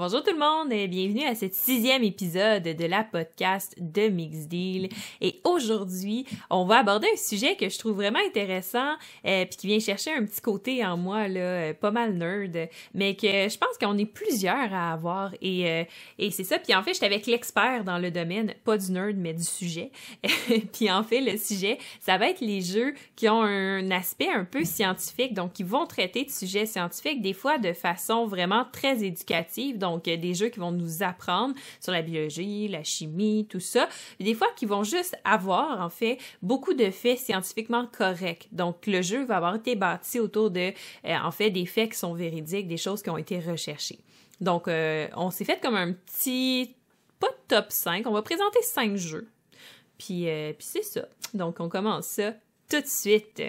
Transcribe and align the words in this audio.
Bonjour 0.00 0.22
tout 0.22 0.30
le 0.30 0.38
monde 0.38 0.72
et 0.72 0.86
bienvenue 0.86 1.24
à 1.24 1.34
ce 1.34 1.46
sixième 1.50 2.04
épisode 2.04 2.62
de 2.62 2.84
la 2.84 3.02
podcast 3.02 3.74
de 3.78 4.02
Mix 4.02 4.46
Deal. 4.46 4.90
Et 5.20 5.40
aujourd'hui, 5.42 6.24
on 6.50 6.66
va 6.66 6.78
aborder 6.78 7.08
un 7.12 7.16
sujet 7.16 7.56
que 7.56 7.68
je 7.68 7.76
trouve 7.80 7.96
vraiment 7.96 8.20
intéressant 8.24 8.92
euh, 9.26 9.44
puis 9.44 9.56
qui 9.56 9.66
vient 9.66 9.80
chercher 9.80 10.12
un 10.12 10.24
petit 10.24 10.40
côté 10.40 10.86
en 10.86 10.96
moi 10.96 11.26
là, 11.26 11.40
euh, 11.40 11.74
pas 11.74 11.90
mal 11.90 12.14
nerd, 12.14 12.68
mais 12.94 13.16
que 13.16 13.26
je 13.26 13.58
pense 13.58 13.76
qu'on 13.76 13.98
est 13.98 14.06
plusieurs 14.06 14.72
à 14.72 14.92
avoir 14.92 15.34
et, 15.42 15.68
euh, 15.68 15.84
et 16.20 16.30
c'est 16.30 16.44
ça. 16.44 16.60
Puis 16.60 16.76
en 16.76 16.84
fait, 16.84 16.94
j'étais 16.94 17.06
avec 17.06 17.26
l'expert 17.26 17.82
dans 17.82 17.98
le 17.98 18.12
domaine, 18.12 18.54
pas 18.64 18.78
du 18.78 18.92
nerd 18.92 19.16
mais 19.16 19.34
du 19.34 19.42
sujet. 19.42 19.90
puis 20.72 20.92
en 20.92 21.02
fait, 21.02 21.20
le 21.20 21.36
sujet, 21.36 21.76
ça 21.98 22.18
va 22.18 22.28
être 22.28 22.40
les 22.40 22.60
jeux 22.60 22.94
qui 23.16 23.28
ont 23.28 23.42
un 23.42 23.90
aspect 23.90 24.30
un 24.32 24.44
peu 24.44 24.64
scientifique, 24.64 25.34
donc 25.34 25.54
qui 25.54 25.64
vont 25.64 25.86
traiter 25.86 26.24
de 26.24 26.30
sujets 26.30 26.66
scientifiques 26.66 27.20
des 27.20 27.32
fois 27.32 27.58
de 27.58 27.72
façon 27.72 28.26
vraiment 28.26 28.64
très 28.70 29.02
éducative 29.02 29.76
euh, 29.96 30.16
des 30.16 30.34
jeux 30.34 30.48
qui 30.48 30.60
vont 30.60 30.72
nous 30.72 31.02
apprendre 31.02 31.54
sur 31.80 31.92
la 31.92 32.02
biologie, 32.02 32.68
la 32.68 32.84
chimie, 32.84 33.46
tout 33.48 33.60
ça. 33.60 33.88
Des 34.20 34.34
fois 34.34 34.48
qui 34.56 34.66
vont 34.66 34.84
juste 34.84 35.16
avoir, 35.24 35.80
en 35.80 35.88
fait, 35.88 36.18
beaucoup 36.42 36.74
de 36.74 36.90
faits 36.90 37.18
scientifiquement 37.18 37.86
corrects. 37.86 38.48
Donc, 38.52 38.86
le 38.86 39.02
jeu 39.02 39.24
va 39.24 39.36
avoir 39.36 39.54
été 39.54 39.76
bâti 39.76 40.20
autour 40.20 40.50
de, 40.50 40.72
euh, 41.04 41.16
en 41.22 41.30
fait, 41.30 41.50
des 41.50 41.66
faits 41.66 41.92
qui 41.92 41.98
sont 41.98 42.14
véridiques, 42.14 42.68
des 42.68 42.76
choses 42.76 43.02
qui 43.02 43.10
ont 43.10 43.18
été 43.18 43.40
recherchées. 43.40 44.00
Donc, 44.40 44.68
euh, 44.68 45.08
on 45.16 45.30
s'est 45.30 45.44
fait 45.44 45.60
comme 45.60 45.74
un 45.74 45.92
petit, 45.92 46.76
pas 47.18 47.30
top 47.48 47.66
5, 47.70 48.06
on 48.06 48.12
va 48.12 48.22
présenter 48.22 48.62
5 48.62 48.96
jeux. 48.96 49.28
Puis, 49.98 50.26
puis 50.26 50.66
c'est 50.66 50.84
ça. 50.84 51.08
Donc, 51.34 51.58
on 51.58 51.68
commence 51.68 52.06
ça 52.06 52.32
tout 52.70 52.80
de 52.80 52.86
suite. 52.86 53.42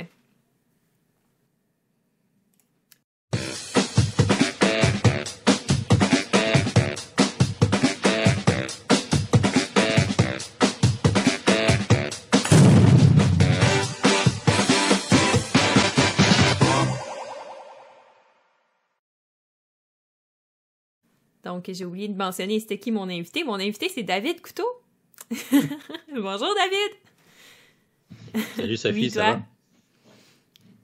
Donc, 21.44 21.70
j'ai 21.72 21.86
oublié 21.86 22.08
de 22.08 22.18
mentionner 22.18 22.60
c'était 22.60 22.78
qui 22.78 22.92
mon 22.92 23.10
invité. 23.10 23.44
Mon 23.44 23.56
invité, 23.56 23.90
c'est 23.90 24.04
David 24.04 24.42
Couteau. 24.42 24.68
Bonjour, 26.14 26.54
David. 26.56 26.92
Salut, 28.56 28.78
Sophie, 28.78 29.10
ça 29.10 29.34
va? 29.34 29.40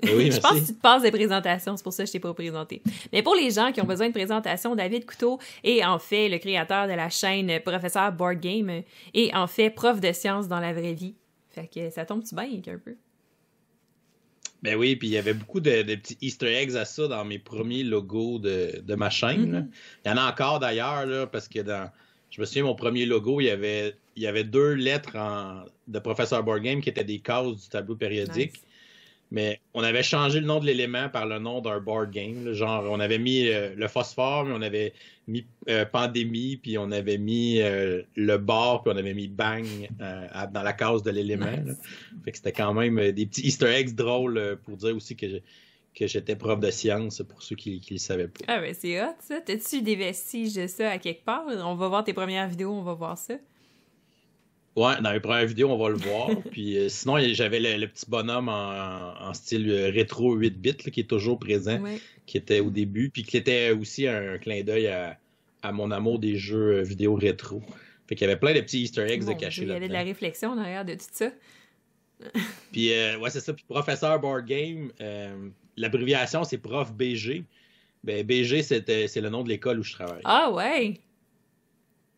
Oui, 0.04 0.32
je 0.32 0.40
pense 0.40 0.60
que 0.60 0.66
tu 0.66 0.74
te 0.74 0.82
passes 0.82 1.02
des 1.02 1.12
présentations, 1.12 1.78
c'est 1.78 1.84
pour 1.84 1.94
ça 1.94 2.04
que 2.04 2.08
je 2.08 2.14
t'ai 2.14 2.20
pas 2.20 2.34
présenté. 2.34 2.82
Mais 3.12 3.24
pour 3.24 3.36
les 3.36 3.52
gens 3.52 3.72
qui 3.72 3.82
ont 3.82 3.86
besoin 3.86 4.08
de 4.08 4.14
présentation, 4.14 4.76
David 4.76 5.06
Couteau 5.06 5.40
est 5.64 5.84
en 5.84 6.00
fait 6.00 6.30
le 6.30 6.38
créateur 6.38 6.88
de 6.88 6.94
la 6.94 7.10
chaîne 7.10 7.60
Professeur 7.62 8.12
Board 8.12 8.40
Game 8.40 8.84
et 9.14 9.34
en 9.34 9.48
fait 9.48 9.70
prof 9.70 10.00
de 10.00 10.12
sciences 10.12 10.48
dans 10.48 10.60
la 10.60 10.74
vraie 10.74 10.94
vie. 10.94 11.16
Fait 11.50 11.68
que 11.74 11.90
ça 11.90 12.06
tombe-tu 12.06 12.36
bien 12.36 12.46
un 12.46 12.78
peu? 12.78 12.96
Ben 14.66 14.76
oui, 14.76 14.96
puis 14.96 15.08
il 15.08 15.12
y 15.12 15.18
avait 15.18 15.34
beaucoup 15.34 15.60
de, 15.60 15.84
petits 15.84 16.18
Easter 16.22 16.48
eggs 16.48 16.76
à 16.76 16.86
ça 16.86 17.08
dans 17.08 17.24
mes 17.24 17.40
premiers 17.40 17.84
logos 17.84 18.40
de, 18.40 18.96
ma 18.96 19.10
chaîne. 19.10 19.52
Mm-hmm. 19.52 19.68
Il 20.06 20.10
y 20.10 20.12
en 20.12 20.18
a 20.18 20.30
encore 20.30 20.60
d'ailleurs, 20.60 21.30
parce 21.30 21.48
que 21.48 21.60
dans. 21.60 21.90
Je 22.32 22.42
me 22.42 22.46
souviens, 22.46 22.64
mon 22.64 22.76
premier 22.76 23.06
logo, 23.06 23.40
il 23.40 23.46
y 23.46 23.50
avait, 23.50 23.96
il 24.18 24.24
y 24.24 24.28
avait 24.28 24.44
deux 24.44 24.74
lettres 24.74 25.16
de 25.88 26.00
Professeur 26.00 26.44
Board 26.44 26.64
Game 26.64 26.82
qui 26.82 26.90
étaient 26.90 27.06
des 27.06 27.20
cases 27.20 27.56
du 27.56 27.70
tableau 27.70 27.96
périodique. 27.96 28.56
Mais 29.36 29.60
on 29.74 29.84
avait 29.84 30.02
changé 30.02 30.40
le 30.40 30.46
nom 30.46 30.62
de 30.62 30.66
l'élément 30.66 31.10
par 31.10 31.26
le 31.26 31.40
nom 31.40 31.60
d'un 31.60 31.82
board 31.82 32.10
game. 32.10 32.54
genre, 32.54 32.86
on 32.90 33.02
avait 33.02 33.20
mis 33.20 33.50
euh, 33.50 33.76
le 33.76 33.90
phosphore, 33.90 34.46
mais 34.46 34.54
on 34.56 34.62
avait 34.62 34.94
mis 35.28 35.46
euh, 35.68 35.84
pandémie, 35.84 36.56
puis 36.56 36.78
on 36.78 36.90
avait 36.90 37.18
mis 37.18 37.60
euh, 37.60 38.02
le 38.16 38.38
bar, 38.38 38.82
puis 38.82 38.94
on 38.96 38.98
avait 38.98 39.14
mis 39.14 39.28
bang 39.28 39.66
dans 40.00 40.64
la 40.64 40.72
case 40.72 41.04
de 41.04 41.12
l'élément. 41.12 41.52
Fait 42.24 42.32
que 42.32 42.38
c'était 42.38 42.54
quand 42.54 42.74
même 42.74 43.12
des 43.12 43.26
petits 43.26 43.42
Easter 43.42 43.68
eggs 43.68 43.94
drôles 43.94 44.58
pour 44.64 44.78
dire 44.78 44.96
aussi 44.96 45.18
que 45.18 45.42
que 45.94 46.08
j'étais 46.08 46.36
prof 46.36 46.60
de 46.60 46.72
science 46.72 47.22
pour 47.22 47.42
ceux 47.42 47.56
qui 47.56 47.82
ne 47.90 47.96
le 47.96 47.98
savaient 47.98 48.28
pas. 48.28 48.44
Ah, 48.48 48.60
ben 48.60 48.74
c'est 48.74 49.02
hot, 49.02 49.16
ça. 49.20 49.40
T'as-tu 49.40 49.82
des 49.82 49.96
vestiges 49.96 50.54
de 50.54 50.68
ça 50.68 50.92
à 50.92 50.98
quelque 50.98 51.24
part? 51.24 51.46
On 51.48 51.76
va 51.76 51.88
voir 51.88 52.04
tes 52.04 52.12
premières 52.12 52.50
vidéos, 52.50 52.72
on 52.72 52.84
va 52.84 52.94
voir 52.94 53.18
ça. 53.18 53.36
Ouais, 54.76 55.02
dans 55.02 55.12
les 55.14 55.22
premières 55.22 55.46
vidéos, 55.46 55.70
on 55.72 55.78
va 55.78 55.90
le 55.90 55.96
voir. 55.96 56.30
Puis 56.52 56.78
euh, 56.78 56.90
sinon, 56.90 57.18
j'avais 57.32 57.78
le, 57.78 57.88
petit 57.88 58.06
bonhomme 58.10 58.50
en, 58.50 59.34
style 59.34 59.70
euh, 59.70 59.90
rétro 59.90 60.34
8 60.34 60.60
bits 60.60 60.76
qui 60.76 61.00
est 61.00 61.10
toujours 61.10 61.40
présent, 61.40 61.82
qui 62.26 62.38
était 62.38 62.60
au 62.60 62.70
début, 62.70 63.10
puis 63.10 63.24
qui 63.24 63.38
était 63.38 63.72
aussi 63.72 64.08
un, 64.08 64.38
clin 64.38 64.64
d'œil 64.64 64.88
à, 64.88 65.18
mon 65.72 65.90
amour 65.90 66.20
des 66.20 66.36
jeux 66.36 66.80
euh, 66.80 66.82
vidéo 66.84 67.16
rétro. 67.16 67.64
Fait 68.08 68.16
qu'il 68.16 68.28
y 68.28 68.30
avait 68.30 68.40
plein 68.40 68.54
de 68.54 68.60
petits 68.60 68.82
Easter 68.84 69.02
eggs 69.10 69.26
de 69.26 69.34
cachés 69.34 69.66
là. 69.66 69.74
Il 69.74 69.74
y 69.74 69.78
avait 69.78 69.88
de 69.88 69.94
la 69.94 70.04
réflexion 70.04 70.56
derrière 70.56 70.86
de 70.86 70.94
tout 70.94 71.08
ça. 71.12 71.32
puis 72.72 72.90
ouais, 72.90 73.30
c'est 73.30 73.40
ça. 73.40 73.52
Puis 73.52 73.66
professeur 73.68 74.20
board 74.20 74.46
game, 74.46 74.92
l'abréviation 75.76 76.44
c'est 76.44 76.60
prof 76.60 76.94
BG. 76.94 77.46
Ben 78.04 78.24
BG 78.24 78.62
c'est 78.62 79.16
le 79.16 79.30
nom 79.30 79.42
de 79.42 79.50
l'école 79.50 79.80
où 79.80 79.84
je 79.84 79.94
travaille. 79.94 80.22
Ah 80.24 80.52
ouais. 80.52 81.00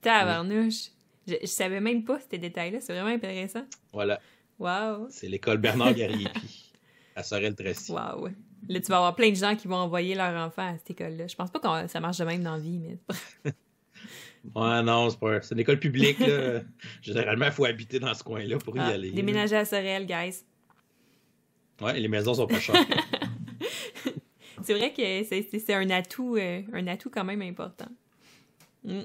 Tabarnouche. 0.01 0.89
Je, 1.27 1.35
je 1.41 1.47
savais 1.47 1.79
même 1.79 2.03
pas 2.03 2.19
ces 2.29 2.37
détails-là. 2.37 2.79
C'est 2.81 2.93
vraiment 2.93 3.13
intéressant. 3.13 3.65
Voilà. 3.93 4.19
Wow. 4.59 5.07
C'est 5.09 5.27
l'école 5.27 5.57
Bernard 5.57 5.93
Gariepi 5.93 6.71
à 7.15 7.23
Sorel-Tracy. 7.23 7.91
Wow. 7.91 8.29
Là, 8.69 8.81
tu 8.81 8.87
vas 8.87 8.97
avoir 8.97 9.15
plein 9.15 9.29
de 9.29 9.35
gens 9.35 9.55
qui 9.55 9.67
vont 9.67 9.75
envoyer 9.75 10.15
leur 10.15 10.33
enfant 10.45 10.67
à 10.67 10.77
cette 10.77 10.91
école-là. 10.91 11.27
Je 11.27 11.35
pense 11.35 11.51
pas 11.51 11.59
que 11.59 11.89
ça 11.89 11.99
marche 11.99 12.17
de 12.17 12.25
même 12.25 12.43
dans 12.43 12.55
la 12.55 12.59
vie, 12.59 12.79
mais. 12.79 12.97
ouais, 14.55 14.83
non, 14.83 15.09
c'est 15.09 15.19
pas. 15.19 15.41
C'est 15.41 15.53
une 15.53 15.61
école 15.61 15.79
publique, 15.79 16.19
là. 16.19 16.61
Généralement, 17.01 17.45
il 17.45 17.51
faut 17.51 17.65
habiter 17.65 17.99
dans 17.99 18.13
ce 18.13 18.23
coin-là 18.23 18.57
pour 18.57 18.75
y 18.75 18.79
ah, 18.79 18.87
aller. 18.87 19.11
Déménager 19.11 19.55
à 19.55 19.65
Sorel, 19.65 20.05
guys. 20.05 20.43
Ouais, 21.81 21.99
les 21.99 22.07
maisons 22.07 22.33
sont 22.33 22.47
pas 22.47 22.59
chères. 22.59 22.75
c'est 24.63 24.73
vrai 24.73 24.91
que 24.91 25.23
c'est 25.23 25.73
un 25.75 25.89
atout, 25.91 26.35
euh, 26.35 26.63
un 26.73 26.87
atout 26.87 27.11
quand 27.11 27.23
même 27.23 27.43
important. 27.43 27.89
Mm. 28.83 29.01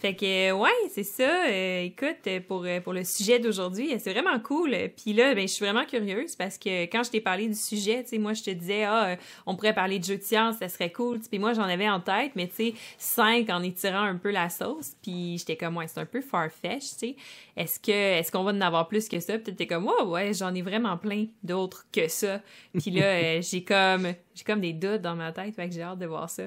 Fait 0.00 0.14
que, 0.14 0.52
ouais, 0.52 0.88
c'est 0.88 1.04
ça. 1.04 1.44
Euh, 1.46 1.82
écoute, 1.82 2.26
pour, 2.48 2.64
euh, 2.64 2.80
pour 2.80 2.94
le 2.94 3.04
sujet 3.04 3.38
d'aujourd'hui, 3.38 3.94
c'est 3.98 4.12
vraiment 4.12 4.40
cool. 4.40 4.74
Puis 4.96 5.12
là, 5.12 5.34
ben, 5.34 5.46
je 5.46 5.52
suis 5.52 5.62
vraiment 5.62 5.84
curieuse 5.84 6.36
parce 6.36 6.56
que 6.56 6.84
quand 6.84 7.02
je 7.02 7.10
t'ai 7.10 7.20
parlé 7.20 7.48
du 7.48 7.54
sujet, 7.54 8.02
tu 8.02 8.08
sais, 8.08 8.18
moi, 8.18 8.32
je 8.32 8.42
te 8.42 8.50
disais, 8.50 8.84
ah, 8.84 9.16
on 9.44 9.56
pourrait 9.56 9.74
parler 9.74 9.98
de 9.98 10.04
jeux 10.04 10.16
de 10.16 10.22
science, 10.22 10.56
ça 10.56 10.70
serait 10.70 10.90
cool. 10.90 11.20
Puis 11.20 11.38
moi, 11.38 11.52
j'en 11.52 11.64
avais 11.64 11.88
en 11.90 12.00
tête, 12.00 12.32
mais 12.34 12.48
tu 12.48 12.54
sais, 12.54 12.74
cinq 12.96 13.50
en 13.50 13.62
étirant 13.62 14.04
un 14.04 14.16
peu 14.16 14.30
la 14.30 14.48
sauce. 14.48 14.92
Puis 15.02 15.36
j'étais 15.36 15.58
comme, 15.58 15.76
ouais, 15.76 15.86
c'est 15.86 16.00
un 16.00 16.06
peu 16.06 16.22
farfetch, 16.22 16.80
tu 16.80 16.98
sais. 16.98 17.16
Est-ce 17.54 17.78
que, 17.78 17.92
est-ce 17.92 18.32
qu'on 18.32 18.42
va 18.42 18.52
en 18.52 18.60
avoir 18.62 18.88
plus 18.88 19.06
que 19.06 19.20
ça? 19.20 19.38
Peut-être 19.38 19.56
t'es 19.56 19.66
comme, 19.66 19.86
ouais, 19.86 20.02
ouais, 20.06 20.32
j'en 20.32 20.54
ai 20.54 20.62
vraiment 20.62 20.96
plein 20.96 21.26
d'autres 21.42 21.84
que 21.92 22.08
ça. 22.08 22.40
Puis 22.72 22.90
là, 22.90 23.04
euh, 23.04 23.42
j'ai 23.42 23.64
comme, 23.64 24.14
j'ai 24.34 24.44
comme 24.44 24.62
des 24.62 24.72
doutes 24.72 25.02
dans 25.02 25.14
ma 25.14 25.30
tête, 25.32 25.54
fait 25.54 25.68
que 25.68 25.74
j'ai 25.74 25.82
hâte 25.82 25.98
de 25.98 26.06
voir 26.06 26.30
ça. 26.30 26.44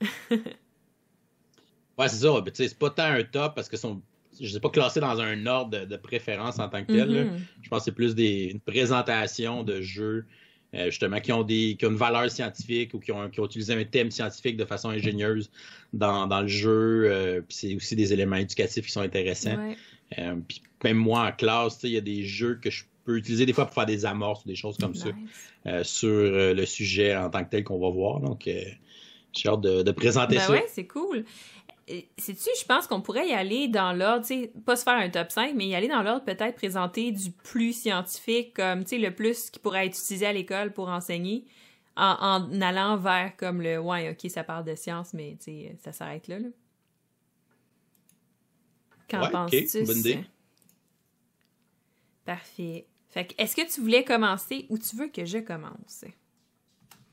Ouais, 1.98 2.08
c'est 2.08 2.16
ça. 2.16 2.44
c'est 2.52 2.78
pas 2.78 2.90
tant 2.90 3.04
un 3.04 3.22
top 3.22 3.54
parce 3.54 3.68
que 3.68 3.76
sont, 3.76 4.02
je 4.40 4.54
ne 4.54 4.58
pas 4.58 4.70
classé 4.70 5.00
dans 5.00 5.20
un 5.20 5.46
ordre 5.46 5.86
de, 5.86 5.96
préférence 5.96 6.58
en 6.58 6.68
tant 6.68 6.84
que 6.84 6.92
tel. 6.92 7.08
Mm-hmm. 7.08 7.38
Je 7.62 7.68
pense 7.68 7.80
que 7.80 7.84
c'est 7.86 7.92
plus 7.92 8.14
des, 8.14 8.50
une 8.52 8.60
présentation 8.60 9.62
de 9.62 9.80
jeux 9.80 10.26
euh, 10.74 10.86
justement 10.86 11.20
qui 11.20 11.32
ont, 11.32 11.42
des, 11.42 11.76
qui 11.78 11.86
ont 11.86 11.90
une 11.90 11.96
valeur 11.96 12.30
scientifique 12.30 12.92
ou 12.92 12.98
qui 12.98 13.12
ont, 13.12 13.30
qui 13.30 13.40
ont 13.40 13.46
utilisé 13.46 13.72
un 13.72 13.84
thème 13.84 14.10
scientifique 14.10 14.56
de 14.56 14.64
façon 14.64 14.90
ingénieuse 14.90 15.50
dans, 15.92 16.26
dans 16.26 16.42
le 16.42 16.48
jeu. 16.48 17.06
Euh, 17.06 17.40
puis 17.40 17.56
c'est 17.56 17.74
aussi 17.74 17.96
des 17.96 18.12
éléments 18.12 18.36
éducatifs 18.36 18.84
qui 18.84 18.92
sont 18.92 19.00
intéressants. 19.00 19.74
Euh, 20.18 20.36
puis 20.46 20.62
même 20.84 20.96
moi 20.96 21.26
en 21.26 21.32
classe, 21.32 21.80
il 21.84 21.90
y 21.90 21.96
a 21.96 22.02
des 22.02 22.24
jeux 22.24 22.58
que 22.60 22.70
je 22.70 22.84
peux 23.04 23.16
utiliser 23.16 23.46
des 23.46 23.52
fois 23.52 23.64
pour 23.64 23.74
faire 23.74 23.86
des 23.86 24.04
amorces 24.04 24.44
ou 24.44 24.48
des 24.48 24.56
choses 24.56 24.76
comme 24.76 24.94
ça 24.94 25.08
sur 25.82 26.10
le 26.10 26.64
sujet 26.66 27.16
en 27.16 27.30
tant 27.30 27.44
que 27.44 27.50
tel 27.50 27.64
qu'on 27.64 27.78
va 27.78 27.90
voir. 27.90 28.20
Donc, 28.20 28.42
j'ai 28.44 29.48
hâte 29.48 29.60
de, 29.60 29.82
de 29.82 29.90
présenter 29.92 30.36
ben 30.36 30.42
ça. 30.42 30.52
Ouais, 30.52 30.66
c'est 30.68 30.86
cool 30.86 31.24
sais-tu, 31.86 32.50
je 32.60 32.64
pense 32.66 32.86
qu'on 32.86 33.00
pourrait 33.00 33.28
y 33.28 33.32
aller 33.32 33.68
dans 33.68 33.92
l'ordre, 33.92 34.26
tu 34.26 34.42
sais, 34.42 34.52
pas 34.64 34.76
se 34.76 34.82
faire 34.82 34.94
un 34.94 35.08
top 35.08 35.30
5, 35.30 35.54
mais 35.54 35.66
y 35.66 35.74
aller 35.74 35.88
dans 35.88 36.02
l'ordre 36.02 36.24
peut-être 36.24 36.56
présenter 36.56 37.12
du 37.12 37.30
plus 37.30 37.72
scientifique, 37.72 38.54
comme, 38.54 38.82
tu 38.82 38.90
sais, 38.90 38.98
le 38.98 39.14
plus 39.14 39.50
qui 39.50 39.58
pourrait 39.58 39.86
être 39.86 39.98
utilisé 39.98 40.26
à 40.26 40.32
l'école 40.32 40.72
pour 40.72 40.88
enseigner, 40.88 41.44
en, 41.96 42.60
allant 42.60 42.96
vers 42.96 43.36
comme 43.36 43.62
le, 43.62 43.78
ouais, 43.78 44.10
ok, 44.10 44.30
ça 44.30 44.44
parle 44.44 44.64
de 44.64 44.74
science, 44.74 45.14
mais 45.14 45.36
tu 45.38 45.44
sais, 45.44 45.76
ça 45.82 45.92
s'arrête 45.92 46.28
là, 46.28 46.40
là. 46.40 46.48
Qu'en 49.08 49.30
penses-tu? 49.30 49.84
bonne 49.84 49.98
idée. 49.98 50.18
Parfait. 52.24 52.88
Fait 53.08 53.28
que, 53.28 53.34
est-ce 53.40 53.54
que 53.54 53.72
tu 53.72 53.80
voulais 53.80 54.02
commencer 54.02 54.66
ou 54.68 54.78
tu 54.78 54.96
veux 54.96 55.06
que 55.08 55.24
je 55.24 55.38
commence? 55.38 56.04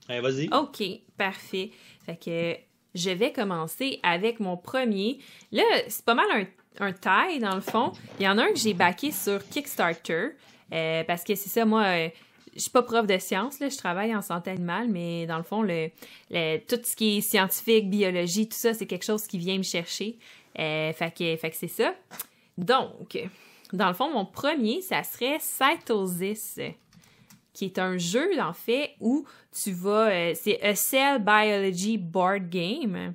Allez, 0.10 0.20
vas-y. 0.20 0.50
OK, 0.52 0.84
parfait. 1.16 1.72
Fait 2.04 2.18
que 2.18 2.58
je 2.96 3.10
vais 3.10 3.32
commencer 3.32 4.00
avec 4.04 4.40
mon 4.40 4.58
premier. 4.58 5.20
Là, 5.52 5.64
c'est 5.88 6.06
pas 6.06 6.16
mal 6.16 6.26
un, 6.32 6.46
un 6.86 6.94
taille, 6.94 7.40
dans 7.40 7.56
le 7.56 7.62
fond. 7.62 7.92
Il 8.20 8.26
y 8.26 8.28
en 8.28 8.38
a 8.38 8.44
un 8.44 8.54
que 8.54 8.60
j'ai 8.60 8.74
backé 8.74 9.12
sur 9.12 9.48
Kickstarter. 9.50 10.30
Euh, 10.74 11.04
parce 11.04 11.24
que 11.24 11.36
c'est 11.36 11.50
ça, 11.50 11.66
moi, 11.66 11.84
euh, 11.84 12.10
je 12.56 12.62
suis 12.62 12.72
pas 12.72 12.84
prof 12.84 13.06
de 13.06 13.18
sciences, 13.18 13.60
là, 13.60 13.70
je 13.70 13.78
travaille 13.78 14.16
en 14.16 14.22
santé 14.22 14.52
animale, 14.52 14.88
mais 14.90 15.26
dans 15.26 15.38
le 15.38 15.44
fond, 15.44 15.62
le, 15.62 15.90
tout 16.68 16.80
ce 16.84 16.96
qui 16.96 17.18
est 17.18 17.22
scientifique, 17.22 17.90
biologie, 17.90 18.48
tout 18.48 18.58
ça, 18.58 18.74
c'est 18.74 18.86
quelque 18.86 19.06
chose 19.06 19.28
qui 19.28 19.38
vient 19.38 19.58
me 19.58 19.64
chercher. 19.64 20.18
Euh, 20.60 20.94
fait 20.94 21.12
que, 21.12 21.36
fait 21.36 21.50
que 21.50 21.56
c'est 21.56 21.68
ça. 21.68 21.94
Donc, 22.58 23.18
dans 23.72 23.88
le 23.88 23.94
fond, 23.94 24.12
mon 24.12 24.26
premier, 24.26 24.82
ça 24.82 25.04
serait 25.04 25.38
Cytosis, 25.40 26.60
qui 27.54 27.66
est 27.66 27.80
un 27.80 27.98
jeu, 27.98 28.40
en 28.40 28.54
fait, 28.54 28.96
où 29.00 29.26
tu 29.52 29.72
vas... 29.72 30.10
Euh, 30.10 30.34
c'est 30.36 30.62
a 30.62 30.76
Cell 30.76 31.24
Biology 31.24 31.98
Board 31.98 32.50
Game. 32.50 33.14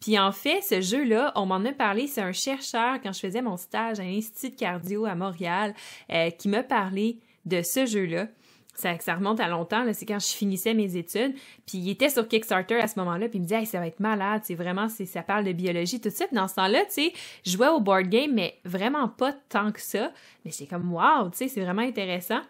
Puis 0.00 0.18
en 0.18 0.32
fait, 0.32 0.60
ce 0.62 0.80
jeu-là, 0.80 1.32
on 1.34 1.46
m'en 1.46 1.64
a 1.64 1.72
parlé, 1.72 2.06
c'est 2.06 2.20
un 2.20 2.32
chercheur, 2.32 3.00
quand 3.02 3.12
je 3.12 3.20
faisais 3.20 3.42
mon 3.42 3.56
stage 3.56 3.98
à 3.98 4.04
l'Institut 4.04 4.54
de 4.54 4.58
cardio 4.58 5.06
à 5.06 5.14
Montréal, 5.14 5.74
euh, 6.12 6.30
qui 6.30 6.48
m'a 6.48 6.62
parlé 6.62 7.18
de 7.46 7.62
ce 7.62 7.86
jeu-là. 7.86 8.28
Ça, 8.74 8.96
ça, 9.00 9.16
remonte 9.16 9.40
à 9.40 9.48
longtemps, 9.48 9.84
c'est 9.92 10.06
quand 10.06 10.20
je 10.20 10.28
finissais 10.28 10.72
mes 10.72 10.96
études. 10.96 11.34
Puis 11.66 11.78
il 11.78 11.90
était 11.90 12.10
sur 12.10 12.28
Kickstarter 12.28 12.76
à 12.76 12.86
ce 12.86 12.96
moment-là, 13.00 13.28
puis 13.28 13.38
il 13.38 13.42
me 13.42 13.46
dit 13.46 13.66
ça 13.66 13.80
va 13.80 13.88
être 13.88 13.98
malade, 13.98 14.42
c'est 14.44 14.54
vraiment, 14.54 14.88
ça 14.88 15.22
parle 15.22 15.44
de 15.44 15.52
biologie, 15.52 16.00
tout 16.00 16.10
ça. 16.10 16.28
Puis 16.28 16.36
dans 16.36 16.46
ce 16.46 16.54
temps-là, 16.54 16.84
tu 16.84 16.92
sais, 16.92 17.12
je 17.44 17.50
jouais 17.50 17.66
au 17.66 17.80
board 17.80 18.06
game, 18.06 18.32
mais 18.32 18.60
vraiment 18.64 19.08
pas 19.08 19.32
tant 19.48 19.72
que 19.72 19.80
ça. 19.80 20.12
Mais 20.44 20.52
c'est 20.52 20.66
comme, 20.66 20.92
wow, 20.92 21.28
tu 21.30 21.38
sais, 21.38 21.48
c'est 21.48 21.60
vraiment 21.60 21.82
intéressant. 21.82 22.40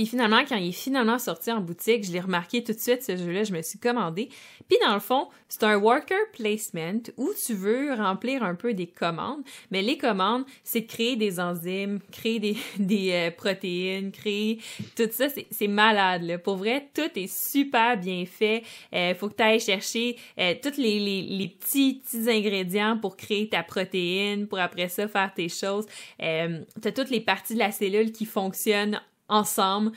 Puis 0.00 0.06
finalement, 0.06 0.46
quand 0.48 0.56
il 0.56 0.70
est 0.70 0.72
finalement 0.72 1.18
sorti 1.18 1.52
en 1.52 1.60
boutique, 1.60 2.06
je 2.06 2.12
l'ai 2.12 2.20
remarqué 2.20 2.64
tout 2.64 2.72
de 2.72 2.78
suite, 2.78 3.02
ce 3.02 3.18
jeu-là, 3.18 3.44
je 3.44 3.52
me 3.52 3.60
suis 3.60 3.78
commandé. 3.78 4.30
Puis 4.66 4.78
dans 4.82 4.94
le 4.94 5.00
fond, 5.00 5.28
c'est 5.46 5.62
un 5.62 5.76
worker 5.76 6.16
placement 6.32 7.02
où 7.18 7.28
tu 7.44 7.52
veux 7.52 7.92
remplir 7.92 8.42
un 8.42 8.54
peu 8.54 8.72
des 8.72 8.86
commandes, 8.86 9.42
mais 9.70 9.82
les 9.82 9.98
commandes, 9.98 10.46
c'est 10.64 10.86
créer 10.86 11.16
des 11.16 11.38
enzymes, 11.38 12.00
créer 12.12 12.38
des, 12.38 12.56
des 12.78 13.12
euh, 13.12 13.30
protéines, 13.30 14.10
créer 14.10 14.60
tout 14.96 15.10
ça, 15.10 15.26
c'est 15.50 15.68
malade. 15.68 16.22
Là. 16.22 16.38
Pour 16.38 16.56
vrai, 16.56 16.88
tout 16.94 17.10
est 17.14 17.30
super 17.30 17.98
bien 17.98 18.24
fait. 18.24 18.62
Euh, 18.94 19.14
faut 19.14 19.28
que 19.28 19.34
tu 19.34 19.42
ailles 19.42 19.60
chercher 19.60 20.16
euh, 20.38 20.54
tous 20.62 20.78
les, 20.78 20.98
les, 20.98 21.22
les, 21.24 21.48
petits, 21.48 22.00
petits 22.02 22.30
ingrédients 22.30 22.96
pour 22.96 23.18
créer 23.18 23.50
ta 23.50 23.62
protéine, 23.62 24.46
pour 24.46 24.60
après 24.60 24.88
ça 24.88 25.08
faire 25.08 25.34
tes 25.34 25.50
choses. 25.50 25.84
Euh, 26.22 26.60
tu 26.80 26.88
as 26.88 26.92
toutes 26.92 27.10
les 27.10 27.20
parties 27.20 27.52
de 27.52 27.58
la 27.58 27.70
cellule 27.70 28.12
qui 28.12 28.24
fonctionnent 28.24 28.98
ensemble. 29.30 29.92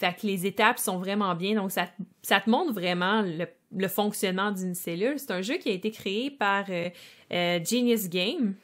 Fait 0.00 0.18
que 0.18 0.26
les 0.26 0.46
étapes 0.46 0.78
sont 0.78 0.96
vraiment 0.96 1.34
bien. 1.34 1.54
Donc, 1.54 1.72
ça, 1.72 1.86
ça 2.22 2.40
te 2.40 2.48
montre 2.48 2.72
vraiment 2.72 3.22
le, 3.22 3.88
fonctionnement 3.88 4.50
d'une 4.50 4.74
cellule. 4.74 5.18
C'est 5.18 5.30
un 5.30 5.42
jeu 5.42 5.58
qui 5.58 5.68
a 5.68 5.72
été 5.72 5.90
créé 5.90 6.30
par 6.30 6.64
euh, 6.70 6.88
euh, 7.32 7.60
Genius 7.62 8.08
Game. 8.08 8.54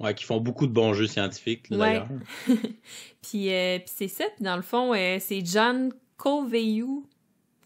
Ouais, 0.00 0.14
qui 0.14 0.24
font 0.24 0.40
beaucoup 0.40 0.66
de 0.66 0.72
bons 0.72 0.94
jeux 0.94 1.08
scientifiques, 1.08 1.68
d'ailleurs. 1.68 2.08
puis, 3.20 3.52
euh, 3.52 3.78
puis 3.80 3.92
c'est 3.94 4.08
ça. 4.08 4.24
Puis 4.34 4.44
dans 4.44 4.56
le 4.56 4.62
fond, 4.62 4.94
c'est 5.18 5.44
John 5.44 5.92
Colveyou 6.16 7.04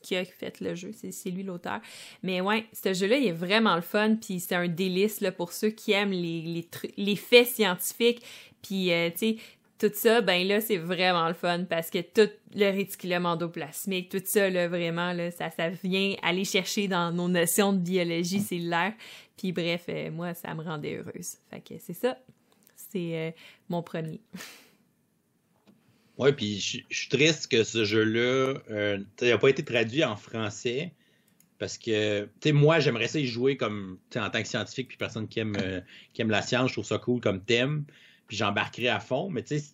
qui 0.00 0.16
a 0.16 0.24
fait 0.24 0.58
le 0.58 0.74
jeu. 0.74 0.90
C'est 0.92 1.30
lui 1.30 1.44
l'auteur. 1.44 1.80
Mais 2.24 2.40
ouais, 2.40 2.66
ce 2.72 2.92
jeu-là, 2.92 3.18
il 3.18 3.28
est 3.28 3.32
vraiment 3.32 3.76
le 3.76 3.82
fun. 3.82 4.16
Puis 4.16 4.40
c'est 4.40 4.56
un 4.56 4.66
délice 4.66 5.20
là, 5.20 5.30
pour 5.30 5.52
ceux 5.52 5.70
qui 5.70 5.92
aiment 5.92 6.10
les, 6.10 6.40
les, 6.40 6.68
les 6.96 7.16
faits 7.16 7.46
scientifiques. 7.46 8.20
Puis, 8.62 8.90
tu 9.16 9.18
sais, 9.18 9.36
tout 9.82 9.90
ça, 9.94 10.20
ben 10.20 10.46
là, 10.46 10.60
c'est 10.60 10.76
vraiment 10.76 11.26
le 11.26 11.34
fun 11.34 11.64
parce 11.64 11.90
que 11.90 11.98
tout 11.98 12.30
le 12.54 12.70
réticulum 12.70 13.26
endoplasmique, 13.26 14.10
tout 14.10 14.22
ça, 14.24 14.48
là, 14.48 14.68
vraiment, 14.68 15.12
là, 15.12 15.32
ça, 15.32 15.50
ça 15.50 15.70
vient 15.70 16.14
aller 16.22 16.44
chercher 16.44 16.86
dans 16.86 17.10
nos 17.10 17.28
notions 17.28 17.72
de 17.72 17.78
biologie 17.78 18.38
cellulaire. 18.38 18.94
Puis 19.36 19.50
bref, 19.50 19.86
euh, 19.88 20.12
moi, 20.12 20.34
ça 20.34 20.54
me 20.54 20.62
rendait 20.62 20.98
heureuse. 20.98 21.38
Fait 21.50 21.60
que 21.60 21.74
c'est 21.80 21.94
ça. 21.94 22.16
C'est 22.76 23.16
euh, 23.16 23.30
mon 23.68 23.82
premier. 23.82 24.20
Ouais, 26.16 26.32
puis 26.32 26.60
je 26.60 26.96
suis 26.96 27.08
triste 27.08 27.50
que 27.50 27.64
ce 27.64 27.84
jeu-là 27.84 28.54
n'a 28.68 28.74
euh, 29.26 29.38
pas 29.38 29.48
été 29.48 29.64
traduit 29.64 30.04
en 30.04 30.14
français. 30.14 30.92
Parce 31.58 31.76
que, 31.76 32.22
tu 32.24 32.30
sais, 32.44 32.52
moi, 32.52 32.78
j'aimerais 32.78 33.08
ça 33.08 33.18
y 33.18 33.26
jouer 33.26 33.56
comme, 33.56 33.98
en 34.14 34.30
tant 34.30 34.42
que 34.42 34.48
scientifique, 34.48 34.86
puis 34.88 34.96
personne 34.96 35.26
qui 35.26 35.40
aime, 35.40 35.56
qui 36.12 36.22
aime 36.22 36.30
la 36.30 36.42
science, 36.42 36.68
je 36.68 36.74
trouve 36.74 36.84
ça 36.84 36.98
cool 36.98 37.20
comme 37.20 37.40
thème 37.40 37.84
puis 38.26 38.36
j'embarquerai 38.36 38.88
à 38.88 39.00
fond. 39.00 39.28
Mais 39.30 39.42
tu 39.42 39.58
sais, 39.58 39.64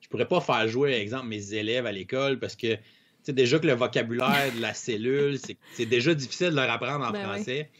je 0.00 0.08
pourrais 0.08 0.28
pas 0.28 0.40
faire 0.40 0.68
jouer, 0.68 0.92
par 0.92 1.00
exemple, 1.00 1.26
mes 1.26 1.54
élèves 1.54 1.86
à 1.86 1.92
l'école 1.92 2.38
parce 2.38 2.56
que, 2.56 2.74
tu 2.74 2.80
sais, 3.22 3.32
déjà 3.32 3.58
que 3.58 3.66
le 3.66 3.74
vocabulaire 3.74 4.52
de 4.54 4.60
la 4.60 4.74
cellule, 4.74 5.38
c'est 5.74 5.86
déjà 5.86 6.14
difficile 6.14 6.50
de 6.50 6.56
leur 6.56 6.70
apprendre 6.70 7.04
en 7.04 7.10
ben 7.10 7.22
français. 7.22 7.70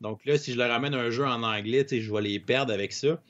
Donc 0.00 0.24
là, 0.24 0.38
si 0.38 0.52
je 0.52 0.58
leur 0.58 0.72
amène 0.72 0.94
un 0.94 1.10
jeu 1.10 1.24
en 1.24 1.42
anglais, 1.42 1.84
tu 1.84 1.96
sais, 1.96 2.00
je 2.00 2.12
vais 2.12 2.22
les 2.22 2.40
perdre 2.40 2.72
avec 2.72 2.92
ça. 2.92 3.20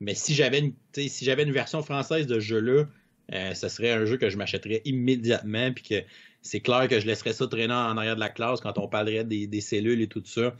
Mais 0.00 0.14
si 0.14 0.34
j'avais 0.34 0.58
une, 0.58 0.74
si 0.94 1.24
j'avais 1.24 1.44
une 1.44 1.52
version 1.52 1.82
française 1.82 2.26
de 2.26 2.34
ce 2.34 2.40
jeu-là, 2.40 2.84
euh, 3.32 3.54
ce 3.54 3.68
serait 3.68 3.92
un 3.92 4.04
jeu 4.04 4.16
que 4.16 4.28
je 4.28 4.36
m'achèterais 4.36 4.82
immédiatement, 4.84 5.72
puis 5.72 5.84
que 5.84 6.04
c'est 6.42 6.60
clair 6.60 6.88
que 6.88 7.00
je 7.00 7.06
laisserais 7.06 7.32
ça 7.32 7.46
traîner 7.46 7.72
en 7.72 7.96
arrière 7.96 8.16
de 8.16 8.20
la 8.20 8.28
classe 8.28 8.60
quand 8.60 8.78
on 8.78 8.86
parlerait 8.86 9.24
des, 9.24 9.46
des 9.46 9.60
cellules 9.60 10.02
et 10.02 10.08
tout 10.08 10.22
ça. 10.24 10.54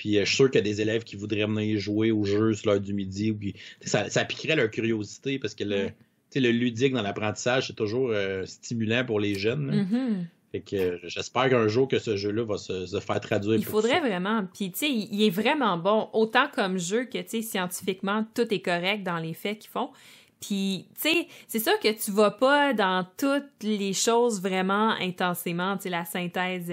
Puis 0.00 0.16
euh, 0.16 0.20
je 0.24 0.28
suis 0.28 0.36
sûr 0.36 0.50
qu'il 0.50 0.60
y 0.60 0.62
a 0.62 0.62
des 0.62 0.80
élèves 0.80 1.04
qui 1.04 1.14
voudraient 1.14 1.44
venir 1.44 1.78
jouer 1.78 2.10
au 2.10 2.24
jeu 2.24 2.54
sur 2.54 2.70
l'heure 2.70 2.80
du 2.80 2.94
midi. 2.94 3.36
Ça, 3.82 4.08
ça, 4.08 4.24
piquerait 4.24 4.56
leur 4.56 4.70
curiosité 4.70 5.38
parce 5.38 5.54
que 5.54 5.62
le, 5.62 5.90
le 6.34 6.50
ludique 6.50 6.94
dans 6.94 7.02
l'apprentissage, 7.02 7.66
c'est 7.66 7.76
toujours 7.76 8.08
euh, 8.08 8.46
stimulant 8.46 9.04
pour 9.04 9.20
les 9.20 9.34
jeunes. 9.34 9.70
Mm-hmm. 9.70 10.24
Fait 10.52 10.60
que 10.60 10.76
euh, 10.76 10.98
j'espère 11.02 11.50
qu'un 11.50 11.68
jour 11.68 11.86
que 11.86 11.98
ce 11.98 12.16
jeu-là 12.16 12.44
va 12.44 12.56
se, 12.56 12.98
faire 12.98 13.20
traduire. 13.20 13.56
Il 13.56 13.64
faudrait 13.66 14.00
vraiment. 14.00 14.46
Puis 14.54 14.72
tu 14.72 14.78
sais, 14.78 14.90
il 14.90 15.22
est 15.22 15.28
vraiment 15.28 15.76
bon, 15.76 16.08
autant 16.14 16.46
comme 16.50 16.78
jeu 16.78 17.04
que 17.04 17.18
tu 17.18 17.28
sais, 17.28 17.42
scientifiquement, 17.42 18.26
tout 18.34 18.52
est 18.54 18.62
correct 18.62 19.02
dans 19.02 19.18
les 19.18 19.34
faits 19.34 19.58
qu'ils 19.58 19.70
font. 19.70 19.90
Puis, 20.40 20.88
tu 20.94 21.00
sais, 21.00 21.28
c'est 21.46 21.58
sûr 21.58 21.78
que 21.80 21.92
tu 21.92 22.10
vas 22.12 22.30
pas 22.30 22.72
dans 22.72 23.06
toutes 23.18 23.62
les 23.62 23.92
choses 23.92 24.40
vraiment 24.40 24.90
intensément, 25.00 25.76
tu 25.76 25.84
sais, 25.84 25.90
la 25.90 26.06
synthèse 26.06 26.66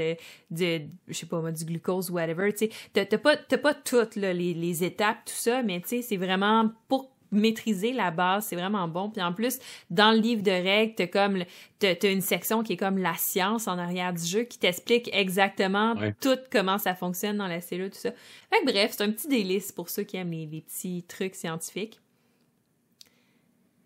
de, 0.49 0.81
je 1.07 1.13
sais 1.13 1.25
pas, 1.25 1.51
du 1.51 1.65
glucose 1.65 2.09
ou 2.09 2.13
whatever, 2.13 2.53
tu 2.53 2.69
sais, 2.69 3.05
t'as 3.05 3.17
pas, 3.17 3.35
pas 3.35 3.73
toutes 3.73 4.15
les, 4.15 4.33
les 4.33 4.83
étapes, 4.83 5.17
tout 5.25 5.33
ça, 5.33 5.63
mais 5.63 5.81
tu 5.81 5.89
sais, 5.89 6.01
c'est 6.01 6.17
vraiment 6.17 6.71
pour 6.87 7.11
maîtriser 7.31 7.93
la 7.93 8.11
base, 8.11 8.45
c'est 8.45 8.55
vraiment 8.55 8.87
bon. 8.87 9.09
Puis 9.09 9.21
en 9.21 9.33
plus, 9.33 9.59
dans 9.89 10.11
le 10.11 10.19
livre 10.19 10.43
de 10.43 10.51
règles, 10.51 10.95
t'as 10.95 11.07
comme 11.07 11.43
t'as, 11.79 11.95
une 12.03 12.21
section 12.21 12.63
qui 12.63 12.73
est 12.73 12.77
comme 12.77 12.97
la 12.97 13.15
science 13.15 13.67
en 13.67 13.77
arrière 13.77 14.13
du 14.13 14.23
jeu 14.23 14.43
qui 14.43 14.57
t'explique 14.59 15.09
exactement 15.13 15.95
tout 16.21 16.37
comment 16.51 16.77
ça 16.77 16.95
fonctionne 16.95 17.37
dans 17.37 17.47
la 17.47 17.61
cellule, 17.61 17.89
tout 17.89 17.99
ça. 17.99 18.11
Fait 18.49 18.63
bref, 18.65 18.93
c'est 18.95 19.03
un 19.03 19.11
petit 19.11 19.27
délice 19.27 19.71
pour 19.71 19.89
ceux 19.89 20.03
qui 20.03 20.17
aiment 20.17 20.31
les 20.31 20.61
petits 20.61 21.03
trucs 21.07 21.35
scientifiques. 21.35 21.99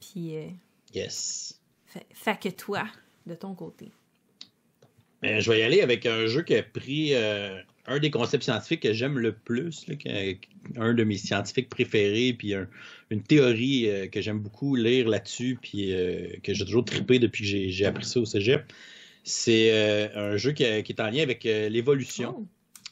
Puis. 0.01 0.35
Euh, 0.35 0.47
yes. 0.93 1.59
Fait, 2.13 2.39
que 2.39 2.49
toi, 2.49 2.85
de 3.25 3.35
ton 3.35 3.53
côté. 3.53 3.91
Ben, 5.21 5.39
je 5.39 5.51
vais 5.51 5.59
y 5.59 5.63
aller 5.63 5.81
avec 5.81 6.05
un 6.05 6.25
jeu 6.25 6.41
qui 6.41 6.55
a 6.55 6.63
pris 6.63 7.13
euh, 7.13 7.57
un 7.85 7.99
des 7.99 8.09
concepts 8.09 8.43
scientifiques 8.43 8.81
que 8.81 8.93
j'aime 8.93 9.19
le 9.19 9.33
plus, 9.33 9.85
un 10.77 10.93
de 10.93 11.03
mes 11.03 11.17
scientifiques 11.17 11.69
préférés, 11.69 12.33
puis 12.33 12.53
une 13.09 13.21
théorie 13.21 13.89
euh, 13.89 14.07
que 14.07 14.21
j'aime 14.21 14.39
beaucoup 14.39 14.75
lire 14.75 15.07
là-dessus, 15.07 15.59
puis 15.61 15.93
que 16.43 16.53
j'ai 16.53 16.65
toujours 16.65 16.85
trippé 16.85 17.19
depuis 17.19 17.43
que 17.43 17.69
j'ai 17.69 17.85
appris 17.85 18.05
ça 18.05 18.19
au 18.19 18.25
cégep. 18.25 18.71
C'est 19.23 19.71
un 20.15 20.37
jeu 20.37 20.53
qui, 20.53 20.63
est 20.63 20.99
en 20.99 21.09
lien 21.09 21.21
avec 21.21 21.43
l'évolution. 21.43 22.37
Oh. 22.39 22.47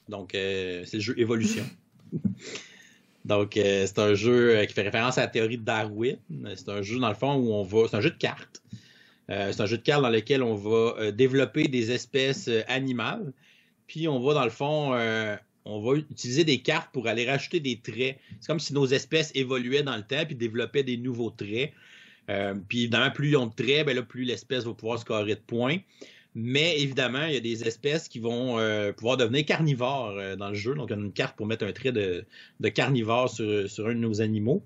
Donc, 0.09 0.31
c'est 0.33 0.93
le 0.93 0.99
jeu 0.99 1.19
Évolution. 1.19 1.65
Donc, 3.25 3.57
euh, 3.57 3.85
c'est 3.85 3.99
un 3.99 4.13
jeu 4.13 4.57
euh, 4.57 4.65
qui 4.65 4.73
fait 4.73 4.81
référence 4.81 5.17
à 5.17 5.21
la 5.21 5.27
théorie 5.27 5.57
de 5.57 5.63
Darwin. 5.63 6.17
C'est 6.55 6.69
un 6.69 6.81
jeu, 6.81 6.99
dans 6.99 7.09
le 7.09 7.15
fond, 7.15 7.35
où 7.35 7.53
on 7.53 7.63
va. 7.63 7.87
C'est 7.89 7.97
un 7.97 8.01
jeu 8.01 8.11
de 8.11 8.17
cartes. 8.17 8.61
Euh, 9.29 9.51
c'est 9.51 9.61
un 9.61 9.65
jeu 9.65 9.77
de 9.77 9.83
cartes 9.83 10.01
dans 10.01 10.09
lequel 10.09 10.41
on 10.41 10.55
va 10.55 11.11
développer 11.11 11.67
des 11.67 11.91
espèces 11.91 12.49
animales. 12.67 13.33
Puis, 13.87 14.07
on 14.07 14.19
va, 14.19 14.33
dans 14.33 14.43
le 14.43 14.49
fond, 14.49 14.93
on 15.65 15.81
va 15.81 15.97
utiliser 15.97 16.43
des 16.43 16.59
cartes 16.59 16.91
pour 16.91 17.07
aller 17.07 17.29
rajouter 17.29 17.59
des 17.59 17.79
traits. 17.79 18.17
C'est 18.39 18.47
comme 18.47 18.59
si 18.59 18.73
nos 18.73 18.87
espèces 18.87 19.31
évoluaient 19.35 19.83
dans 19.83 19.97
le 19.97 20.03
temps 20.03 20.25
puis 20.25 20.35
développaient 20.35 20.83
des 20.83 20.97
nouveaux 20.97 21.29
traits. 21.29 21.73
puis, 22.67 22.83
évidemment, 22.83 23.11
plus 23.11 23.29
ils 23.29 23.37
ont 23.37 23.47
de 23.47 23.53
traits, 23.53 23.85
ben 23.85 23.95
là, 23.95 24.01
plus 24.01 24.23
l'espèce 24.23 24.63
va 24.63 24.73
pouvoir 24.73 24.97
scorer 24.97 25.35
de 25.35 25.41
points. 25.45 25.77
Mais 26.35 26.79
évidemment, 26.79 27.25
il 27.25 27.33
y 27.33 27.37
a 27.37 27.41
des 27.41 27.67
espèces 27.67 28.07
qui 28.07 28.19
vont 28.19 28.59
euh, 28.59 28.93
pouvoir 28.93 29.17
devenir 29.17 29.45
carnivores 29.45 30.15
euh, 30.17 30.35
dans 30.35 30.49
le 30.49 30.55
jeu. 30.55 30.75
Donc, 30.75 30.89
on 30.91 30.97
a 30.97 31.03
une 31.03 31.11
carte 31.11 31.35
pour 31.35 31.47
mettre 31.47 31.65
un 31.65 31.71
trait 31.71 31.91
de, 31.91 32.25
carnivore 32.69 33.29
sur, 33.29 33.87
un 33.87 33.93
de 33.95 33.99
nos 33.99 34.21
animaux. 34.21 34.63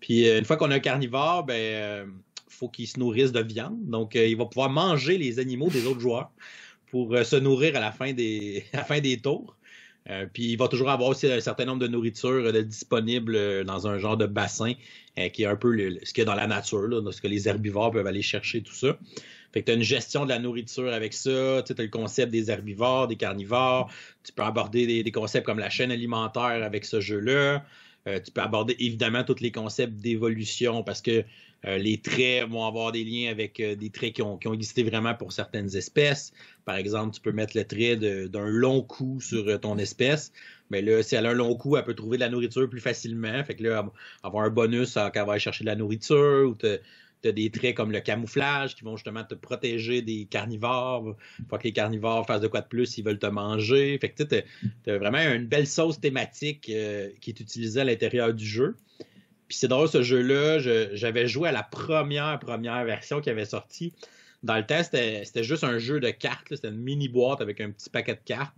Puis, 0.00 0.28
euh, 0.28 0.38
une 0.38 0.44
fois 0.44 0.56
qu'on 0.56 0.70
a 0.70 0.74
un 0.74 0.80
carnivore, 0.80 1.44
ben, 1.44 2.10
faut 2.48 2.68
qu'il 2.68 2.88
se 2.88 2.98
nourrisse 2.98 3.30
de 3.30 3.40
viande. 3.40 3.78
Donc, 3.88 4.14
il 4.14 4.36
va 4.36 4.46
pouvoir 4.46 4.68
manger 4.68 5.16
les 5.16 5.38
animaux 5.38 5.68
des 5.68 5.86
autres 5.86 6.00
joueurs 6.00 6.30
pour 6.90 7.16
se 7.24 7.36
nourrir 7.36 7.76
à 7.76 7.80
la 7.80 7.92
fin 7.92 8.12
des, 8.12 8.64
à 8.72 8.78
la 8.78 8.84
fin 8.84 9.00
des 9.00 9.18
tours. 9.18 9.56
puis 10.32 10.52
il 10.52 10.56
va 10.56 10.68
toujours 10.68 10.90
avoir 10.90 11.10
aussi 11.10 11.30
un 11.30 11.40
certain 11.40 11.66
nombre 11.66 11.80
de 11.80 11.88
nourritures 11.88 12.52
disponibles 12.64 13.64
dans 13.64 13.86
un 13.86 13.98
genre 13.98 14.16
de 14.16 14.26
bassin 14.26 14.72
qui 15.32 15.42
est 15.42 15.46
un 15.46 15.56
peu 15.56 15.76
ce 16.04 16.12
qu'il 16.12 16.18
y 16.18 16.22
a 16.22 16.24
dans 16.24 16.34
la 16.34 16.46
nature, 16.46 16.88
là, 16.88 17.12
ce 17.12 17.20
que 17.20 17.28
les 17.28 17.48
herbivores 17.48 17.90
peuvent 17.90 18.06
aller 18.06 18.22
chercher, 18.22 18.62
tout 18.62 18.74
ça. 18.74 18.98
Fait 19.56 19.62
que 19.62 19.66
tu 19.68 19.72
as 19.72 19.74
une 19.76 19.82
gestion 19.82 20.24
de 20.24 20.28
la 20.28 20.38
nourriture 20.38 20.92
avec 20.92 21.14
ça, 21.14 21.62
tu 21.64 21.72
as 21.72 21.82
le 21.82 21.88
concept 21.88 22.30
des 22.30 22.50
herbivores, 22.50 23.08
des 23.08 23.16
carnivores, 23.16 23.90
tu 24.22 24.30
peux 24.34 24.42
aborder 24.42 25.02
des, 25.02 25.10
concepts 25.10 25.46
comme 25.46 25.58
la 25.58 25.70
chaîne 25.70 25.90
alimentaire 25.90 26.62
avec 26.62 26.84
ce 26.84 27.00
jeu-là. 27.00 27.64
tu 28.04 28.32
peux 28.34 28.42
aborder 28.42 28.76
évidemment 28.78 29.24
tous 29.24 29.40
les 29.40 29.52
concepts 29.52 29.94
d'évolution 29.94 30.82
parce 30.82 31.00
que 31.00 31.24
les 31.64 31.96
traits 31.96 32.46
vont 32.50 32.66
avoir 32.66 32.92
des 32.92 33.02
liens 33.02 33.30
avec 33.30 33.56
des 33.56 33.88
traits 33.88 34.12
qui 34.12 34.20
ont, 34.20 34.36
qui 34.36 34.46
ont, 34.46 34.52
existé 34.52 34.82
vraiment 34.82 35.14
pour 35.14 35.32
certaines 35.32 35.74
espèces. 35.74 36.34
Par 36.66 36.76
exemple, 36.76 37.14
tu 37.14 37.22
peux 37.22 37.32
mettre 37.32 37.56
le 37.56 37.64
trait 37.64 37.96
d'un 37.96 38.48
long 38.48 38.82
cou 38.82 39.22
sur 39.22 39.58
ton 39.58 39.78
espèce. 39.78 40.32
Mais 40.68 40.82
là, 40.82 41.02
si 41.02 41.14
elle 41.14 41.24
a 41.24 41.30
un 41.30 41.32
long 41.32 41.54
cou, 41.54 41.78
elle 41.78 41.84
peut 41.84 41.94
trouver 41.94 42.18
de 42.18 42.22
la 42.22 42.28
nourriture 42.28 42.68
plus 42.68 42.80
facilement. 42.80 43.42
Fait 43.42 43.54
que 43.54 43.62
là, 43.62 43.90
avoir 44.22 44.44
un 44.44 44.50
bonus 44.50 44.94
quand 44.94 45.10
elle 45.14 45.24
va 45.24 45.32
aller 45.32 45.40
chercher 45.40 45.64
de 45.64 45.70
la 45.70 45.76
nourriture 45.76 46.46
ou 46.46 46.54
te, 46.54 46.78
tu 47.22 47.28
as 47.28 47.32
des 47.32 47.50
traits 47.50 47.74
comme 47.74 47.92
le 47.92 48.00
camouflage 48.00 48.74
qui 48.74 48.84
vont 48.84 48.96
justement 48.96 49.24
te 49.24 49.34
protéger 49.34 50.02
des 50.02 50.26
carnivores. 50.26 51.16
Faut 51.48 51.58
que 51.58 51.64
les 51.64 51.72
carnivores 51.72 52.26
fassent 52.26 52.40
de 52.40 52.48
quoi 52.48 52.60
de 52.60 52.68
plus, 52.68 52.98
ils 52.98 53.04
veulent 53.04 53.18
te 53.18 53.26
manger. 53.26 53.98
Fait 53.98 54.14
tu 54.14 54.90
as, 54.90 54.98
vraiment 54.98 55.18
une 55.18 55.46
belle 55.46 55.66
sauce 55.66 56.00
thématique 56.00 56.70
euh, 56.70 57.10
qui 57.20 57.30
est 57.30 57.40
utilisée 57.40 57.80
à 57.80 57.84
l'intérieur 57.84 58.32
du 58.34 58.46
jeu. 58.46 58.76
Puis 59.48 59.58
c'est 59.58 59.68
drôle, 59.68 59.88
ce 59.88 60.02
jeu-là, 60.02 60.58
j'avais 60.92 61.28
joué 61.28 61.48
à 61.48 61.52
la 61.52 61.62
première, 61.62 62.38
première 62.38 62.84
version 62.84 63.20
qui 63.20 63.30
avait 63.30 63.44
sorti. 63.44 63.92
Dans 64.42 64.56
le 64.56 64.66
test, 64.66 64.92
c'était 64.92 65.44
juste 65.44 65.64
un 65.64 65.78
jeu 65.78 66.00
de 66.00 66.10
cartes. 66.10 66.46
C'était 66.50 66.68
une 66.68 66.80
mini 66.80 67.08
boîte 67.08 67.40
avec 67.40 67.60
un 67.60 67.70
petit 67.70 67.90
paquet 67.90 68.14
de 68.14 68.20
cartes. 68.24 68.54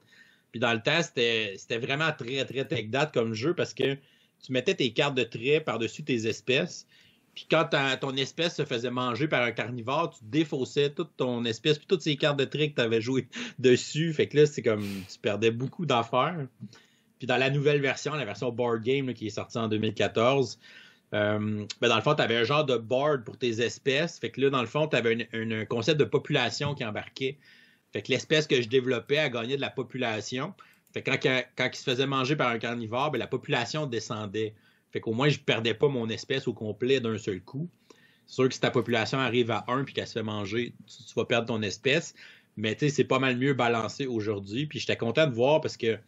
Puis 0.50 0.61
dans 0.61 0.73
le 0.73 0.81
test, 0.81 1.12
c'était 1.15 1.79
vraiment 1.79 2.11
très, 2.12 2.45
très 2.47 2.67
tech 2.67 2.88
date 2.88 3.12
comme 3.12 3.35
jeu 3.35 3.55
parce 3.55 3.75
que 3.75 3.95
tu 4.43 4.53
mettais 4.53 4.75
tes 4.75 4.93
cartes 4.93 5.15
de 5.15 5.25
traits 5.25 5.65
par-dessus 5.65 6.05
tes 6.05 6.27
espèces. 6.27 6.87
Puis 7.38 7.47
quand 7.49 7.71
ton 8.00 8.16
espèce 8.16 8.57
se 8.57 8.64
faisait 8.64 8.90
manger 8.90 9.28
par 9.28 9.42
un 9.42 9.52
carnivore, 9.52 10.11
tu 10.11 10.25
défaussais 10.25 10.90
toute 10.90 11.16
ton 11.16 11.45
espèce, 11.45 11.78
puis 11.78 11.87
toutes 11.87 12.02
ces 12.02 12.16
cartes 12.16 12.37
de 12.37 12.45
trick 12.45 12.75
que 12.75 12.80
tu 12.80 12.85
avais 12.85 13.00
joué 13.00 13.28
dessus. 13.61 14.12
Fait 14.12 14.26
que 14.26 14.38
là, 14.38 14.47
c'est 14.47 14.61
comme 14.61 14.83
tu 14.83 15.21
perdais 15.21 15.52
beaucoup 15.52 15.87
d'affaires. 15.87 16.49
Puis 17.18 17.28
dans 17.28 17.37
la 17.37 17.50
nouvelle 17.50 17.80
version, 17.80 18.14
la 18.14 18.25
version 18.25 18.50
board 18.50 18.83
game 18.83 19.14
qui 19.14 19.28
est 19.28 19.30
sortie 19.30 19.57
en 19.57 19.68
2014, 19.68 20.59
euh, 21.14 21.64
ben 21.80 21.88
dans 21.88 21.95
le 21.95 22.02
fond, 22.02 22.16
tu 22.16 22.23
avais 22.23 22.38
un 22.38 22.42
genre 22.42 22.64
de 22.64 22.76
board 22.76 23.23
pour 23.23 23.38
tes 23.38 23.62
espèces. 23.62 24.18
Fait 24.18 24.30
que 24.30 24.40
là, 24.40 24.50
dans 24.50 24.61
le 24.61 24.66
fond, 24.66 24.88
tu 24.88 24.97
avais 24.97 25.28
un, 25.33 25.64
concept 25.64 26.00
de 26.00 26.04
population 26.04 26.75
qui 26.75 26.85
embarquait. 26.85 27.38
Fait 27.92 28.02
que 28.02 28.11
l'espèce 28.11 28.49
que 28.49 28.61
je 28.61 28.68
développais 28.68 29.18
a 29.18 29.28
gagné 29.28 29.54
de 29.54 29.61
la 29.61 29.71
population. 29.71 30.54
Fait 30.92 31.02
que 31.04 31.11
quand, 31.12 31.45
quand, 31.54 31.71
il 31.73 31.76
se 31.76 31.85
faisait 31.85 32.09
manger 32.09 32.35
par 32.35 32.49
un 32.49 32.59
carnivore, 32.59 33.12
ben, 33.12 33.18
la 33.18 33.28
population 33.28 33.87
descendait. 33.87 34.54
Fait 34.92 35.00
qu'au 35.00 35.12
moins, 35.12 35.28
je 35.28 35.38
perdais 35.38 35.75
pas 35.75 35.88
mon 35.88 36.09
espèce 36.09 36.49
au 36.49 36.54
complet 36.54 37.00
d'un 37.00 37.18
seul 37.18 37.40
coup. 37.40 37.68
C'est 38.26 38.35
sûr 38.35 38.49
que 38.49 38.54
si 38.54 38.61
ta 38.61 38.71
population 38.71 39.18
arrive 39.18 39.50
à 39.50 39.64
1 39.68 39.85
puis 39.85 39.95
qu'elle 39.95 40.07
se 40.07 40.12
fait 40.14 40.23
manger, 40.23 40.75
tu, 40.87 41.14
vas 41.14 41.25
perdre 41.25 41.47
ton 41.47 41.62
espèce. 41.62 42.14
Mais 42.57 42.75
tu 42.75 42.80
sais, 42.80 42.90
c'est 42.90 43.04
pas 43.04 43.18
mal 43.18 43.37
mieux 43.37 43.54
balancé 43.54 44.07
aujourd'hui. 44.07 44.66
Puis 44.66 44.80
j'étais 44.80 44.97
content 44.97 45.26
de 45.26 45.35
voir 45.35 45.61
parce 45.61 45.76
que 45.76 45.99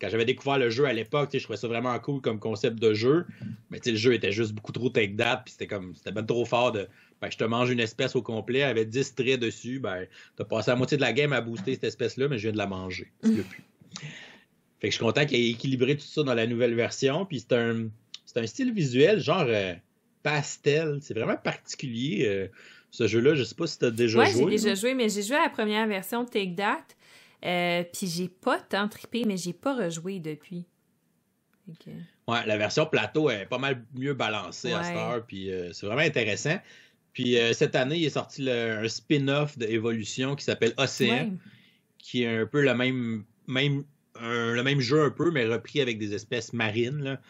quand 0.00 0.08
j'avais 0.08 0.24
découvert 0.24 0.58
le 0.58 0.70
jeu 0.70 0.86
à 0.86 0.92
l'époque, 0.92 1.30
je 1.32 1.42
trouvais 1.42 1.58
ça 1.58 1.68
vraiment 1.68 1.96
cool 1.98 2.20
comme 2.22 2.40
concept 2.40 2.78
de 2.78 2.94
jeu. 2.94 3.26
Mais 3.70 3.80
le 3.84 3.96
jeu 3.96 4.14
était 4.14 4.32
juste 4.32 4.52
beaucoup 4.52 4.72
trop 4.72 4.88
take 4.88 5.14
date, 5.14 5.42
puis 5.44 5.52
c'était 5.52 5.66
comme 5.66 5.94
c'était 5.94 6.12
ben 6.12 6.24
trop 6.24 6.44
fort 6.44 6.72
de 6.72 6.88
ben, 7.20 7.30
je 7.30 7.36
te 7.36 7.44
mange 7.44 7.70
une 7.70 7.80
espèce 7.80 8.16
au 8.16 8.22
complet 8.22 8.62
avec 8.62 8.88
10 8.88 9.14
traits 9.14 9.38
dessus, 9.38 9.78
ben 9.78 10.06
t'as 10.36 10.44
passé 10.44 10.70
la 10.70 10.76
moitié 10.76 10.96
de 10.96 11.02
la 11.02 11.12
game 11.12 11.34
à 11.34 11.42
booster 11.42 11.74
cette 11.74 11.84
espèce-là, 11.84 12.28
mais 12.28 12.38
je 12.38 12.44
viens 12.44 12.52
de 12.52 12.58
la 12.58 12.66
manger. 12.66 13.12
Fait 14.80 14.88
que 14.88 14.92
je 14.92 14.96
suis 14.96 15.04
content 15.04 15.26
qu'il 15.26 15.38
ait 15.38 15.50
équilibré 15.50 15.94
tout 15.94 16.06
ça 16.06 16.22
dans 16.22 16.32
la 16.32 16.46
nouvelle 16.46 16.74
version. 16.74 17.26
Puis 17.26 17.40
c'est 17.40 17.52
un 17.54 17.90
c'est 18.32 18.40
un 18.40 18.46
style 18.46 18.72
visuel 18.72 19.18
genre 19.18 19.46
euh, 19.48 19.74
pastel. 20.22 20.98
C'est 21.00 21.14
vraiment 21.14 21.36
particulier, 21.36 22.26
euh, 22.26 22.46
ce 22.90 23.08
jeu-là. 23.08 23.34
Je 23.34 23.42
sais 23.42 23.56
pas 23.56 23.66
si 23.66 23.78
tu 23.78 23.86
as 23.86 23.90
déjà 23.90 24.24
joué. 24.24 24.44
Oui, 24.44 24.52
j'ai 24.52 24.68
déjà 24.68 24.74
joué, 24.74 24.94
mais 24.94 25.08
j'ai 25.08 25.22
joué 25.22 25.36
à 25.36 25.42
la 25.42 25.50
première 25.50 25.86
version 25.88 26.22
de 26.22 26.28
Take 26.28 26.54
That. 26.54 26.84
Euh, 27.44 27.82
puis 27.92 28.06
j'ai 28.06 28.28
pas 28.28 28.60
tant 28.60 28.86
trippé, 28.86 29.24
mais 29.26 29.36
j'ai 29.36 29.52
pas 29.52 29.74
rejoué 29.74 30.20
depuis. 30.20 30.64
Ouais, 32.28 32.46
la 32.46 32.56
version 32.56 32.86
plateau 32.86 33.30
est 33.30 33.46
pas 33.46 33.58
mal 33.58 33.84
mieux 33.94 34.14
balancée 34.14 34.72
à 34.72 34.82
cette 34.82 34.96
heure, 34.96 35.24
puis 35.26 35.50
c'est 35.72 35.86
vraiment 35.86 36.02
intéressant. 36.02 36.58
Puis 37.12 37.36
cette 37.52 37.76
année, 37.76 37.96
il 37.96 38.04
est 38.04 38.10
sorti 38.10 38.48
un 38.50 38.88
spin-off 38.88 39.56
d'Evolution 39.56 40.34
qui 40.34 40.44
s'appelle 40.44 40.74
Océan, 40.78 41.30
qui 41.98 42.24
est 42.24 42.40
un 42.40 42.46
peu 42.46 42.62
le 42.62 42.74
même, 42.74 43.24
même 43.46 43.84
le 44.20 44.62
même 44.62 44.80
jeu 44.80 45.04
un 45.04 45.10
peu, 45.10 45.30
mais 45.30 45.46
repris 45.46 45.80
avec 45.80 45.98
des 45.98 46.12
espèces 46.12 46.52
marines. 46.52 47.02
Là. 47.02 47.20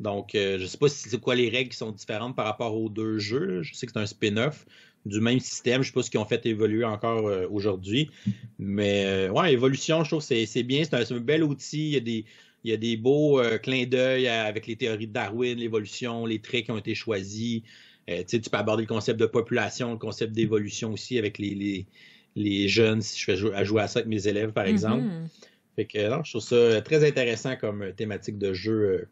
Donc, 0.00 0.34
euh, 0.34 0.58
je 0.58 0.62
ne 0.62 0.66
sais 0.66 0.78
pas 0.78 0.88
si 0.88 1.08
c'est 1.08 1.20
quoi 1.20 1.34
les 1.34 1.48
règles 1.48 1.70
qui 1.70 1.76
sont 1.76 1.90
différentes 1.90 2.36
par 2.36 2.44
rapport 2.44 2.76
aux 2.76 2.88
deux 2.88 3.18
jeux. 3.18 3.62
Je 3.62 3.74
sais 3.74 3.86
que 3.86 3.92
c'est 3.92 3.98
un 3.98 4.06
spin-off 4.06 4.66
du 5.06 5.20
même 5.20 5.40
système. 5.40 5.82
Je 5.82 5.88
ne 5.88 5.92
sais 5.92 5.92
pas 5.92 6.02
ce 6.02 6.10
qu'ils 6.10 6.20
ont 6.20 6.26
fait 6.26 6.44
évoluer 6.46 6.84
encore 6.84 7.28
euh, 7.28 7.46
aujourd'hui. 7.50 8.10
Mais 8.58 9.04
euh, 9.06 9.30
ouais, 9.30 9.52
évolution, 9.52 10.04
je 10.04 10.10
trouve 10.10 10.26
que 10.26 10.44
c'est 10.46 10.62
bien. 10.62 10.84
C'est 10.84 11.12
un, 11.12 11.20
bel 11.20 11.42
outil. 11.42 11.88
Il 11.88 11.92
y 11.94 11.96
a 11.96 12.00
des, 12.00 12.24
il 12.64 12.70
y 12.70 12.74
a 12.74 12.76
des 12.76 12.96
beaux 12.96 13.40
clins 13.62 13.86
d'œil 13.86 14.28
avec 14.28 14.66
les 14.66 14.76
théories 14.76 15.06
de 15.06 15.12
Darwin, 15.12 15.56
l'évolution, 15.56 16.26
les 16.26 16.40
traits 16.40 16.66
qui 16.66 16.72
ont 16.72 16.78
été 16.78 16.94
choisis. 16.94 17.62
tu 18.06 18.40
peux 18.40 18.58
aborder 18.58 18.82
le 18.82 18.88
concept 18.88 19.18
de 19.18 19.26
population, 19.26 19.92
le 19.92 19.98
concept 19.98 20.32
d'évolution 20.32 20.92
aussi 20.92 21.16
avec 21.16 21.38
les, 21.38 21.86
les, 22.34 22.68
jeunes, 22.68 23.00
si 23.00 23.18
je 23.20 23.24
fais 23.24 23.36
jouer, 23.36 23.54
à 23.54 23.64
jouer 23.64 23.82
à 23.82 23.88
ça 23.88 24.00
avec 24.00 24.08
mes 24.08 24.26
élèves, 24.26 24.52
par 24.52 24.66
exemple. 24.66 25.04
Mm-hmm. 25.04 25.76
Fait 25.76 25.84
que 25.84 26.10
non, 26.10 26.24
je 26.24 26.32
trouve 26.32 26.42
ça 26.42 26.82
très 26.82 27.06
intéressant 27.06 27.54
comme 27.56 27.92
thématique 27.94 28.36
de 28.36 28.52
jeu 28.52 29.08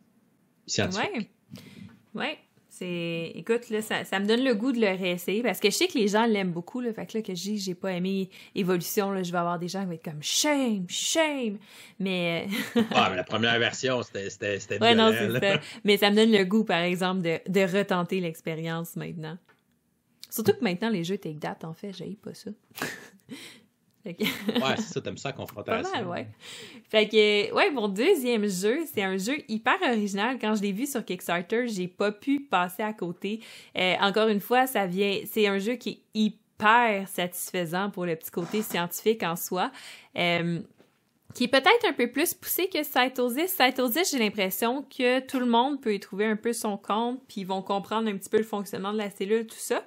scientifique. 0.66 1.30
Ouais. 2.14 2.38
C'est, 2.76 3.30
écoute, 3.36 3.70
là, 3.70 3.82
ça, 3.82 4.04
ça, 4.04 4.18
me 4.18 4.26
donne 4.26 4.42
le 4.42 4.52
goût 4.52 4.72
de 4.72 4.80
le 4.80 4.88
réessayer 4.88 5.44
parce 5.44 5.60
que 5.60 5.70
je 5.70 5.76
sais 5.76 5.86
que 5.86 5.96
les 5.96 6.08
gens 6.08 6.26
l'aiment 6.26 6.50
beaucoup. 6.50 6.80
Là, 6.80 6.92
fait 6.92 7.06
que 7.06 7.18
là, 7.18 7.22
que 7.22 7.32
je 7.32 7.40
dis 7.40 7.58
j'ai 7.58 7.76
pas 7.76 7.92
aimé 7.92 8.30
Évolution, 8.56 9.12
là, 9.12 9.22
je 9.22 9.30
vais 9.30 9.38
avoir 9.38 9.60
des 9.60 9.68
gens 9.68 9.82
qui 9.82 9.86
vont 9.86 9.92
être 9.92 10.04
comme 10.04 10.22
shame, 10.22 10.84
shame. 10.88 11.58
Mais. 12.00 12.48
ah, 12.90 13.10
mais 13.10 13.16
la 13.16 13.22
première 13.22 13.60
version, 13.60 14.02
c'était, 14.02 14.28
c'était, 14.28 14.58
c'était 14.58 14.80
ouais, 14.80 14.96
non, 14.96 15.12
c'est 15.16 15.38
ça. 15.38 15.60
Mais 15.84 15.98
ça 15.98 16.10
me 16.10 16.16
donne 16.16 16.32
le 16.32 16.44
goût, 16.44 16.64
par 16.64 16.80
exemple, 16.80 17.22
de, 17.22 17.38
de 17.46 17.60
retenter 17.60 18.18
l'expérience 18.18 18.96
maintenant. 18.96 19.38
Surtout 20.28 20.54
que 20.54 20.64
maintenant, 20.64 20.90
les 20.90 21.04
jeux 21.04 21.18
take 21.18 21.38
date, 21.38 21.62
en 21.62 21.74
fait, 21.74 21.92
j'ai 21.92 22.18
pas 22.20 22.34
ça. 22.34 22.50
ouais, 24.04 24.16
c'est 24.76 24.82
ça, 24.94 25.00
t'aimes 25.00 25.18
ça, 25.18 25.32
confrontation. 25.32 25.90
Pas 25.90 25.98
mal, 25.98 26.06
ouais. 26.06 26.28
Fait 26.88 27.08
que, 27.08 27.52
ouais, 27.54 27.70
mon 27.70 27.88
deuxième 27.88 28.46
jeu, 28.46 28.80
c'est 28.92 29.02
un 29.02 29.16
jeu 29.16 29.38
hyper 29.48 29.76
original. 29.82 30.38
Quand 30.40 30.54
je 30.54 30.62
l'ai 30.62 30.72
vu 30.72 30.86
sur 30.86 31.04
Kickstarter, 31.04 31.68
j'ai 31.68 31.88
pas 31.88 32.12
pu 32.12 32.40
passer 32.40 32.82
à 32.82 32.92
côté. 32.92 33.40
Euh, 33.76 33.94
encore 34.00 34.28
une 34.28 34.40
fois, 34.40 34.66
ça 34.66 34.86
vient, 34.86 35.20
c'est 35.26 35.46
un 35.46 35.58
jeu 35.58 35.74
qui 35.74 35.90
est 35.90 36.00
hyper 36.14 37.08
satisfaisant 37.08 37.90
pour 37.90 38.06
le 38.06 38.16
petit 38.16 38.30
côté 38.30 38.62
scientifique 38.62 39.22
en 39.22 39.36
soi. 39.36 39.70
Euh, 40.16 40.60
qui 41.34 41.44
est 41.44 41.48
peut-être 41.48 41.84
un 41.88 41.92
peu 41.92 42.10
plus 42.10 42.32
poussé 42.32 42.68
que 42.68 42.82
Cytosis. 42.84 43.50
Cytosis, 43.50 44.12
j'ai 44.12 44.18
l'impression 44.18 44.82
que 44.82 45.18
tout 45.20 45.40
le 45.40 45.46
monde 45.46 45.80
peut 45.80 45.92
y 45.92 45.98
trouver 45.98 46.26
un 46.26 46.36
peu 46.36 46.52
son 46.52 46.76
compte, 46.76 47.20
puis 47.26 47.40
ils 47.40 47.46
vont 47.46 47.60
comprendre 47.60 48.08
un 48.08 48.16
petit 48.16 48.30
peu 48.30 48.38
le 48.38 48.44
fonctionnement 48.44 48.92
de 48.92 48.98
la 48.98 49.10
cellule, 49.10 49.46
tout 49.46 49.56
ça. 49.58 49.84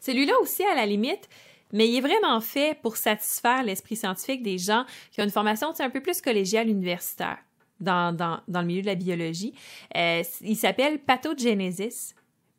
Celui-là 0.00 0.34
aussi, 0.40 0.64
à 0.64 0.74
la 0.74 0.84
limite, 0.84 1.28
mais 1.72 1.88
il 1.88 1.96
est 1.96 2.00
vraiment 2.00 2.40
fait 2.40 2.78
pour 2.82 2.96
satisfaire 2.96 3.62
l'esprit 3.62 3.96
scientifique 3.96 4.42
des 4.42 4.58
gens 4.58 4.84
qui 5.10 5.20
ont 5.20 5.24
une 5.24 5.30
formation 5.30 5.72
un 5.78 5.90
peu 5.90 6.00
plus 6.00 6.20
collégiale 6.20 6.68
universitaire 6.68 7.38
dans, 7.80 8.14
dans, 8.14 8.40
dans 8.46 8.60
le 8.60 8.66
milieu 8.66 8.82
de 8.82 8.86
la 8.86 8.94
biologie. 8.94 9.54
Euh, 9.96 10.22
il 10.42 10.56
s'appelle 10.56 10.98
Pathogenesis. 10.98 12.14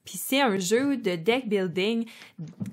Puis 0.06 0.18
c'est 0.18 0.42
un 0.42 0.58
jeu 0.58 0.98
de 0.98 1.16
deck 1.16 1.48
building 1.48 2.06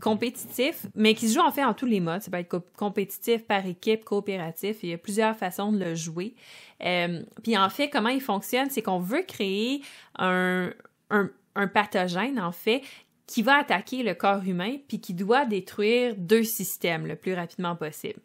compétitif, 0.00 0.86
mais 0.96 1.14
qui 1.14 1.28
se 1.28 1.34
joue 1.34 1.46
en 1.46 1.52
fait 1.52 1.64
en 1.64 1.74
tous 1.74 1.86
les 1.86 2.00
modes. 2.00 2.22
Ça 2.22 2.30
peut 2.30 2.38
être 2.38 2.60
compétitif, 2.76 3.44
par 3.44 3.64
équipe, 3.66 4.04
coopératif. 4.04 4.78
Il 4.82 4.88
y 4.88 4.92
a 4.94 4.98
plusieurs 4.98 5.36
façons 5.36 5.70
de 5.70 5.78
le 5.78 5.94
jouer. 5.94 6.34
Euh, 6.82 7.22
puis 7.44 7.56
en 7.56 7.70
fait, 7.70 7.88
comment 7.88 8.08
il 8.08 8.20
fonctionne, 8.20 8.68
c'est 8.68 8.82
qu'on 8.82 8.98
veut 8.98 9.22
créer 9.22 9.80
un, 10.18 10.72
un, 11.10 11.30
un 11.54 11.68
pathogène, 11.68 12.40
en 12.40 12.50
fait, 12.50 12.82
qui 13.30 13.42
va 13.42 13.58
attaquer 13.58 14.02
le 14.02 14.14
corps 14.14 14.42
humain 14.44 14.78
puis 14.88 15.00
qui 15.00 15.14
doit 15.14 15.44
détruire 15.44 16.16
deux 16.16 16.42
systèmes 16.42 17.06
le 17.06 17.14
plus 17.14 17.32
rapidement 17.32 17.76
possible. 17.76 18.18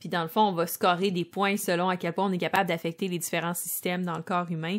Puis 0.00 0.08
dans 0.08 0.22
le 0.22 0.28
fond, 0.28 0.40
on 0.40 0.52
va 0.52 0.66
scorer 0.66 1.12
des 1.12 1.24
points 1.24 1.56
selon 1.56 1.88
à 1.88 1.96
quel 1.96 2.12
point 2.12 2.26
on 2.26 2.32
est 2.32 2.38
capable 2.38 2.68
d'affecter 2.68 3.06
les 3.06 3.20
différents 3.20 3.54
systèmes 3.54 4.04
dans 4.04 4.16
le 4.16 4.24
corps 4.24 4.50
humain. 4.50 4.78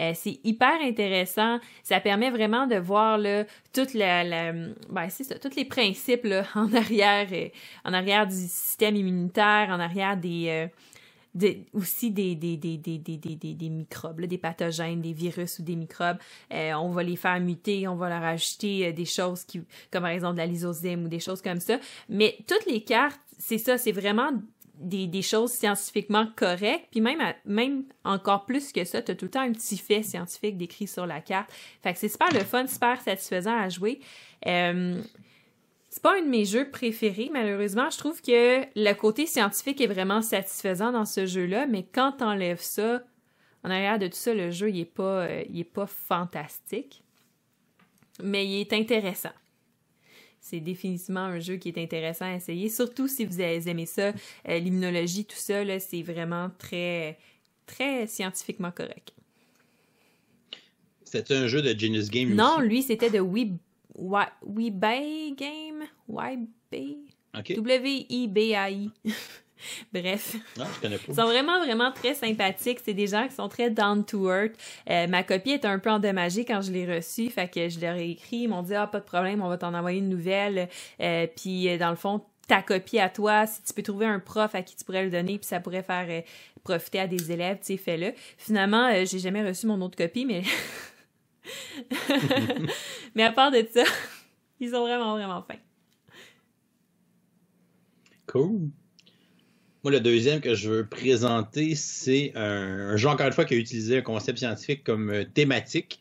Euh, 0.00 0.10
c'est 0.16 0.40
hyper 0.42 0.80
intéressant. 0.82 1.60
Ça 1.84 2.00
permet 2.00 2.30
vraiment 2.30 2.66
de 2.66 2.74
voir 2.74 3.16
là, 3.16 3.44
toute 3.72 3.94
la, 3.94 4.52
ben, 4.52 5.08
ça, 5.08 5.38
tous 5.38 5.54
les 5.54 5.64
principes 5.64 6.26
en 6.56 6.74
arrière, 6.74 7.28
euh, 7.30 7.48
en 7.84 7.92
arrière 7.92 8.26
du 8.26 8.34
système 8.34 8.96
immunitaire, 8.96 9.68
en 9.70 9.78
arrière 9.78 10.16
des, 10.16 10.48
euh, 10.48 10.66
aussi 11.72 12.10
des, 12.10 12.34
des, 12.34 12.56
des, 12.56 12.76
des, 12.78 12.98
des, 12.98 13.18
des 13.18 13.68
microbes, 13.68 14.20
des 14.22 14.38
pathogènes, 14.38 15.00
des 15.00 15.12
virus 15.12 15.58
ou 15.58 15.62
des 15.62 15.76
microbes. 15.76 16.18
Euh, 16.52 16.72
on 16.74 16.90
va 16.90 17.02
les 17.02 17.16
faire 17.16 17.40
muter, 17.40 17.88
on 17.88 17.96
va 17.96 18.08
leur 18.08 18.22
ajouter 18.22 18.86
euh, 18.86 18.92
des 18.92 19.04
choses 19.04 19.44
qui, 19.44 19.62
comme 19.90 20.02
par 20.02 20.10
exemple 20.10 20.34
de 20.34 20.38
la 20.38 20.46
lysozyme 20.46 21.04
ou 21.04 21.08
des 21.08 21.20
choses 21.20 21.42
comme 21.42 21.60
ça. 21.60 21.78
Mais 22.08 22.38
toutes 22.46 22.66
les 22.66 22.82
cartes, 22.82 23.20
c'est 23.38 23.58
ça, 23.58 23.78
c'est 23.78 23.92
vraiment 23.92 24.30
des, 24.78 25.06
des, 25.06 25.22
choses 25.22 25.52
scientifiquement 25.52 26.26
correctes, 26.36 26.88
puis 26.90 27.00
même, 27.00 27.20
même 27.44 27.84
encore 28.04 28.44
plus 28.44 28.72
que 28.72 28.84
ça, 28.84 29.02
tu 29.02 29.12
as 29.12 29.14
tout 29.14 29.26
le 29.26 29.30
temps 29.30 29.40
un 29.40 29.52
petit 29.52 29.78
fait 29.78 30.02
scientifique 30.02 30.56
décrit 30.56 30.86
sur 30.86 31.06
la 31.06 31.20
carte. 31.20 31.50
Fait 31.82 31.92
que 31.92 31.98
c'est 31.98 32.08
super 32.08 32.32
le 32.32 32.40
fun, 32.40 32.66
super 32.66 33.00
satisfaisant 33.00 33.56
à 33.56 33.68
jouer. 33.68 34.00
Euh, 34.46 35.00
c'est 35.94 36.02
pas 36.02 36.18
un 36.18 36.22
de 36.22 36.28
mes 36.28 36.44
jeux 36.44 36.68
préférés, 36.70 37.30
malheureusement. 37.32 37.88
Je 37.88 37.98
trouve 37.98 38.20
que 38.20 38.64
le 38.74 38.92
côté 38.94 39.26
scientifique 39.26 39.80
est 39.80 39.86
vraiment 39.86 40.22
satisfaisant 40.22 40.90
dans 40.90 41.04
ce 41.04 41.24
jeu-là, 41.24 41.68
mais 41.68 41.84
quand 41.84 42.10
t'enlèves 42.18 42.60
ça, 42.60 43.04
en 43.62 43.70
arrière 43.70 44.00
de 44.00 44.08
tout 44.08 44.16
ça, 44.16 44.34
le 44.34 44.50
jeu, 44.50 44.70
il 44.70 44.80
est 44.80 44.86
pas, 44.86 45.26
euh, 45.26 45.44
il 45.48 45.60
est 45.60 45.62
pas 45.62 45.86
fantastique, 45.86 47.04
mais 48.20 48.44
il 48.44 48.60
est 48.60 48.72
intéressant. 48.72 49.30
C'est 50.40 50.58
définitivement 50.58 51.20
un 51.20 51.38
jeu 51.38 51.58
qui 51.58 51.68
est 51.68 51.78
intéressant 51.78 52.24
à 52.24 52.34
essayer, 52.34 52.68
surtout 52.70 53.06
si 53.06 53.24
vous 53.24 53.40
aimez 53.40 53.86
ça, 53.86 54.12
euh, 54.48 54.58
l'immunologie, 54.58 55.24
tout 55.24 55.36
ça, 55.36 55.62
c'est 55.78 56.02
vraiment 56.02 56.50
très, 56.58 57.20
très 57.66 58.08
scientifiquement 58.08 58.72
correct. 58.72 59.12
C'était 61.04 61.36
un 61.36 61.46
jeu 61.46 61.62
de 61.62 61.78
Genius 61.78 62.10
Game 62.10 62.34
Non, 62.34 62.58
lui, 62.58 62.82
c'était 62.82 63.10
de 63.10 63.20
We, 63.20 63.46
We, 63.94 64.70
Game? 65.36 65.84
Webay. 66.08 66.96
W-I-B-A-I. 67.42 68.90
Bref. 69.92 70.36
Non, 70.58 70.66
je 70.74 70.80
connais 70.80 70.98
pas. 70.98 71.04
Ils 71.08 71.14
sont 71.14 71.24
vraiment, 71.24 71.64
vraiment 71.64 71.92
très 71.92 72.14
sympathiques. 72.14 72.80
C'est 72.84 72.94
des 72.94 73.06
gens 73.06 73.26
qui 73.28 73.34
sont 73.34 73.48
très 73.48 73.70
down 73.70 74.04
to 74.04 74.28
earth. 74.30 74.54
Euh, 74.90 75.06
ma 75.06 75.22
copie 75.22 75.52
est 75.52 75.64
un 75.64 75.78
peu 75.78 75.90
endommagée 75.90 76.44
quand 76.44 76.60
je 76.60 76.72
l'ai 76.72 76.92
reçue. 76.92 77.30
Fait 77.30 77.48
que 77.48 77.68
je 77.68 77.80
leur 77.80 77.96
ai 77.96 78.10
écrit. 78.10 78.38
Ils 78.38 78.48
m'ont 78.48 78.62
dit, 78.62 78.74
ah, 78.74 78.86
pas 78.86 79.00
de 79.00 79.04
problème, 79.04 79.42
on 79.42 79.48
va 79.48 79.56
t'en 79.56 79.74
envoyer 79.74 79.98
une 79.98 80.08
nouvelle. 80.08 80.68
Euh, 81.00 81.26
puis, 81.34 81.68
euh, 81.68 81.78
dans 81.78 81.90
le 81.90 81.96
fond, 81.96 82.22
ta 82.46 82.62
copie 82.62 82.98
à 82.98 83.08
toi, 83.08 83.46
si 83.46 83.62
tu 83.62 83.72
peux 83.72 83.82
trouver 83.82 84.06
un 84.06 84.18
prof 84.18 84.54
à 84.54 84.62
qui 84.62 84.76
tu 84.76 84.84
pourrais 84.84 85.04
le 85.04 85.10
donner, 85.10 85.38
puis 85.38 85.46
ça 85.46 85.60
pourrait 85.60 85.82
faire 85.82 86.22
profiter 86.62 87.00
à 87.00 87.06
des 87.06 87.32
élèves, 87.32 87.58
tu 87.58 87.66
sais, 87.66 87.76
fais-le. 87.78 88.12
Finalement, 88.36 88.90
j'ai 89.04 89.18
jamais 89.18 89.46
reçu 89.46 89.66
mon 89.66 89.80
autre 89.80 89.96
copie, 89.96 90.26
mais. 90.26 90.42
mais 93.14 93.22
à 93.22 93.32
part 93.32 93.50
de 93.50 93.66
ça, 93.72 93.84
ils 94.60 94.70
sont 94.70 94.80
vraiment, 94.80 95.14
vraiment 95.14 95.42
fins. 95.42 95.58
Cool. 98.26 98.70
Moi, 99.82 99.92
le 99.92 100.00
deuxième 100.00 100.40
que 100.40 100.54
je 100.54 100.70
veux 100.70 100.86
présenter, 100.86 101.74
c'est 101.74 102.32
un, 102.36 102.96
jeu, 102.96 103.08
encore 103.08 103.26
une 103.26 103.32
fois, 103.32 103.44
qui 103.44 103.54
a 103.54 103.56
utilisé 103.58 103.98
un 103.98 104.02
concept 104.02 104.38
scientifique 104.38 104.82
comme 104.82 105.10
euh, 105.10 105.24
thématique. 105.24 106.00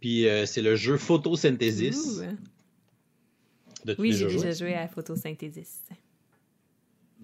Puis 0.00 0.28
euh, 0.28 0.46
c'est 0.46 0.62
le 0.62 0.74
jeu 0.74 0.96
Photosynthesis. 0.96 2.22
oui, 3.98 4.12
j'ai 4.12 4.26
déjà 4.26 4.50
joué 4.50 4.74
à 4.74 4.88
Photosynthesis. 4.88 5.84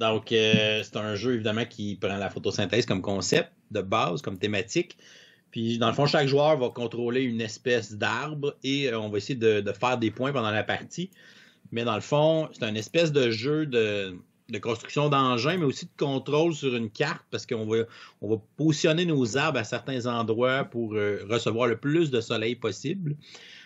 Donc, 0.01 0.33
euh, 0.33 0.83
c'est 0.83 0.97
un 0.97 1.15
jeu, 1.15 1.35
évidemment, 1.35 1.67
qui 1.67 1.97
prend 1.97 2.17
la 2.17 2.31
photosynthèse 2.31 2.87
comme 2.87 3.03
concept 3.03 3.53
de 3.71 3.83
base, 3.83 4.23
comme 4.23 4.39
thématique. 4.39 4.97
Puis, 5.51 5.79
dans 5.79 5.89
le 5.89 5.95
fond, 5.95 6.07
chaque 6.07 6.29
joueur 6.29 6.57
va 6.59 6.69
contrôler 6.71 7.23
une 7.23 7.41
espèce 7.41 7.95
d'arbre 7.95 8.57
et 8.63 8.93
on 8.95 9.09
va 9.09 9.19
essayer 9.19 9.39
de, 9.39 9.73
faire 9.73 9.99
des 9.99 10.11
points 10.11 10.33
pendant 10.33 10.51
la 10.51 10.63
partie. 10.63 11.11
Mais 11.73 11.85
dans 11.85 11.95
le 11.95 12.01
fond, 12.01 12.49
c'est 12.53 12.65
un 12.65 12.75
espèce 12.75 13.13
de 13.13 13.31
jeu 13.31 13.67
de, 13.67 14.17
construction 14.61 15.09
d'engins, 15.09 15.57
mais 15.59 15.65
aussi 15.65 15.87
de 15.87 15.91
contrôle 15.97 16.55
sur 16.55 16.75
une 16.75 16.91
carte 16.91 17.25
parce 17.31 17.47
qu'on 17.47 17.67
va, 17.67 17.85
on 18.21 18.29
va 18.29 18.43
positionner 18.57 19.05
nos 19.07 19.37
arbres 19.37 19.59
à 19.59 19.65
certains 19.65 20.07
endroits 20.07 20.65
pour 20.65 20.95
euh, 20.95 21.25
recevoir 21.29 21.69
le 21.69 21.77
plus 21.77 22.11
de 22.11 22.21
soleil 22.21 22.57
possible. 22.57 23.17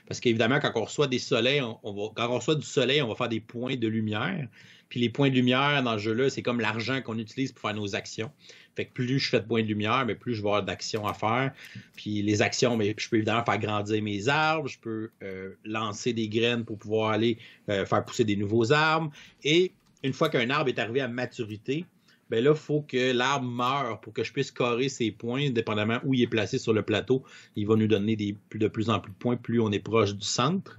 Parce 0.07 0.21
qu'évidemment, 0.21 0.61
quand 0.61 0.73
on 0.75 0.85
reçoit 0.85 1.07
des 1.07 1.19
soleils, 1.19 1.63
on, 1.63 1.93
va, 1.95 2.13
quand 2.15 2.29
on 2.29 2.37
reçoit 2.37 2.55
du 2.55 2.67
soleil, 2.67 3.01
on 3.01 3.09
va 3.09 3.15
faire 3.15 3.31
des 3.31 3.41
points 3.41 3.77
de 3.77 3.89
lumière. 3.89 4.49
Puis 4.91 5.01
les 5.01 5.09
points 5.09 5.31
de 5.31 5.35
lumière 5.35 5.83
dans 5.83 5.95
le 5.95 5.99
jeu-là, 5.99 6.29
c'est 6.29 6.43
comme 6.43 6.61
l'argent 6.61 7.01
qu'on 7.01 7.19
utilise 7.19 7.53
pour 7.53 7.63
faire 7.63 7.75
nos 7.75 7.95
actions. 7.95 8.31
Fait 8.77 8.87
que 8.87 8.93
plus 8.93 9.19
je 9.19 9.29
fais 9.29 9.41
de 9.41 9.47
points 9.47 9.63
de 9.63 9.69
lumière, 9.69 10.05
mais 10.07 10.15
plus 10.15 10.35
je 10.35 10.43
vais 10.43 10.49
avoir 10.49 10.63
d'actions 10.63 11.07
à 11.07 11.15
faire. 11.15 11.53
Puis 11.97 12.23
les 12.23 12.43
actions, 12.43 12.77
mais 12.77 12.95
je 12.97 13.09
peux 13.09 13.17
évidemment 13.17 13.45
faire 13.45 13.59
grandir 13.59 14.03
mes 14.03 14.29
arbres, 14.29 14.69
je 14.69 14.79
peux 14.79 15.11
euh, 15.23 15.51
lancer 15.65 16.13
des 16.13 16.29
graines 16.29 16.65
pour 16.65 16.79
pouvoir 16.79 17.11
aller 17.11 17.39
euh, 17.69 17.87
faire 17.87 18.05
pousser 18.05 18.25
des 18.25 18.37
nouveaux 18.37 18.73
arbres. 18.73 19.11
Et 19.43 19.73
une 20.03 20.13
fois 20.13 20.29
qu'un 20.29 20.51
arbre 20.51 20.69
est 20.69 20.79
arrivé 20.79 21.01
à 21.01 21.09
maturité, 21.09 21.85
ben 22.31 22.43
là, 22.43 22.51
il 22.53 22.57
faut 22.57 22.81
que 22.81 23.13
l'arbre 23.13 23.47
meure 23.47 24.01
pour 24.01 24.13
que 24.13 24.25
je 24.25 24.33
puisse 24.33 24.51
carrer 24.51 24.89
ses 24.89 25.11
points, 25.11 25.51
dépendamment 25.51 26.01
où 26.05 26.15
il 26.15 26.23
est 26.23 26.27
placé 26.27 26.59
sur 26.59 26.73
le 26.73 26.83
plateau. 26.83 27.23
Il 27.55 27.67
va 27.67 27.77
nous 27.77 27.87
donner 27.87 28.17
des, 28.17 28.37
de 28.55 28.69
plus 28.69 28.91
en 28.91 28.99
plus 28.99 29.13
de 29.13 29.17
points 29.17 29.37
plus 29.37 29.61
on 29.61 29.71
est 29.71 29.79
proche 29.79 30.15
du 30.15 30.27
centre. 30.27 30.77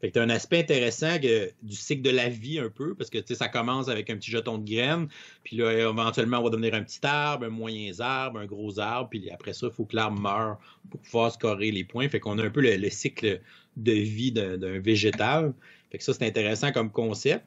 Fait 0.00 0.10
que 0.10 0.18
as 0.18 0.22
un 0.22 0.30
aspect 0.30 0.60
intéressant 0.60 1.16
du 1.18 1.74
cycle 1.74 2.02
de 2.02 2.10
la 2.10 2.28
vie 2.28 2.58
un 2.58 2.70
peu, 2.70 2.94
parce 2.94 3.10
que 3.10 3.18
ça 3.34 3.48
commence 3.48 3.88
avec 3.88 4.10
un 4.10 4.16
petit 4.16 4.30
jeton 4.30 4.58
de 4.58 4.70
graines, 4.70 5.08
puis 5.42 5.56
là, 5.56 5.72
éventuellement, 5.72 6.38
on 6.38 6.44
va 6.44 6.50
devenir 6.50 6.74
un 6.74 6.82
petit 6.82 7.00
arbre, 7.02 7.46
un 7.46 7.50
moyen 7.50 7.92
arbre, 7.98 8.38
un 8.38 8.46
gros 8.46 8.78
arbre, 8.78 9.10
puis 9.10 9.28
après 9.30 9.52
ça, 9.52 9.66
il 9.66 9.72
faut 9.72 9.84
que 9.84 9.96
l'arbre 9.96 10.20
meure 10.20 10.58
pour 10.90 11.00
pouvoir 11.00 11.32
scorer 11.32 11.72
les 11.72 11.84
points. 11.84 12.08
Fait 12.08 12.20
qu'on 12.20 12.38
a 12.38 12.44
un 12.44 12.50
peu 12.50 12.60
le, 12.60 12.76
le 12.76 12.90
cycle 12.90 13.40
de 13.76 13.92
vie 13.92 14.32
d'un 14.32 14.78
végétal. 14.78 15.52
Fait 15.90 15.98
que 15.98 16.04
ça, 16.04 16.12
c'est 16.12 16.26
intéressant 16.26 16.72
comme 16.72 16.90
concept. 16.90 17.44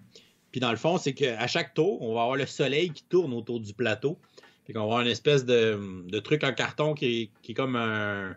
Puis 0.52 0.60
dans 0.60 0.72
le 0.72 0.78
fond, 0.78 0.98
c'est 0.98 1.14
qu'à 1.14 1.48
chaque 1.48 1.74
tour, 1.74 2.02
on 2.02 2.16
va 2.16 2.22
avoir 2.22 2.36
le 2.36 2.46
soleil 2.46 2.92
qui 2.92 3.04
tourne 3.04 3.34
autour 3.34 3.60
du 3.60 3.74
plateau. 3.74 4.18
Puis 4.66 4.74
qu'on 4.74 4.80
va 4.80 4.86
avoir 4.86 5.02
une 5.02 5.08
espèce 5.08 5.46
de, 5.46 6.20
truc 6.20 6.44
en 6.44 6.54
carton 6.54 6.94
qui 6.94 7.32
est, 7.44 7.54
comme 7.54 7.76
un, 7.76 8.36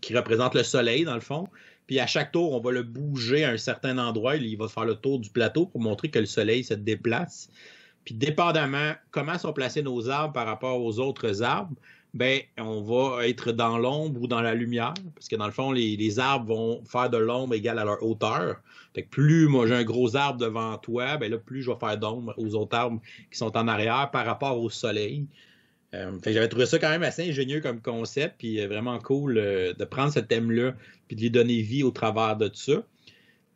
qui 0.00 0.16
représente 0.16 0.54
le 0.54 0.62
soleil, 0.62 1.04
dans 1.04 1.14
le 1.14 1.20
fond. 1.20 1.48
Puis 1.86 2.00
à 2.00 2.06
chaque 2.06 2.32
tour, 2.32 2.52
on 2.52 2.60
va 2.60 2.70
le 2.70 2.82
bouger 2.82 3.44
à 3.44 3.50
un 3.50 3.56
certain 3.56 3.98
endroit. 3.98 4.36
Il 4.36 4.56
va 4.56 4.68
faire 4.68 4.84
le 4.84 4.94
tour 4.94 5.18
du 5.18 5.30
plateau 5.30 5.66
pour 5.66 5.80
montrer 5.80 6.08
que 6.08 6.18
le 6.18 6.26
soleil 6.26 6.64
se 6.64 6.74
déplace. 6.74 7.48
Puis 8.04 8.14
dépendamment 8.14 8.92
comment 9.10 9.38
sont 9.38 9.52
placés 9.52 9.82
nos 9.82 10.08
arbres 10.08 10.32
par 10.32 10.46
rapport 10.46 10.82
aux 10.82 10.98
autres 10.98 11.42
arbres, 11.42 11.76
ben, 12.14 12.40
on 12.58 12.82
va 12.82 13.26
être 13.26 13.52
dans 13.52 13.78
l'ombre 13.78 14.20
ou 14.20 14.26
dans 14.26 14.42
la 14.42 14.54
lumière, 14.54 14.92
parce 15.14 15.28
que 15.28 15.36
dans 15.36 15.46
le 15.46 15.52
fond, 15.52 15.72
les, 15.72 16.18
arbres 16.18 16.54
vont 16.54 16.84
faire 16.84 17.08
de 17.08 17.16
l'ombre 17.16 17.54
égale 17.54 17.78
à 17.78 17.84
leur 17.84 18.02
hauteur. 18.02 18.56
Fait 18.94 19.04
que 19.04 19.08
plus 19.08 19.48
moi 19.48 19.66
j'ai 19.66 19.74
un 19.74 19.84
gros 19.84 20.14
arbre 20.14 20.38
devant 20.38 20.76
toi, 20.76 21.16
ben 21.16 21.30
là, 21.30 21.38
plus 21.38 21.62
je 21.62 21.70
vais 21.70 21.78
faire 21.78 21.96
d'ombre 21.96 22.34
aux 22.36 22.54
autres 22.54 22.76
arbres 22.76 23.00
qui 23.30 23.38
sont 23.38 23.56
en 23.56 23.66
arrière 23.66 24.10
par 24.10 24.26
rapport 24.26 24.60
au 24.60 24.68
soleil. 24.68 25.26
Euh, 25.94 26.18
j'avais 26.24 26.48
trouvé 26.48 26.66
ça 26.66 26.78
quand 26.78 26.88
même 26.88 27.02
assez 27.02 27.28
ingénieux 27.28 27.60
comme 27.60 27.80
concept, 27.80 28.36
puis 28.38 28.60
euh, 28.60 28.66
vraiment 28.66 28.98
cool 28.98 29.36
euh, 29.36 29.74
de 29.74 29.84
prendre 29.84 30.12
ce 30.12 30.20
thème-là, 30.20 30.74
puis 31.06 31.16
de 31.16 31.20
lui 31.20 31.30
donner 31.30 31.60
vie 31.60 31.82
au 31.82 31.90
travers 31.90 32.36
de 32.36 32.48
tout 32.48 32.60
ça. 32.60 32.82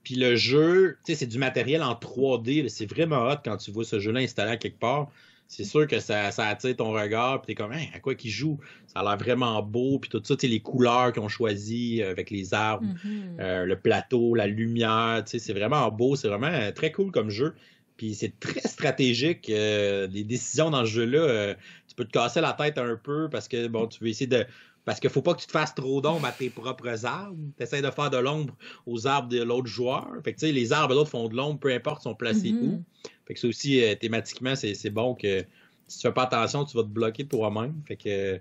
Puis 0.03 0.17
le 0.17 0.37
jeu, 0.37 0.99
tu 1.05 1.13
sais, 1.13 1.19
c'est 1.19 1.27
du 1.27 1.39
matériel 1.39 1.83
en 1.83 1.95
3D, 1.95 2.69
c'est 2.69 2.87
vraiment 2.87 3.29
hot 3.29 3.39
quand 3.45 3.57
tu 3.57 3.71
vois 3.71 3.85
ce 3.85 3.99
jeu-là 3.99 4.21
installé 4.21 4.53
à 4.53 4.57
quelque 4.57 4.79
part 4.79 5.11
c'est 5.49 5.65
sûr 5.65 5.87
que 5.87 6.01
ça, 6.01 6.29
attire 6.39 6.77
ton 6.77 6.93
regard, 6.93 7.43
puis 7.43 7.49
t'es 7.49 7.55
comme, 7.55 7.73
hein, 7.73 7.85
à 7.95 8.01
quoi 8.01 8.15
qu'ils 8.15 8.31
jouent? 8.31 8.59
Ça 8.89 9.01
a 9.01 9.05
l'air 9.05 9.17
vraiment 9.17 9.63
beau, 9.63 9.99
puis 9.99 10.11
tout 10.11 10.21
ça, 10.25 10.35
tu 10.35 10.47
sais, 10.47 10.49
les 10.49 10.61
couleurs 10.61 11.13
qu'ils 11.13 11.23
ont 11.23 11.29
choisies 11.29 12.03
avec 12.03 12.31
les 12.31 12.53
arbres, 12.53 12.85
mm-hmm. 12.85 13.41
euh, 13.41 13.65
le 13.65 13.79
plateau, 13.79 14.35
la 14.35 14.47
lumière, 14.47 15.23
tu 15.25 15.33
sais, 15.33 15.39
c'est 15.39 15.53
vraiment 15.53 15.89
beau, 15.91 16.17
c'est 16.17 16.29
vraiment 16.29 16.73
très 16.73 16.91
cool 16.91 17.13
comme 17.13 17.31
jeu. 17.31 17.55
Puis 17.97 18.15
c'est 18.15 18.39
très 18.39 18.61
stratégique. 18.61 19.47
les 19.49 20.25
décisions 20.25 20.71
dans 20.71 20.85
ce 20.85 20.91
jeu-là, 20.91 21.55
peux 21.97 22.05
te 22.05 22.13
casser 22.13 22.41
la 22.41 22.53
tête 22.53 22.79
un 22.79 22.97
peu 22.97 23.29
parce 23.31 23.49
que, 23.49 23.67
bon, 23.67 23.87
tu 23.87 24.03
veux 24.03 24.11
essayer 24.11 24.27
de 24.27 24.47
parce 24.87 25.01
qu'il 25.01 25.11
faut 25.11 25.21
pas 25.21 25.35
que 25.35 25.41
tu 25.41 25.49
te 25.49 25.53
fasses 25.53 25.75
trop 25.75 26.01
d'ombre 26.01 26.25
à 26.27 26.33
tes 26.33 26.49
propres 26.49 27.05
arbres. 27.05 27.37
Tu 27.57 27.63
essaies 27.65 27.83
de 27.83 27.91
faire 27.91 28.09
de 28.09 28.19
l'ombre 28.19 28.55
aux 28.87 29.09
arbres 29.09 29.29
de 29.29 29.43
l'autre 29.43 29.67
joueur. 29.67 30.07
Fait 30.23 30.33
que, 30.33 30.47
les 30.47 30.73
arbres 30.73 30.91
de 30.91 30.95
l'autre 30.95 31.11
font 31.11 31.29
de 31.29 31.35
l'ombre, 31.35 31.59
peu 31.59 31.73
importe 31.73 32.03
sont 32.03 32.15
placés 32.15 32.53
mm-hmm. 32.53 32.69
où. 32.69 32.85
Fait 33.27 33.35
que 33.35 33.41
ça 33.41 33.49
aussi, 33.49 33.83
euh, 33.83 33.97
thématiquement, 33.97 34.55
c'est 34.55 34.91
bon 34.91 35.17
que 35.17 35.45
si 35.89 35.99
tu 35.99 36.03
fais 36.03 36.15
pas 36.15 36.23
attention, 36.23 36.65
tu 36.65 36.77
vas 36.77 36.85
te 36.85 36.89
bloquer 36.89 37.27
toi-même. 37.27 37.75
Fait 37.85 37.97
que 37.97 38.41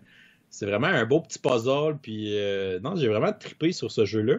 c'est 0.51 0.67
vraiment 0.67 0.85
un 0.85 1.05
beau 1.05 1.19
petit 1.19 1.39
puzzle. 1.39 1.97
Puis 1.99 2.37
euh, 2.37 2.79
non, 2.79 2.95
j'ai 2.95 3.07
vraiment 3.07 3.33
trippé 3.33 3.71
sur 3.71 3.91
ce 3.91 4.05
jeu-là. 4.05 4.35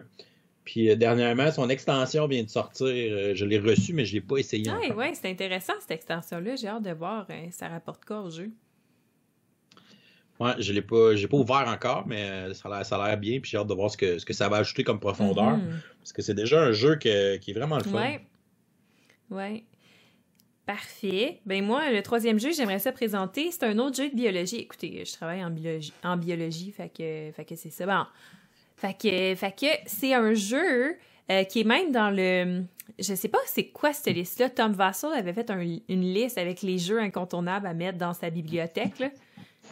Puis 0.63 0.89
euh, 0.89 0.95
dernièrement, 0.95 1.51
son 1.51 1.69
extension 1.69 2.25
vient 2.25 2.43
de 2.43 2.49
sortir. 2.49 3.35
je 3.35 3.43
l'ai 3.43 3.59
reçu, 3.59 3.91
mais 3.91 4.05
je 4.05 4.13
l'ai 4.13 4.21
pas 4.21 4.37
essayé. 4.37 4.71
Oui, 4.71 4.93
ouais, 4.93 5.13
c'est 5.13 5.29
intéressant 5.29 5.73
cette 5.81 5.91
extension-là. 5.91 6.55
J'ai 6.55 6.69
hâte 6.69 6.83
de 6.83 6.91
voir 6.91 7.27
ça 7.51 7.67
rapporte 7.67 8.05
quoi 8.05 8.21
au 8.21 8.29
jeu. 8.29 8.49
Ouais, 10.39 10.53
je 10.59 10.71
l'ai 10.71 10.81
pas, 10.81 11.15
j'ai 11.15 11.27
pas 11.27 11.37
ouvert 11.37 11.67
encore, 11.67 12.05
mais 12.07 12.53
ça 12.53 12.69
a 12.69 13.07
l'air 13.07 13.17
bien. 13.17 13.39
Puis 13.39 13.51
j'ai 13.51 13.57
hâte 13.57 13.67
de 13.67 13.73
voir 13.73 13.89
ce 13.89 13.97
que, 13.97 14.19
ce 14.19 14.25
que 14.25 14.33
ça 14.33 14.49
va 14.49 14.57
ajouter 14.57 14.83
comme 14.83 14.99
profondeur. 14.99 15.57
Mm-hmm. 15.57 15.81
Parce 15.99 16.13
que 16.13 16.21
c'est 16.21 16.35
déjà 16.35 16.61
un 16.61 16.71
jeu 16.71 16.95
qui 16.97 17.09
est 17.09 17.53
vraiment 17.53 17.77
le 17.77 17.83
fun. 17.83 17.97
Ouais. 17.97 18.21
Ouais. 19.29 19.63
Parfait. 20.65 21.39
Ben 21.45 21.63
moi, 21.63 21.91
le 21.91 22.03
troisième 22.03 22.39
jeu, 22.39 22.51
j'aimerais 22.51 22.79
ça 22.79 22.91
présenter. 22.91 23.51
C'est 23.51 23.63
un 23.63 23.79
autre 23.79 23.95
jeu 23.95 24.09
de 24.09 24.15
biologie. 24.15 24.57
Écoutez, 24.57 25.03
je 25.05 25.13
travaille 25.13 25.43
en 25.43 25.49
biologie, 25.49 25.93
en 26.03 26.17
biologie, 26.17 26.71
fait 26.71 26.89
que, 26.89 27.31
fait 27.33 27.45
que 27.45 27.55
c'est 27.55 27.69
ça. 27.69 27.85
Bon, 27.85 28.03
fait 28.75 28.93
que, 28.93 29.35
fait 29.35 29.55
que 29.57 29.67
c'est 29.85 30.13
un 30.13 30.33
jeu 30.33 30.97
euh, 31.31 31.43
qui 31.45 31.61
est 31.61 31.63
même 31.63 31.93
dans 31.93 32.09
le, 32.09 32.63
je 32.99 33.15
sais 33.15 33.29
pas 33.29 33.37
c'est 33.45 33.67
quoi 33.67 33.93
cette 33.93 34.13
liste-là. 34.13 34.49
Tom 34.49 34.73
Vassell 34.73 35.13
avait 35.13 35.31
fait 35.31 35.49
une 35.49 36.01
liste 36.01 36.37
avec 36.37 36.61
les 36.61 36.77
jeux 36.77 36.99
incontournables 36.99 37.65
à 37.65 37.73
mettre 37.73 37.97
dans 37.97 38.13
sa 38.13 38.29
bibliothèque. 38.29 38.99
Là. 38.99 39.09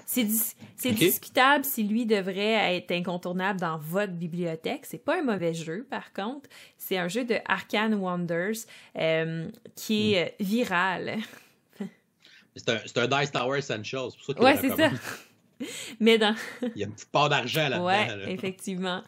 C'est 0.05 0.91
discutable 0.91 1.65
si 1.65 1.84
lui 1.84 2.05
devrait 2.05 2.75
être 2.75 2.91
incontournable 2.91 3.60
dans 3.60 3.77
votre 3.77 4.13
bibliothèque. 4.13 4.86
C'est 4.86 5.03
pas 5.03 5.19
un 5.19 5.23
mauvais 5.23 5.53
jeu, 5.53 5.86
par 5.89 6.13
contre. 6.13 6.49
C'est 6.77 6.97
un 6.97 7.08
jeu 7.08 7.25
de 7.25 7.38
Arcane 7.45 7.95
Wonders 7.95 8.65
euh, 8.97 9.47
qui 9.75 10.13
est 10.13 10.25
hmm. 10.25 10.27
euh, 10.27 10.45
viral. 10.45 11.17
c'est 12.55 12.69
un, 12.69 13.03
un, 13.03 13.19
Dice 13.19 13.31
Tower 13.31 13.58
Essentials. 13.58 14.12
Pour 14.25 14.36
ça 14.36 14.41
ouais, 14.41 14.58
c'est 14.58 14.75
ça. 14.75 14.89
Mais 15.99 16.17
dans... 16.17 16.36
Il 16.62 16.81
y 16.81 16.84
a 16.84 16.88
une 16.88 16.93
petite 16.93 17.12
part 17.12 17.29
d'argent 17.29 17.69
là-dedans. 17.69 17.86
Ouais, 17.86 18.34
effectivement. 18.34 19.03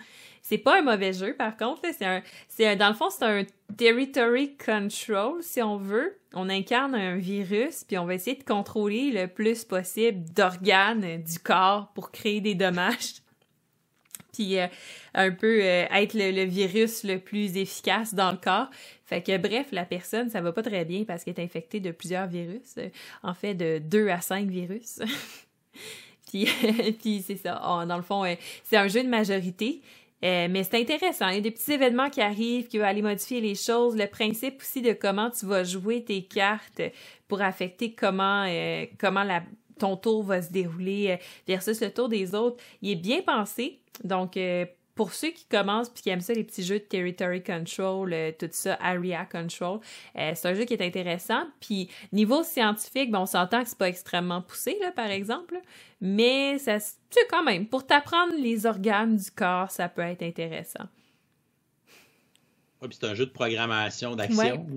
C'est 0.49 0.57
pas 0.57 0.79
un 0.79 0.81
mauvais 0.81 1.11
jeu, 1.11 1.33
par 1.33 1.57
contre. 1.57 1.81
C'est 1.91 2.05
un, 2.05 2.23
c'est 2.47 2.77
dans 2.77 2.87
le 2.87 2.93
fond, 2.93 3.09
c'est 3.09 3.25
un 3.25 3.43
territory 3.75 4.55
control, 4.55 5.43
si 5.43 5.61
on 5.61 5.75
veut. 5.75 6.17
On 6.33 6.47
incarne 6.47 6.95
un 6.95 7.17
virus, 7.17 7.83
puis 7.83 7.97
on 7.97 8.05
va 8.05 8.13
essayer 8.13 8.37
de 8.37 8.45
contrôler 8.45 9.11
le 9.11 9.27
plus 9.27 9.65
possible 9.65 10.23
d'organes 10.33 11.21
du 11.21 11.39
corps 11.39 11.91
pour 11.93 12.11
créer 12.11 12.39
des 12.39 12.55
dommages. 12.55 13.15
puis 14.33 14.57
euh, 14.57 14.67
un 15.13 15.31
peu 15.31 15.59
euh, 15.61 15.85
être 15.91 16.13
le, 16.13 16.45
virus 16.45 17.03
le 17.03 17.19
plus 17.19 17.57
efficace 17.57 18.13
dans 18.13 18.31
le 18.31 18.37
corps. 18.37 18.69
Fait 19.03 19.21
que 19.21 19.35
bref, 19.35 19.67
la 19.73 19.83
personne, 19.83 20.29
ça 20.29 20.39
va 20.39 20.53
pas 20.53 20.63
très 20.63 20.85
bien 20.85 21.03
parce 21.03 21.25
qu'elle 21.25 21.37
est 21.37 21.43
infectée 21.43 21.81
de 21.81 21.91
plusieurs 21.91 22.27
virus. 22.27 22.75
en 23.21 23.33
fait, 23.33 23.53
de 23.53 23.79
deux 23.79 24.07
à 24.07 24.21
cinq 24.21 24.47
virus. 24.47 25.01
puis, 26.29 26.47
puis 27.01 27.21
c'est 27.21 27.35
ça. 27.35 27.59
dans 27.85 27.97
le 27.97 28.01
fond, 28.01 28.23
c'est 28.63 28.77
un 28.77 28.87
jeu 28.87 29.03
de 29.03 29.09
majorité. 29.09 29.81
Euh, 30.23 30.47
mais 30.49 30.63
c'est 30.63 30.79
intéressant. 30.79 31.29
Il 31.29 31.35
y 31.35 31.37
a 31.37 31.41
des 31.41 31.51
petits 31.51 31.73
événements 31.73 32.09
qui 32.09 32.21
arrivent 32.21 32.67
qui 32.67 32.79
vont 32.79 32.85
aller 32.85 33.01
modifier 33.01 33.39
les 33.39 33.55
choses. 33.55 33.95
Le 33.95 34.07
principe 34.07 34.61
aussi 34.61 34.81
de 34.81 34.93
comment 34.93 35.29
tu 35.29 35.45
vas 35.45 35.63
jouer 35.63 36.03
tes 36.03 36.23
cartes 36.23 36.81
pour 37.27 37.41
affecter 37.41 37.93
comment, 37.93 38.45
euh, 38.47 38.85
comment 38.99 39.23
la, 39.23 39.43
ton 39.77 39.95
tour 39.95 40.23
va 40.23 40.41
se 40.41 40.51
dérouler 40.51 41.11
euh, 41.11 41.17
versus 41.47 41.81
le 41.81 41.91
tour 41.91 42.09
des 42.09 42.33
autres, 42.33 42.57
il 42.81 42.91
est 42.91 42.95
bien 42.95 43.21
pensé. 43.21 43.79
Donc, 44.03 44.37
pour 44.97 45.13
ceux 45.13 45.29
qui 45.29 45.45
commencent 45.45 45.89
puis 45.89 46.03
qui 46.03 46.09
aiment 46.09 46.21
ça, 46.21 46.33
les 46.33 46.43
petits 46.43 46.63
jeux 46.63 46.79
de 46.79 46.83
territory 46.83 47.41
control, 47.41 48.11
euh, 48.11 48.31
tout 48.37 48.49
ça, 48.51 48.73
area 48.81 49.25
control, 49.25 49.79
euh, 50.17 50.31
c'est 50.35 50.47
un 50.47 50.53
jeu 50.55 50.65
qui 50.65 50.73
est 50.73 50.85
intéressant. 50.85 51.47
Puis 51.61 51.89
niveau 52.11 52.43
scientifique, 52.43 53.11
bon, 53.11 53.19
on 53.19 53.25
s'entend 53.25 53.63
que 53.63 53.69
c'est 53.69 53.77
pas 53.77 53.87
extrêmement 53.87 54.41
poussé, 54.41 54.75
là, 54.81 54.91
par 54.91 55.07
exemple, 55.07 55.61
mais 56.01 56.57
ça, 56.57 56.79
c'est 56.79 57.27
quand 57.29 57.43
même, 57.43 57.67
pour 57.67 57.85
t'apprendre 57.85 58.33
les 58.37 58.65
organes 58.65 59.15
du 59.15 59.31
corps, 59.31 59.71
ça 59.71 59.87
peut 59.87 60.01
être 60.01 60.23
intéressant. 60.23 60.85
Oui, 62.81 62.89
puis 62.89 62.97
c'est 62.99 63.07
un 63.07 63.15
jeu 63.15 63.27
de 63.27 63.31
programmation, 63.31 64.15
d'action. 64.15 64.67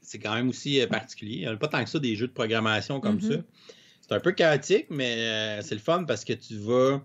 C'est 0.00 0.18
quand 0.20 0.34
même 0.34 0.48
aussi 0.48 0.80
euh, 0.80 0.86
particulier. 0.86 1.34
Il 1.34 1.40
n'y 1.40 1.46
a 1.46 1.56
pas 1.56 1.66
tant 1.66 1.82
que 1.82 1.90
ça 1.90 1.98
des 1.98 2.14
jeux 2.14 2.28
de 2.28 2.32
programmation 2.32 3.00
comme 3.00 3.18
mm-hmm. 3.18 3.38
ça. 3.38 3.42
C'est 4.00 4.14
un 4.14 4.20
peu 4.20 4.30
chaotique, 4.30 4.86
mais 4.88 5.60
c'est 5.60 5.74
le 5.74 5.80
fun 5.80 6.04
parce 6.04 6.24
que 6.24 6.32
tu 6.32 6.56
vas 6.56 7.02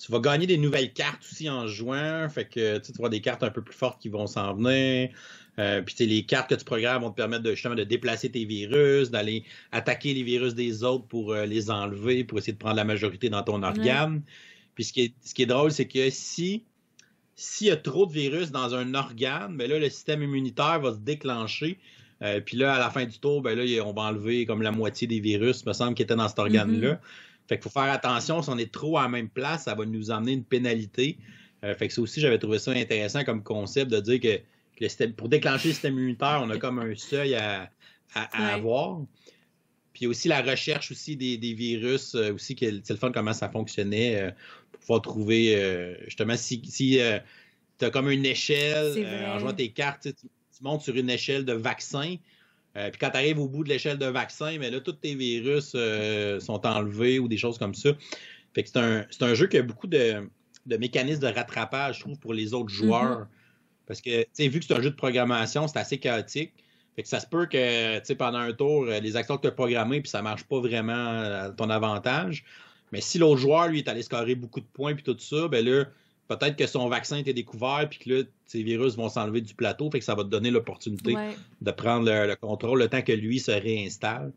tu 0.00 0.10
vas 0.10 0.18
gagner 0.18 0.46
des 0.46 0.56
nouvelles 0.56 0.92
cartes 0.92 1.22
aussi 1.30 1.50
en 1.50 1.66
jouant. 1.66 2.26
Fait 2.30 2.46
que 2.46 2.78
tu 2.78 2.92
vas 2.98 3.10
des 3.10 3.20
cartes 3.20 3.42
un 3.42 3.50
peu 3.50 3.60
plus 3.62 3.74
fortes 3.74 4.00
qui 4.00 4.08
vont 4.08 4.26
s'en 4.26 4.54
venir. 4.54 5.10
Euh, 5.58 5.82
puis 5.82 6.06
les 6.06 6.22
cartes 6.24 6.48
que 6.48 6.54
tu 6.54 6.64
programmes 6.64 7.02
vont 7.02 7.10
te 7.10 7.16
permettre 7.16 7.42
de, 7.42 7.50
justement 7.50 7.74
de 7.74 7.84
déplacer 7.84 8.30
tes 8.30 8.46
virus, 8.46 9.10
d'aller 9.10 9.44
attaquer 9.72 10.14
les 10.14 10.22
virus 10.22 10.54
des 10.54 10.84
autres 10.84 11.04
pour 11.06 11.32
euh, 11.32 11.44
les 11.44 11.70
enlever, 11.70 12.24
pour 12.24 12.38
essayer 12.38 12.54
de 12.54 12.58
prendre 12.58 12.76
la 12.76 12.84
majorité 12.84 13.28
dans 13.28 13.42
ton 13.42 13.62
organe. 13.62 14.22
Puis 14.74 14.84
ce 14.84 14.92
qui 14.94 15.02
est, 15.02 15.14
ce 15.22 15.34
qui 15.34 15.42
est 15.42 15.46
drôle, 15.46 15.70
c'est 15.70 15.86
que 15.86 16.08
si 16.08 16.64
s'il 17.34 17.68
y 17.68 17.70
a 17.70 17.76
trop 17.76 18.06
de 18.06 18.12
virus 18.12 18.50
dans 18.50 18.74
un 18.74 18.94
organe, 18.94 19.56
ben 19.56 19.68
là, 19.68 19.78
le 19.78 19.88
système 19.88 20.22
immunitaire 20.22 20.80
va 20.80 20.92
se 20.92 20.98
déclencher. 20.98 21.78
Euh, 22.22 22.40
puis 22.40 22.58
là, 22.58 22.74
à 22.74 22.78
la 22.78 22.90
fin 22.90 23.06
du 23.06 23.18
tour, 23.18 23.40
ben 23.40 23.58
là, 23.58 23.64
on 23.84 23.94
va 23.94 24.02
enlever 24.02 24.44
comme 24.44 24.60
la 24.60 24.72
moitié 24.72 25.06
des 25.06 25.20
virus, 25.20 25.64
me 25.64 25.72
semble, 25.72 25.94
qui 25.94 26.02
étaient 26.02 26.16
dans 26.16 26.28
cet 26.28 26.38
organe-là. 26.38 26.94
Mm-hmm. 26.94 26.98
Fait 27.50 27.56
qu'il 27.56 27.64
faut 27.64 27.80
faire 27.80 27.92
attention, 27.92 28.42
si 28.42 28.48
on 28.48 28.58
est 28.58 28.70
trop 28.70 28.96
à 28.96 29.02
la 29.02 29.08
même 29.08 29.28
place, 29.28 29.64
ça 29.64 29.74
va 29.74 29.84
nous 29.84 30.12
emmener 30.12 30.34
une 30.34 30.44
pénalité. 30.44 31.18
Euh, 31.64 31.74
fait 31.74 31.88
que 31.88 31.92
ça 31.92 32.00
aussi, 32.00 32.20
j'avais 32.20 32.38
trouvé 32.38 32.60
ça 32.60 32.70
intéressant 32.70 33.24
comme 33.24 33.42
concept 33.42 33.90
de 33.90 33.98
dire 33.98 34.20
que, 34.20 35.06
pour 35.16 35.28
déclencher 35.28 35.66
le 35.66 35.72
système 35.72 35.94
immunitaire, 35.94 36.42
on 36.44 36.50
a 36.50 36.58
comme 36.58 36.78
un 36.78 36.94
seuil 36.94 37.34
à, 37.34 37.68
avoir. 38.14 39.00
Puis 39.92 40.06
aussi 40.06 40.28
la 40.28 40.42
recherche 40.42 40.92
aussi 40.92 41.16
des, 41.16 41.52
virus, 41.52 42.14
euh, 42.14 42.32
aussi, 42.34 42.54
que 42.54 42.66
c'est 42.84 42.92
le 42.92 43.00
fun 43.00 43.10
comment 43.10 43.32
ça 43.32 43.48
fonctionnait 43.48 44.14
euh, 44.14 44.30
pour 44.70 44.80
pouvoir 44.82 45.02
trouver 45.02 45.96
justement 46.04 46.36
si, 46.36 46.62
si 46.66 47.00
tu 47.80 47.84
as 47.84 47.90
comme 47.90 48.10
une 48.10 48.26
échelle 48.26 49.26
en 49.26 49.40
jouant 49.40 49.54
tes 49.54 49.72
cartes, 49.72 50.06
tu, 50.14 50.28
montes 50.62 50.82
sur 50.82 50.94
une 50.94 51.10
échelle 51.10 51.44
de 51.44 51.54
vaccin. 51.54 52.14
Euh, 52.76 52.90
puis 52.90 52.98
quand 52.98 53.10
tu 53.10 53.16
arrives 53.16 53.38
au 53.38 53.48
bout 53.48 53.64
de 53.64 53.68
l'échelle 53.68 53.98
de 53.98 54.06
vaccin, 54.06 54.56
mais 54.58 54.70
là, 54.70 54.80
tous 54.80 54.92
tes 54.92 55.14
virus 55.14 55.72
euh, 55.74 56.38
sont 56.40 56.64
enlevés 56.66 57.18
ou 57.18 57.28
des 57.28 57.36
choses 57.36 57.58
comme 57.58 57.74
ça. 57.74 57.90
Fait 58.54 58.62
que 58.62 58.68
c'est 58.68 58.78
un, 58.78 59.06
un, 59.20 59.34
jeu 59.34 59.46
qui 59.46 59.58
a 59.58 59.62
beaucoup 59.62 59.86
de, 59.86 60.28
de, 60.66 60.76
mécanismes 60.76 61.20
de 61.20 61.34
rattrapage, 61.34 61.96
je 61.96 62.00
trouve, 62.00 62.18
pour 62.18 62.32
les 62.32 62.54
autres 62.54 62.70
joueurs. 62.70 63.22
Mm-hmm. 63.22 63.86
Parce 63.86 64.00
que, 64.00 64.22
tu 64.22 64.28
sais, 64.32 64.48
vu 64.48 64.60
que 64.60 64.66
c'est 64.66 64.74
un 64.74 64.82
jeu 64.82 64.90
de 64.90 64.96
programmation, 64.96 65.66
c'est 65.66 65.78
assez 65.78 65.98
chaotique. 65.98 66.52
Fait 66.96 67.02
que 67.02 67.08
ça 67.08 67.20
se 67.20 67.26
peut 67.26 67.46
que, 67.46 67.98
tu 67.98 68.04
sais, 68.04 68.14
pendant 68.14 68.38
un 68.38 68.52
tour, 68.52 68.84
euh, 68.84 69.00
les 69.00 69.16
actions 69.16 69.36
que 69.36 69.42
tu 69.42 69.48
as 69.48 69.52
programmées, 69.52 70.00
puis 70.00 70.10
ça 70.10 70.22
marche 70.22 70.44
pas 70.44 70.60
vraiment 70.60 70.92
à 70.92 71.50
ton 71.50 71.70
avantage. 71.70 72.44
Mais 72.92 73.00
si 73.00 73.18
l'autre 73.18 73.40
joueur, 73.40 73.68
lui, 73.68 73.78
est 73.78 73.88
allé 73.88 74.02
scorer 74.02 74.34
beaucoup 74.34 74.60
de 74.60 74.66
points, 74.66 74.94
puis 74.94 75.02
tout 75.02 75.16
ça, 75.18 75.48
ben 75.48 75.64
là, 75.64 75.84
peut-être 76.30 76.56
que 76.56 76.66
son 76.66 76.88
vaccin 76.88 77.16
était 77.16 77.32
découvert, 77.32 77.88
puis 77.90 77.98
que 77.98 78.10
là, 78.10 78.22
ces 78.46 78.62
virus 78.62 78.96
vont 78.96 79.08
s'enlever 79.08 79.40
du 79.40 79.54
plateau, 79.54 79.90
fait 79.90 79.98
que 79.98 80.04
ça 80.04 80.14
va 80.14 80.22
te 80.22 80.28
donner 80.28 80.50
l'opportunité 80.50 81.16
de 81.60 81.70
prendre 81.72 82.08
le, 82.08 82.34
contrôle 82.36 82.78
le 82.78 82.88
temps 82.88 83.02
que 83.02 83.12
lui 83.12 83.40
se 83.40 83.50
réinstalle. 83.50 84.32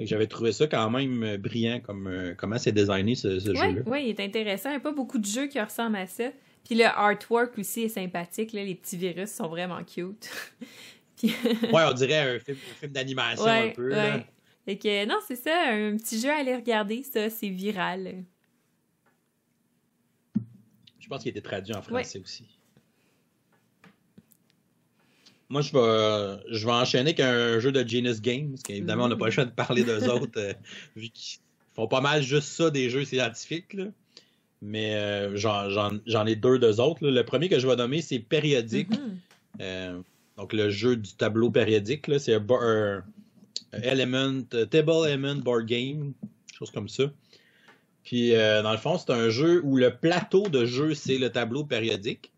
j'avais 0.00 0.26
trouvé 0.26 0.50
ça 0.50 0.66
quand 0.66 0.90
même 0.90 1.22
euh, 1.22 1.38
brillant 1.38 1.80
comme 1.80 2.08
euh, 2.08 2.34
comment 2.36 2.58
c'est 2.58 2.72
designé 2.72 3.14
ce, 3.14 3.38
jeu-là. 3.38 3.82
Oui, 3.86 4.04
il 4.04 4.08
est 4.08 4.20
intéressant. 4.20 4.70
Il 4.70 4.72
n'y 4.72 4.78
a 4.78 4.80
pas 4.80 4.92
beaucoup 4.92 5.18
de 5.18 5.26
jeux 5.26 5.46
qui 5.46 5.60
ressemblent 5.60 5.96
à 5.96 6.06
ça. 6.06 6.24
Puis 6.64 6.74
le 6.74 6.84
artwork 6.84 7.56
aussi 7.58 7.82
est 7.82 7.88
sympathique. 7.88 8.52
Les 8.52 8.74
petits 8.74 8.96
virus 8.96 9.30
sont 9.30 9.48
vraiment 9.48 9.82
cute. 9.84 10.28
Oui, 11.22 11.82
on 11.86 11.92
dirait 11.94 12.36
un 12.36 12.38
film, 12.38 12.58
d'animation 12.88 13.46
un 13.46 13.70
peu. 13.70 13.90
que, 14.66 15.06
non, 15.06 15.16
c'est 15.26 15.36
ça, 15.36 15.70
un 15.70 15.96
petit 15.96 16.20
jeu 16.20 16.28
à 16.28 16.40
aller 16.40 16.54
regarder, 16.54 17.02
ça, 17.02 17.30
c'est 17.30 17.48
viral. 17.48 18.24
Je 21.06 21.08
pense 21.08 21.22
qu'il 21.22 21.28
a 21.28 21.38
été 21.38 21.40
traduit 21.40 21.72
en 21.72 21.82
français 21.82 22.18
aussi. 22.18 22.42
Moi, 25.48 25.60
je 25.60 25.72
vais, 25.72 26.42
je 26.50 26.66
vais 26.66 26.72
enchaîner 26.72 27.10
avec 27.10 27.20
un 27.20 27.60
jeu 27.60 27.70
de 27.70 27.86
Genius 27.86 28.20
Games, 28.20 28.50
parce 28.50 28.64
qu'évidemment, 28.64 29.04
on 29.04 29.08
n'a 29.08 29.14
pas 29.14 29.26
le 29.26 29.30
choix 29.30 29.44
de 29.44 29.52
parler 29.52 29.84
d'eux 29.84 30.04
autres, 30.10 30.32
euh, 30.36 30.52
vu 30.96 31.10
qu'ils 31.10 31.38
font 31.74 31.86
pas 31.86 32.00
mal 32.00 32.24
juste 32.24 32.48
ça 32.48 32.70
des 32.70 32.90
jeux 32.90 33.04
scientifiques. 33.04 33.76
Mais 34.60 34.96
euh, 34.96 35.36
j'en 35.36 36.26
ai 36.26 36.34
deux 36.34 36.58
d'eux 36.58 36.80
autres. 36.80 37.06
Le 37.08 37.22
premier 37.22 37.48
que 37.48 37.60
je 37.60 37.68
vais 37.68 37.76
nommer, 37.76 38.02
c'est 38.02 38.18
Périodique. 38.18 38.90
Mm-hmm. 38.90 39.60
Euh, 39.60 40.00
donc, 40.36 40.52
le 40.52 40.70
jeu 40.70 40.96
du 40.96 41.12
tableau 41.12 41.50
périodique, 41.52 42.10
c'est 42.18 42.34
un, 42.34 43.04
element, 43.70 44.42
table 44.42 45.06
element 45.06 45.36
board 45.36 45.66
game, 45.66 46.14
chose 46.58 46.72
comme 46.72 46.88
ça. 46.88 47.04
Puis, 48.06 48.36
euh, 48.36 48.62
dans 48.62 48.70
le 48.70 48.78
fond, 48.78 48.98
c'est 48.98 49.10
un 49.10 49.28
jeu 49.30 49.60
où 49.64 49.76
le 49.76 49.96
plateau 49.96 50.48
de 50.48 50.64
jeu, 50.64 50.94
c'est 50.94 51.18
le 51.18 51.28
tableau 51.28 51.64
périodique. 51.64 52.32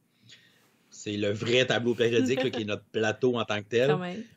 C'est 0.88 1.18
le 1.18 1.30
vrai 1.30 1.66
tableau 1.66 1.94
périodique 1.94 2.50
qui 2.50 2.62
est 2.62 2.64
notre 2.64 2.84
plateau 2.92 3.38
en 3.38 3.44
tant 3.44 3.58
que 3.58 3.68
tel. 3.68 3.94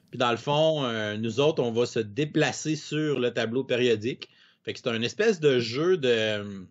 Puis, 0.10 0.20
dans 0.20 0.32
le 0.32 0.38
fond, 0.38 0.84
euh, 0.84 1.16
nous 1.16 1.40
autres, 1.40 1.64
on 1.64 1.72
va 1.72 1.86
se 1.86 2.00
déplacer 2.00 2.76
sur 2.76 3.18
le 3.18 3.32
tableau 3.32 3.64
périodique. 3.64 4.28
Fait 4.66 4.74
que 4.74 4.80
c'est 4.80 4.90
un 4.90 5.02
espèce 5.02 5.40
de 5.40 5.58
jeu 5.58 5.96
de 5.96 6.68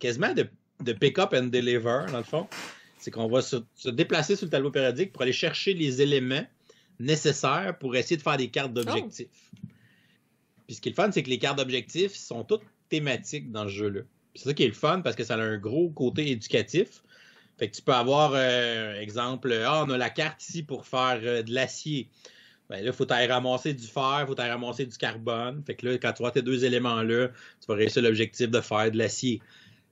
quasiment 0.00 0.34
de, 0.34 0.48
de 0.80 0.92
pick-up 0.92 1.32
and 1.32 1.44
deliver, 1.44 2.06
dans 2.10 2.18
le 2.18 2.24
fond. 2.24 2.48
C'est 2.98 3.12
qu'on 3.12 3.28
va 3.28 3.40
se, 3.40 3.56
déplacer 3.88 4.34
sur 4.34 4.46
le 4.46 4.50
tableau 4.50 4.72
périodique 4.72 5.12
pour 5.12 5.22
aller 5.22 5.32
chercher 5.32 5.74
les 5.74 6.02
éléments 6.02 6.44
nécessaires 6.98 7.76
pour 7.78 7.94
essayer 7.94 8.16
de 8.16 8.22
faire 8.22 8.36
des 8.36 8.48
cartes 8.48 8.72
d'objectifs. 8.72 9.28
Puis 10.66 10.74
ce 10.74 10.80
qui 10.80 10.88
est 10.88 10.92
le 10.92 10.96
fun, 10.96 11.12
c'est 11.12 11.22
que 11.22 11.30
les 11.30 11.38
cartes 11.38 11.58
d'objectifs 11.58 12.14
sont 12.14 12.42
toutes 12.42 12.62
dans 13.00 13.64
ce 13.64 13.72
jeu-là. 13.72 14.00
C'est 14.34 14.44
ça 14.44 14.54
qui 14.54 14.64
est 14.64 14.68
le 14.68 14.72
fun 14.72 15.00
parce 15.00 15.16
que 15.16 15.24
ça 15.24 15.34
a 15.34 15.38
un 15.38 15.58
gros 15.58 15.90
côté 15.90 16.30
éducatif. 16.30 17.02
Fait 17.58 17.68
que 17.68 17.76
tu 17.76 17.82
peux 17.82 17.92
avoir, 17.92 18.32
euh, 18.34 18.98
exemple, 19.00 19.52
ah, 19.66 19.84
on 19.86 19.90
a 19.90 19.98
la 19.98 20.10
carte 20.10 20.42
ici 20.42 20.62
pour 20.62 20.86
faire 20.86 21.20
euh, 21.22 21.42
de 21.42 21.52
l'acier. 21.52 22.08
Ben 22.68 22.76
là, 22.76 22.86
il 22.86 22.92
faut 22.92 23.10
aller 23.12 23.30
ramasser 23.30 23.74
du 23.74 23.86
fer, 23.86 24.20
il 24.22 24.26
faut 24.26 24.40
aller 24.40 24.50
ramasser 24.50 24.86
du 24.86 24.96
carbone. 24.96 25.62
Fait 25.66 25.74
que 25.74 25.86
là, 25.86 25.98
quand 25.98 26.12
tu 26.12 26.22
vois 26.22 26.30
tes 26.30 26.42
deux 26.42 26.64
éléments-là, 26.64 27.28
tu 27.28 27.66
vas 27.68 27.74
réussir 27.74 28.02
l'objectif 28.02 28.50
de 28.50 28.60
faire 28.60 28.90
de 28.90 28.96
l'acier. 28.96 29.40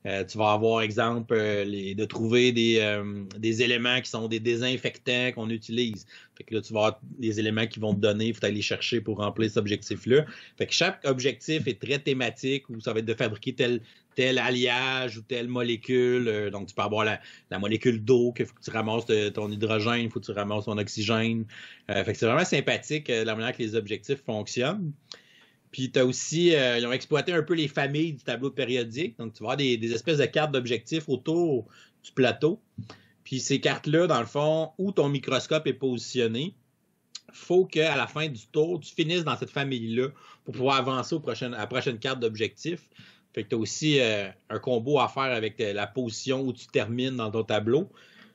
Euh, 0.07 0.25
tu 0.25 0.39
vas 0.39 0.53
avoir, 0.53 0.81
exemple, 0.81 1.35
euh, 1.37 1.95
de 1.95 2.05
trouver 2.07 2.55
euh, 2.81 3.25
des, 3.37 3.63
éléments 3.63 4.01
qui 4.01 4.09
sont 4.09 4.29
des 4.29 4.41
désinfectants 4.41 5.33
qu'on 5.35 5.51
utilise. 5.51 6.07
Fait 6.37 6.45
que 6.45 6.55
là, 6.55 6.63
tu 6.63 6.73
vas 6.73 6.81
avoir 6.81 7.01
des 7.19 7.39
éléments 7.39 7.67
qui 7.67 7.81
vont 7.81 7.95
te 7.95 8.01
donner, 8.01 8.29
il 8.29 8.35
faut 8.35 8.45
aller 8.47 8.63
chercher 8.63 9.03
pour 9.03 9.19
remplir 9.19 9.51
cet 9.51 9.59
objectif-là. 9.59 10.25
Fait 10.57 10.67
que 10.67 10.73
chaque 10.73 11.01
objectif 11.05 11.67
est 11.67 11.79
très 11.79 11.99
thématique, 11.99 12.71
où 12.71 12.81
ça 12.81 12.95
va 12.95 13.01
être 13.01 13.05
de 13.05 13.15
fabriquer 13.15 13.53
tel, 13.53 13.83
tel 14.15 14.39
alliage 14.39 15.19
ou 15.19 15.23
telle 15.23 15.49
molécule. 15.49 16.49
donc, 16.51 16.69
tu 16.69 16.75
peux 16.75 16.83
avoir 16.83 17.05
la, 17.05 17.59
molécule 17.59 18.03
d'eau, 18.03 18.33
faut 18.39 18.55
que 18.55 18.65
tu 18.65 18.71
ramasses 18.71 19.05
ton 19.35 19.51
hydrogène, 19.51 20.05
il 20.05 20.11
faut 20.11 20.21
que 20.21 20.25
tu 20.25 20.33
ramasses 20.33 20.65
ton 20.65 20.79
oxygène. 20.79 21.45
fait 21.89 22.05
que 22.13 22.19
c'est 22.19 22.27
vraiment 22.27 22.45
sympathique 22.47 23.09
la 23.09 23.35
manière 23.35 23.55
que 23.55 23.63
les 23.63 23.75
objectifs 23.75 24.23
fonctionnent. 24.25 24.93
Puis 25.71 25.91
tu 25.91 25.99
as 25.99 26.05
aussi, 26.05 26.55
euh, 26.55 26.79
ils 26.79 26.87
ont 26.87 26.93
exploité 26.93 27.33
un 27.33 27.43
peu 27.43 27.55
les 27.55 27.69
familles 27.69 28.15
du 28.15 28.25
tableau 28.25 28.51
périodique. 28.51 29.17
Donc, 29.19 29.35
tu 29.35 29.43
vas 29.43 29.53
avoir 29.53 29.57
des, 29.57 29.93
espèces 29.93 30.19
de 30.19 30.27
cartes 30.27 30.53
d'objectifs 30.53 31.09
autour 31.09 31.67
du 32.03 32.13
plateau. 32.13 32.61
Puis 33.25 33.39
ces 33.39 33.61
cartes-là, 33.61 34.07
dans 34.07 34.21
le 34.21 34.27
fond, 34.27 34.71
où 34.79 34.91
ton 34.91 35.09
microscope 35.09 35.67
est 35.67 35.75
positionné, 35.75 36.55
faut 37.33 37.65
qu'à 37.65 37.97
la 37.97 38.09
fin 38.09 38.29
du 38.29 38.47
tour, 38.49 38.81
tu 38.81 38.93
finisses 38.93 39.23
dans 39.23 39.37
cette 39.37 39.51
famille-là 39.51 40.09
pour 40.45 40.55
pouvoir 40.55 40.77
avancer 40.77 41.15
au 41.15 41.21
prochain, 41.21 41.53
à 41.53 41.59
la 41.59 41.67
prochaine 41.69 41.99
carte 41.99 42.19
d'objectif. 42.19 42.89
Fait 43.33 43.45
que 43.45 43.51
tu 43.51 43.55
as 43.55 43.59
aussi 43.59 44.01
euh, 44.01 44.29
un 44.49 44.59
combo 44.59 44.99
à 44.99 45.07
faire 45.07 45.23
avec 45.23 45.61
la 45.61 45.87
position 45.87 46.41
où 46.41 46.53
tu 46.53 46.67
termines 46.67 47.17
dans 47.17 47.31
ton 47.31 47.45
tableau. 47.45 47.89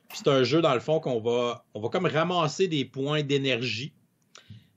Puis 0.08 0.20
c'est 0.24 0.30
un 0.30 0.44
jeu, 0.44 0.62
dans 0.62 0.72
le 0.72 0.80
fond, 0.80 1.00
qu'on 1.00 1.20
va, 1.20 1.66
on 1.74 1.80
va 1.80 1.88
comme 1.90 2.06
ramasser 2.06 2.68
des 2.68 2.86
points 2.86 3.22
d'énergie. 3.22 3.92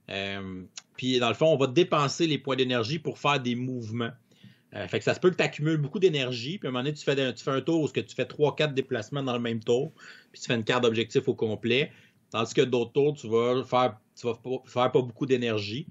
Euh, 0.10 0.63
puis 0.99 1.17
dans 1.17 1.29
le 1.29 1.33
fond, 1.33 1.45
on 1.45 1.55
va 1.55 1.67
dépenser 1.67 2.27
les 2.27 2.38
points 2.38 2.57
d'énergie 2.57 2.99
pour 2.99 3.19
faire 3.19 3.39
des 3.39 3.55
mouvements. 3.55 4.12
Euh, 4.75 4.85
fait 4.89 4.99
que 4.99 5.05
ça 5.05 5.13
se 5.13 5.21
peut 5.21 5.29
que 5.29 5.38
tu 5.38 5.43
accumules 5.43 5.77
beaucoup 5.77 5.97
d'énergie, 5.97 6.57
puis 6.57 6.67
à 6.67 6.69
un 6.69 6.73
moment 6.73 6.83
donné, 6.83 6.93
tu 6.93 7.05
fais, 7.05 7.17
un 7.21 7.62
tour 7.62 7.83
où 7.83 7.89
tu 7.89 8.03
fais 8.13 8.25
3-4 8.25 8.73
déplacements 8.73 9.23
dans 9.23 9.31
le 9.31 9.39
même 9.39 9.63
tour, 9.63 9.93
puis 10.33 10.41
tu 10.41 10.47
fais 10.47 10.55
une 10.55 10.65
carte 10.65 10.83
d'objectif 10.83 11.29
au 11.29 11.35
complet. 11.35 11.93
Tandis 12.31 12.53
que 12.53 12.63
d'autres 12.63 12.91
tours, 12.91 13.13
tu 13.13 13.29
vas 13.29 13.63
faire, 13.63 13.97
tu 14.19 14.27
vas 14.27 14.38
faire 14.65 14.91
pas 14.91 15.01
beaucoup 15.01 15.25
d'énergie. 15.25 15.88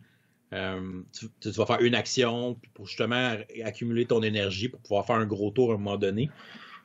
Euh, 0.52 1.00
tu, 1.40 1.50
vas 1.52 1.64
faire 1.64 1.80
une 1.80 1.94
action 1.94 2.60
pour 2.74 2.86
justement 2.86 3.34
accumuler 3.64 4.04
ton 4.04 4.22
énergie 4.22 4.68
pour 4.68 4.80
pouvoir 4.80 5.06
faire 5.06 5.16
un 5.16 5.26
gros 5.26 5.50
tour 5.52 5.70
à 5.70 5.74
un 5.76 5.78
moment 5.78 5.96
donné. 5.96 6.28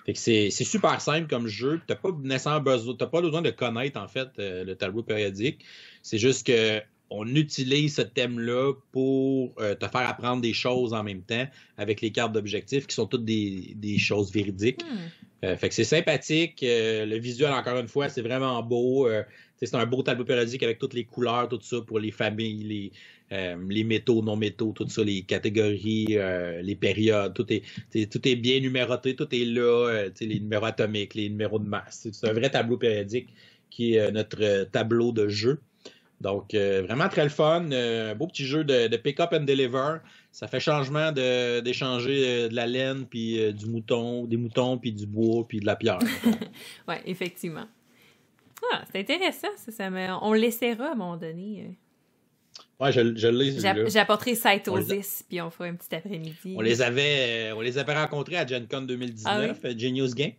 Fait 0.06 0.14
que 0.14 0.20
c'est 0.20 0.50
super 0.50 1.02
simple 1.02 1.28
comme 1.28 1.48
jeu. 1.48 1.82
Tu 1.88 1.94
n'as 1.94 1.98
pas 1.98 2.12
besoin, 2.60 2.98
pas 2.98 3.22
besoin 3.22 3.42
de 3.42 3.50
connaître 3.50 4.00
en 4.00 4.08
fait 4.08 4.30
euh, 4.40 4.64
le 4.64 4.76
tableau 4.78 5.04
périodique. 5.04 5.66
C'est 6.02 6.18
juste 6.18 6.48
que 6.48 6.82
on 7.16 7.28
utilise 7.36 7.96
ce 7.96 8.02
thème-là 8.02 8.74
pour 8.92 9.54
euh, 9.60 9.76
te 9.76 9.88
faire 9.88 10.10
apprendre 10.10 10.42
des 10.42 10.54
choses 10.54 10.94
en 10.94 11.04
même 11.04 11.22
temps 11.22 11.46
avec 11.78 12.02
les 12.02 12.12
cartes 12.12 12.34
d'objectifs 12.34 12.88
qui 12.88 12.96
sont 12.96 13.06
toutes 13.06 13.26
des, 13.26 13.98
choses 13.98 14.32
véridiques. 14.32 14.84
Hmm. 14.84 15.56
fait 15.56 15.70
que 15.70 15.76
c'est 15.76 15.84
sympathique. 15.84 16.60
le 16.62 17.18
visuel, 17.18 17.52
encore 17.52 17.78
une 17.78 17.88
fois, 17.88 18.10
c'est 18.10 18.22
vraiment 18.22 18.62
beau. 18.64 19.08
c'est 19.58 19.76
un 19.76 19.86
beau 19.86 20.04
tableau 20.04 20.26
périodique 20.26 20.64
avec 20.64 20.80
toutes 20.80 20.94
les 20.94 21.06
couleurs, 21.06 21.48
tout 21.50 21.60
ça 21.62 21.82
pour 21.82 22.00
les 22.00 22.12
familles, 22.12 22.64
les, 22.64 22.92
euh, 23.34 23.56
les 23.68 23.84
métaux, 23.84 24.22
non-métaux, 24.22 24.74
tout 24.74 24.88
ça, 24.90 25.04
les 25.04 25.24
catégories, 25.24 26.06
euh, 26.12 26.62
les 26.62 26.76
périodes, 26.76 27.34
tout 27.34 27.48
est, 27.52 27.64
tout 28.12 28.28
est 28.28 28.36
bien 28.36 28.60
numéroté, 28.60 29.16
tout 29.16 29.34
est 29.34 29.46
là, 29.46 29.88
euh, 29.90 30.10
les 30.22 30.40
numéros 30.40 30.66
atomiques, 30.66 31.16
les 31.16 31.30
numéros 31.30 31.58
de 31.58 31.68
masse. 31.68 32.08
C'est 32.12 32.30
un 32.30 32.34
vrai 32.34 32.52
tableau 32.52 32.78
périodique 32.78 33.30
qui 33.72 33.96
est 33.96 34.12
notre 34.12 34.66
tableau 34.66 35.12
de 35.12 35.28
jeu. 35.30 35.60
Donc, 36.24 36.56
vraiment 36.56 37.10
très 37.10 37.24
le 37.24 37.30
fun. 37.30 37.70
un 37.72 38.16
beau 38.16 38.28
petit 38.28 38.46
jeu 38.46 38.64
de, 38.64 38.96
pick-up 38.98 39.34
and 39.34 39.42
deliver. 39.42 39.98
Ça 40.32 40.48
fait 40.48 40.60
changement 40.60 41.12
d'échanger 41.12 42.50
de, 42.50 42.56
la 42.56 42.66
laine, 42.66 43.06
puis 43.06 43.54
du 43.54 43.68
mouton, 43.68 44.26
des 44.26 44.38
moutons, 44.38 44.78
puis 44.78 44.92
du 44.92 45.06
bois, 45.06 45.46
puis 45.48 45.60
de 45.60 45.66
la 45.66 45.76
pierre. 45.76 46.00
oui, 46.88 46.96
effectivement. 47.06 47.68
Ah, 48.72 48.84
c'est 48.92 49.00
intéressant. 49.00 49.50
Ça, 49.58 49.90
On 50.22 50.34
l'essaiera 50.34 50.88
à 50.88 50.92
un 50.94 50.96
moment 50.96 51.18
donné. 51.18 51.76
Ouais, 52.80 52.92
je, 52.92 53.16
je 53.16 53.28
l'ai. 53.28 53.90
J'apporterai 53.90 54.36
Cytosis, 54.36 55.24
puis 55.28 55.42
on 55.42 55.50
fera 55.50 55.70
un 55.70 55.76
petit 55.76 55.94
après-midi. 55.96 56.56
On 56.58 56.62
les 56.62 56.82
avait, 56.82 57.52
euh, 57.52 57.56
on 57.56 57.62
les 57.62 57.78
avait 57.78 57.94
rencontrés 57.94 58.38
à 58.38 58.46
Gen 58.46 58.68
Con 58.68 58.82
2019, 58.82 59.60
ah 59.64 59.68
Genius 59.78 60.14
Game. 60.16 60.34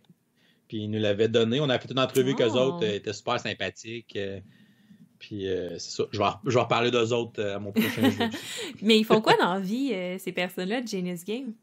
Puis 0.67 0.83
ils 0.83 0.89
nous 0.89 0.99
l'avaient 0.99 1.27
donné. 1.27 1.59
On 1.59 1.69
a 1.69 1.79
fait 1.79 1.91
une 1.91 1.99
entrevue 1.99 2.33
oh. 2.33 2.37
qu'eux 2.37 2.51
autres 2.51 2.85
euh, 2.85 2.95
étaient 2.95 3.13
super 3.13 3.39
sympathiques. 3.39 4.17
Euh, 5.23 5.69
puis 5.69 5.79
c'est 5.79 5.91
ça. 5.91 6.03
Je 6.11 6.19
vais, 6.19 6.25
je 6.45 6.53
vais 6.53 6.59
reparler 6.59 6.91
d'eux 6.91 7.13
autres 7.13 7.43
à 7.43 7.59
mon 7.59 7.71
prochain 7.71 8.09
jeu. 8.09 8.25
Mais 8.81 8.99
ils 8.99 9.05
font 9.05 9.21
quoi 9.21 9.35
dans 9.37 9.53
la 9.53 9.59
vie, 9.59 9.93
ces 10.19 10.31
personnes-là, 10.31 10.81
de 10.81 10.87
Genius 10.87 11.23
Game? 11.23 11.53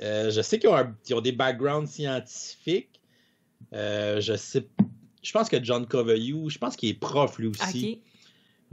je 0.00 0.40
sais 0.42 0.58
qu'ils 0.58 0.68
ont, 0.68 0.94
ont, 1.12 1.20
des 1.20 1.32
backgrounds 1.32 1.90
scientifiques. 1.90 3.00
je 3.72 4.34
sais. 4.36 4.66
Je 5.22 5.32
pense 5.32 5.48
que 5.48 5.62
John 5.62 5.86
Coveyou, 5.86 6.50
je 6.50 6.58
pense 6.58 6.76
qu'il 6.76 6.90
est 6.90 7.00
prof 7.00 7.38
lui 7.38 7.46
aussi. 7.46 8.02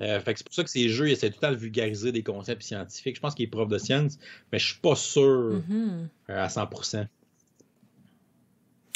Euh, 0.02 0.20
c'est 0.26 0.44
pour 0.44 0.54
ça 0.54 0.64
que 0.64 0.70
ces 0.70 0.90
jeux 0.90 1.10
essaient 1.10 1.30
tout 1.30 1.38
le 1.42 1.48
temps 1.48 1.54
de 1.54 1.58
vulgariser 1.58 2.12
des 2.12 2.24
concepts 2.24 2.64
scientifiques. 2.64 3.16
Je 3.16 3.22
pense 3.22 3.36
qu'il 3.36 3.46
est 3.46 3.50
prof 3.50 3.68
de 3.68 3.78
science, 3.78 4.18
mais 4.52 4.58
je 4.58 4.68
suis 4.68 4.80
pas 4.80 4.96
sûr 4.96 5.62
euh, 5.70 6.08
à 6.28 6.48
100%. 6.48 7.08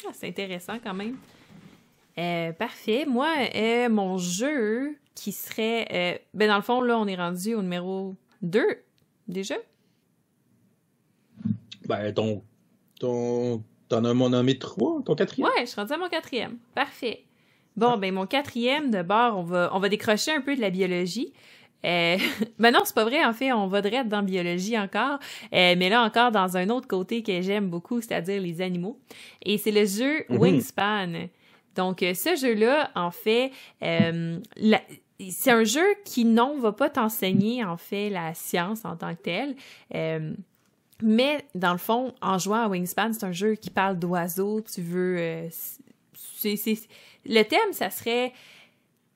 Ah, 0.06 0.10
c'est 0.12 0.28
intéressant 0.28 0.78
quand 0.82 0.94
même. 0.94 1.16
Euh, 2.18 2.52
parfait. 2.52 3.04
Moi, 3.06 3.28
mon 3.88 4.18
jeu 4.18 4.96
qui 5.14 5.32
serait. 5.32 6.22
ben, 6.34 6.48
dans 6.48 6.56
le 6.56 6.62
fond, 6.62 6.80
là, 6.80 6.98
on 6.98 7.06
est 7.06 7.16
rendu 7.16 7.54
au 7.54 7.62
numéro 7.62 8.14
2 8.42 8.64
déjà? 9.28 9.56
Ben, 11.86 12.12
ton. 12.12 12.42
ton 12.98 13.62
T'en 13.88 14.04
as 14.04 14.14
mon 14.14 14.30
nommé 14.30 14.58
3, 14.58 15.02
ton 15.04 15.14
quatrième? 15.14 15.48
Ouais, 15.48 15.60
je 15.60 15.66
suis 15.66 15.80
rendu 15.80 15.92
à 15.92 15.96
mon 15.96 16.08
quatrième. 16.08 16.58
Parfait. 16.74 17.24
Bon, 17.76 17.96
ben 17.98 18.12
mon 18.12 18.26
quatrième, 18.26 18.90
de 18.90 19.02
bord, 19.02 19.38
on 19.38 19.42
va, 19.42 19.70
on 19.72 19.78
va 19.78 19.88
décrocher 19.88 20.32
un 20.32 20.40
peu 20.40 20.56
de 20.56 20.60
la 20.60 20.70
biologie. 20.70 21.32
Euh, 21.84 22.16
ben 22.58 22.72
non, 22.72 22.80
c'est 22.84 22.94
pas 22.94 23.04
vrai. 23.04 23.24
En 23.24 23.32
fait, 23.32 23.52
on 23.52 23.68
va 23.68 23.82
direct 23.82 24.08
dans 24.08 24.22
biologie 24.22 24.78
encore, 24.78 25.18
euh, 25.52 25.74
mais 25.78 25.88
là 25.88 26.02
encore 26.02 26.32
dans 26.32 26.56
un 26.56 26.68
autre 26.70 26.88
côté 26.88 27.22
que 27.22 27.40
j'aime 27.42 27.68
beaucoup, 27.68 28.00
c'est-à-dire 28.00 28.40
les 28.40 28.60
animaux. 28.60 28.98
Et 29.44 29.56
c'est 29.58 29.70
le 29.70 29.84
jeu 29.84 30.24
mhm. 30.28 30.38
Wingspan. 30.38 31.28
Donc, 31.76 32.02
euh, 32.02 32.14
ce 32.14 32.36
jeu-là, 32.36 32.90
en 32.94 33.10
fait, 33.10 33.52
euh, 33.82 34.38
c'est 35.30 35.50
un 35.50 35.64
jeu 35.64 35.86
qui 36.04 36.24
non 36.24 36.58
va 36.58 36.72
pas 36.72 36.90
t'enseigner 36.90 37.64
en 37.64 37.76
fait 37.76 38.10
la 38.10 38.34
science 38.34 38.84
en 38.84 38.96
tant 38.96 39.14
que 39.14 39.22
telle. 39.22 39.56
mais 41.02 41.44
dans 41.54 41.72
le 41.72 41.78
fond, 41.78 42.14
en 42.22 42.38
jouant 42.38 42.64
à 42.64 42.68
Wingspan, 42.68 43.12
c'est 43.12 43.24
un 43.24 43.32
jeu 43.32 43.54
qui 43.54 43.70
parle 43.70 43.98
d'oiseaux. 43.98 44.60
Tu 44.60 44.80
veux, 44.80 45.48
le 46.44 47.42
thème, 47.42 47.72
ça 47.72 47.90
serait 47.90 48.32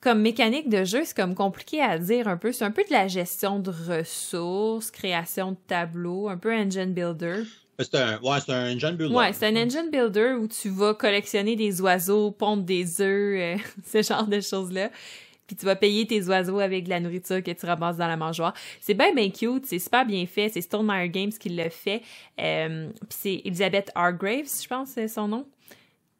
comme 0.01 0.23
mécanique 0.23 0.69
de 0.69 0.85
jeu, 0.85 1.03
c'est 1.05 1.17
comme 1.17 1.35
compliqué 1.35 1.83
à 1.83 1.99
dire 1.99 2.27
un 2.27 2.37
peu. 2.37 2.53
C'est 2.53 2.65
un 2.65 2.71
peu 2.71 2.85
de 2.85 2.93
la 2.93 3.07
gestion 3.07 3.59
de 3.59 3.71
ressources, 3.71 4.91
création 4.91 5.53
de 5.53 5.59
tableaux, 5.67 6.29
un 6.29 6.39
peu 6.39 6.53
engine 6.53 6.93
builder. 6.93 7.43
C'est 7.83 7.95
un, 7.97 8.21
ouais, 8.21 8.39
c'est 8.45 8.53
un 8.53 8.75
engine 8.75 8.97
builder. 8.97 9.15
Ouais, 9.15 9.33
c'est 9.33 9.47
un 9.47 9.57
engine 9.57 9.91
builder 9.91 10.35
où 10.39 10.47
tu 10.47 10.69
vas 10.71 10.95
collectionner 10.95 11.57
des 11.57 11.81
oiseaux, 11.81 12.31
pondre 12.31 12.63
des 12.63 13.01
œufs, 13.01 13.41
euh, 13.41 13.57
ce 13.85 14.03
genre 14.03 14.27
de 14.27 14.41
choses-là. 14.41 14.91
Puis 15.47 15.57
tu 15.57 15.67
vas 15.67 15.75
payer 15.75 16.07
tes 16.07 16.23
oiseaux 16.29 16.61
avec 16.61 16.85
de 16.85 16.91
la 16.91 17.01
nourriture 17.01 17.43
que 17.43 17.51
tu 17.51 17.67
ramasses 17.67 17.97
dans 17.97 18.07
la 18.07 18.17
mangeoire. 18.17 18.55
C'est 18.81 18.95
bien, 18.95 19.13
bien 19.13 19.31
cute. 19.31 19.67
C'est 19.67 19.81
super 19.81 20.07
bien 20.07 20.25
fait. 20.27 20.49
C'est 20.49 20.61
Stonemaier 20.61 21.09
Games 21.09 21.33
qui 21.33 21.49
le 21.49 21.69
fait. 21.71 22.03
Euh, 22.41 22.89
puis 22.91 23.19
c'est 23.21 23.43
Elizabeth 23.45 23.91
Hargraves, 23.97 24.47
je 24.63 24.69
pense, 24.69 24.91
c'est 24.91 25.09
son 25.09 25.27
nom 25.27 25.47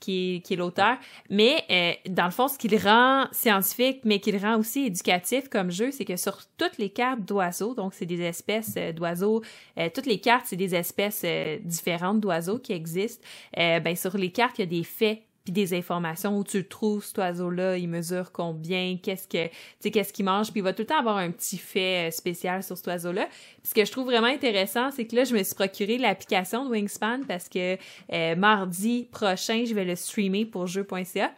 qui 0.01 0.43
est, 0.51 0.57
l'auteur. 0.57 0.97
Mais 1.29 1.65
euh, 1.71 1.93
dans 2.09 2.25
le 2.25 2.31
fond, 2.31 2.49
ce 2.49 2.59
qui 2.59 2.69
le 2.69 2.79
rend 2.79 3.27
scientifique, 3.33 4.01
mais 4.05 4.19
qui 4.19 4.33
le 4.33 4.39
rend 4.39 4.59
aussi 4.59 4.87
éducatif 4.87 5.49
comme 5.49 5.71
jeu, 5.71 5.91
c'est 5.91 6.05
que 6.05 6.17
sur 6.17 6.39
toutes 6.57 6.79
les 6.79 6.91
cartes 6.91 7.21
d'oiseaux, 7.21 7.75
donc 7.75 7.95
c'est 7.95 8.07
des 8.07 8.23
espèces 8.23 8.75
euh, 8.77 8.93
d'oiseaux, 8.93 9.43
euh, 9.79 9.89
toutes 9.95 10.07
les 10.07 10.21
cartes, 10.21 10.47
c'est 10.47 10.57
des 10.57 10.75
espèces 10.75 11.25
différentes 11.63 12.21
d'oiseaux 12.21 12.59
qui 12.59 12.73
existent. 12.73 13.25
ben 13.57 13.95
sur 13.95 14.17
les 14.17 14.31
cartes, 14.31 14.59
il 14.59 14.63
y 14.63 14.65
a 14.65 14.67
des 14.67 14.85
faits 14.85 15.23
puis 15.51 15.65
des 15.65 15.75
informations 15.77 16.39
où 16.39 16.45
tu 16.45 16.59
le 16.59 16.69
trouves 16.69 17.05
cet 17.05 17.19
oiseau-là, 17.19 17.77
il 17.77 17.89
mesure 17.89 18.31
combien, 18.31 18.97
qu'est-ce 19.03 19.27
que 19.27 19.49
tu 19.49 19.53
sais 19.81 19.91
qu'est-ce 19.91 20.13
qu'il 20.13 20.25
mange, 20.25 20.53
puis 20.53 20.61
il 20.61 20.63
va 20.63 20.73
tout 20.73 20.83
le 20.83 20.87
temps 20.87 20.99
avoir 20.99 21.17
un 21.17 21.31
petit 21.31 21.59
fait 21.59 22.09
euh, 22.09 22.11
spécial 22.11 22.63
sur 22.63 22.77
cet 22.77 22.87
oiseau-là. 22.87 23.29
Ce 23.65 23.75
que 23.75 23.85
je 23.85 23.91
trouve 23.91 24.07
vraiment 24.07 24.29
intéressant, 24.29 24.91
c'est 24.91 25.07
que 25.07 25.17
là 25.17 25.25
je 25.25 25.35
me 25.35 25.43
suis 25.43 25.55
procuré 25.55 25.99
l'application 25.99 26.65
de 26.65 26.71
Wingspan 26.71 27.23
parce 27.27 27.49
que 27.49 27.77
euh, 28.13 28.37
mardi 28.37 29.09
prochain, 29.11 29.65
je 29.67 29.75
vais 29.75 29.85
le 29.85 29.97
streamer 29.97 30.45
pour 30.45 30.67
jeu.ca. 30.67 31.33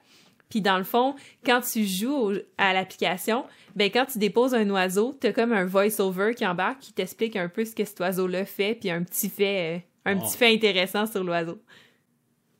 Puis 0.50 0.60
dans 0.60 0.76
le 0.76 0.84
fond, 0.84 1.14
quand 1.46 1.62
tu 1.62 1.86
joues 1.86 2.32
à 2.58 2.74
l'application, 2.74 3.46
ben 3.74 3.90
quand 3.90 4.04
tu 4.04 4.18
déposes 4.18 4.52
un 4.52 4.68
oiseau, 4.68 5.16
tu 5.18 5.28
as 5.28 5.32
comme 5.32 5.54
un 5.54 5.64
voice-over 5.64 6.34
qui 6.34 6.46
embarque 6.46 6.80
qui 6.80 6.92
t'explique 6.92 7.36
un 7.36 7.48
peu 7.48 7.64
ce 7.64 7.74
que 7.74 7.86
cet 7.86 7.98
oiseau-là 8.00 8.44
fait 8.44 8.74
puis 8.74 8.90
un 8.90 9.02
petit 9.02 9.30
fait 9.30 9.76
euh, 9.76 9.78
un 10.04 10.18
petit 10.18 10.36
fait 10.36 10.52
intéressant 10.52 11.06
sur 11.06 11.24
l'oiseau. 11.24 11.58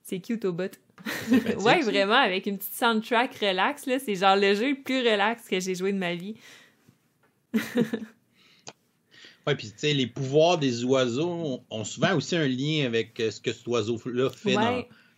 C'est 0.03 0.21
cute 0.21 0.45
au 0.45 0.53
bout. 0.53 0.79
ouais, 1.61 1.81
vraiment, 1.81 2.15
avec 2.15 2.47
une 2.47 2.59
petite 2.59 2.75
soundtrack 2.75 3.35
relax, 3.37 3.87
là. 3.87 3.99
C'est 3.99 4.15
genre 4.15 4.37
le 4.37 4.55
jeu 4.55 4.71
le 4.71 4.83
plus 4.83 4.99
relax 4.99 5.49
que 5.49 5.61
j'ai 5.61 5.75
joué 5.75 5.93
de 5.93 5.99
ma 5.99 6.15
vie. 6.15 6.35
ouais, 7.55 9.55
puis 9.57 9.69
tu 9.69 9.75
sais, 9.77 9.95
les 9.95 10.07
pouvoirs 10.07 10.59
des 10.59 10.85
oiseaux 10.85 11.61
ont 11.69 11.85
souvent 11.85 12.17
aussi 12.17 12.37
un 12.37 12.49
lien 12.49 12.87
avec 12.87 13.19
euh, 13.21 13.31
ce 13.31 13.41
que 13.41 13.53
cet 13.53 13.67
oiseau-là 13.67 14.31
fait 14.31 14.57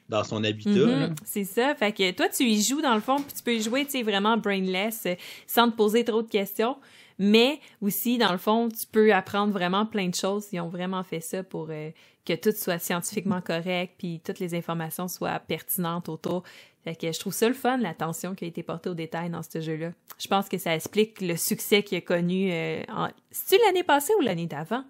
dans, 0.09 0.25
son 0.25 0.45
habitat. 0.45 0.71
Mm-hmm. 0.71 1.17
c'est 1.25 1.45
ça. 1.45 1.75
Fait 1.75 1.93
que 1.93 2.11
toi, 2.11 2.29
tu 2.29 2.45
y 2.45 2.63
joues 2.63 2.83
dans 2.83 2.95
le 2.95 3.01
fond, 3.01 3.17
puis 3.17 3.35
tu 3.37 3.43
peux 3.43 3.55
y 3.55 3.63
jouer, 3.63 3.85
tu 3.85 3.93
sais, 3.93 4.03
vraiment 4.03 4.37
brainless, 4.37 5.07
euh, 5.07 5.15
sans 5.47 5.71
te 5.71 5.77
poser 5.77 6.05
trop 6.05 6.23
de 6.23 6.29
questions. 6.29 6.77
Mais 7.19 7.61
aussi, 7.81 8.19
dans 8.19 8.33
le 8.33 8.39
fond, 8.39 8.69
tu 8.69 8.87
peux 8.87 9.13
apprendre 9.13 9.53
vraiment 9.53 9.87
plein 9.87 10.09
de 10.09 10.15
choses. 10.15 10.49
Ils 10.53 10.61
ont 10.61 10.69
vraiment 10.69 11.03
fait 11.03 11.21
ça 11.21 11.43
pour 11.43 11.69
euh, 11.71 11.91
que 12.25 12.33
tout 12.35 12.53
soit 12.53 12.79
scientifiquement 12.79 13.41
correct, 13.41 13.95
puis 13.99 14.21
toutes 14.25 14.39
les 14.39 14.55
informations 14.55 15.09
soient 15.09 15.39
pertinentes 15.39 16.09
autour. 16.09 16.43
Fait 16.83 16.97
que 16.97 17.11
je 17.11 17.19
trouve 17.19 17.33
ça 17.33 17.49
le 17.49 17.55
fun, 17.55 17.79
l'attention 17.79 18.35
qui 18.35 18.45
a 18.45 18.49
été 18.49 18.63
portée 18.63 18.91
au 18.91 18.95
détail 18.95 19.31
dans 19.31 19.43
ce 19.43 19.61
jeu-là. 19.61 19.93
Je 20.19 20.29
pense 20.29 20.49
que 20.49 20.59
ça 20.59 20.75
explique 20.75 21.21
le 21.21 21.37
succès 21.37 21.83
qu'il 21.83 21.99
a 21.99 22.03
connu. 22.03 22.51
Euh, 22.53 22.83
en... 22.89 23.09
C'est-tu 23.31 23.63
l'année 23.65 23.85
passée 23.85 24.13
ou 24.19 24.21
l'année 24.21 24.47
d'avant? 24.47 24.85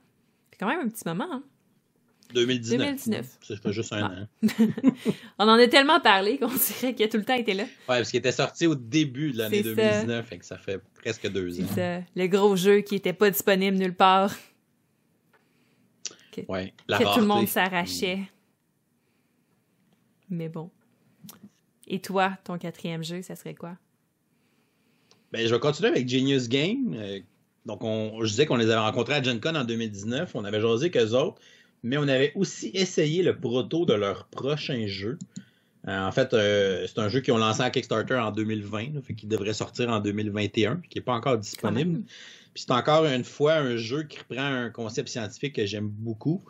C'est 0.50 0.58
quand 0.58 0.66
même 0.66 0.80
un 0.80 0.88
petit 0.88 1.06
moment, 1.06 1.28
hein? 1.30 1.42
2019. 2.32 2.78
2019. 2.78 3.38
Ça 3.42 3.56
fait 3.56 3.72
juste 3.72 3.92
un 3.92 4.04
an. 4.06 4.28
On 5.38 5.44
en 5.44 5.54
a 5.54 5.68
tellement 5.68 6.00
parlé 6.00 6.38
qu'on 6.38 6.48
dirait 6.48 6.94
qu'il 6.94 7.04
a 7.04 7.08
tout 7.08 7.18
le 7.18 7.24
temps 7.24 7.34
été 7.34 7.54
là. 7.54 7.64
Ouais, 7.64 7.68
parce 7.86 8.10
qu'il 8.10 8.18
était 8.18 8.32
sorti 8.32 8.66
au 8.66 8.74
début 8.74 9.32
de 9.32 9.38
l'année 9.38 9.62
2019, 9.62 10.26
fait 10.26 10.38
que 10.38 10.44
ça 10.44 10.58
fait 10.58 10.80
presque 10.94 11.30
deux 11.30 11.60
ans. 11.60 11.66
Ça. 11.74 12.00
Le 12.16 12.26
gros 12.26 12.56
jeu 12.56 12.80
qui 12.80 12.94
n'était 12.94 13.12
pas 13.12 13.30
disponible 13.30 13.76
nulle 13.76 13.94
part. 13.94 14.34
Que, 16.32 16.40
Ouais, 16.48 16.68
que 16.70 16.82
la 16.88 16.98
tout 16.98 17.20
le 17.20 17.26
monde 17.26 17.46
s'arrachait. 17.46 18.20
Mais 20.30 20.48
bon. 20.48 20.70
Et 21.86 22.00
toi, 22.00 22.36
ton 22.44 22.58
quatrième 22.58 23.04
jeu, 23.04 23.22
ça 23.22 23.36
serait 23.36 23.54
quoi? 23.54 23.76
Ben, 25.32 25.46
je 25.46 25.54
vais 25.54 25.60
continuer 25.60 25.90
avec 25.90 26.08
Genius 26.08 26.48
Game. 26.48 26.94
Euh, 26.96 27.20
donc, 27.66 27.82
on, 27.82 28.24
je 28.24 28.30
disais 28.30 28.46
qu'on 28.46 28.56
les 28.56 28.70
avait 28.70 28.80
rencontrés 28.80 29.14
à 29.14 29.22
Gen 29.22 29.40
Con 29.40 29.54
en 29.54 29.64
2019. 29.64 30.34
On 30.34 30.44
avait 30.44 30.60
jasé 30.60 30.90
qu'eux 30.90 31.12
autres, 31.12 31.40
mais 31.84 31.98
on 31.98 32.08
avait 32.08 32.32
aussi 32.34 32.70
essayé 32.72 33.22
le 33.22 33.38
proto 33.38 33.84
de 33.84 33.92
leur 33.92 34.26
prochain 34.26 34.86
jeu. 34.86 35.18
Euh, 35.86 36.00
en 36.00 36.10
fait, 36.12 36.32
euh, 36.32 36.86
c'est 36.88 36.98
un 36.98 37.10
jeu 37.10 37.20
qu'ils 37.20 37.34
ont 37.34 37.38
lancé 37.38 37.60
à 37.60 37.70
Kickstarter 37.70 38.14
en 38.14 38.32
2020, 38.32 38.94
là, 38.94 39.02
fait 39.02 39.14
qu'il 39.14 39.28
devrait 39.28 39.52
sortir 39.52 39.90
en 39.90 40.00
2021, 40.00 40.80
qui 40.88 40.98
n'est 40.98 41.04
pas 41.04 41.12
encore 41.12 41.36
disponible. 41.36 41.92
même. 41.92 42.04
Puis 42.54 42.64
c'est 42.66 42.72
encore 42.72 43.04
une 43.04 43.24
fois 43.24 43.56
un 43.56 43.76
jeu 43.76 44.04
qui 44.04 44.18
reprend 44.18 44.46
un 44.46 44.70
concept 44.70 45.10
scientifique 45.10 45.56
que 45.56 45.66
j'aime 45.66 45.88
beaucoup, 45.88 46.42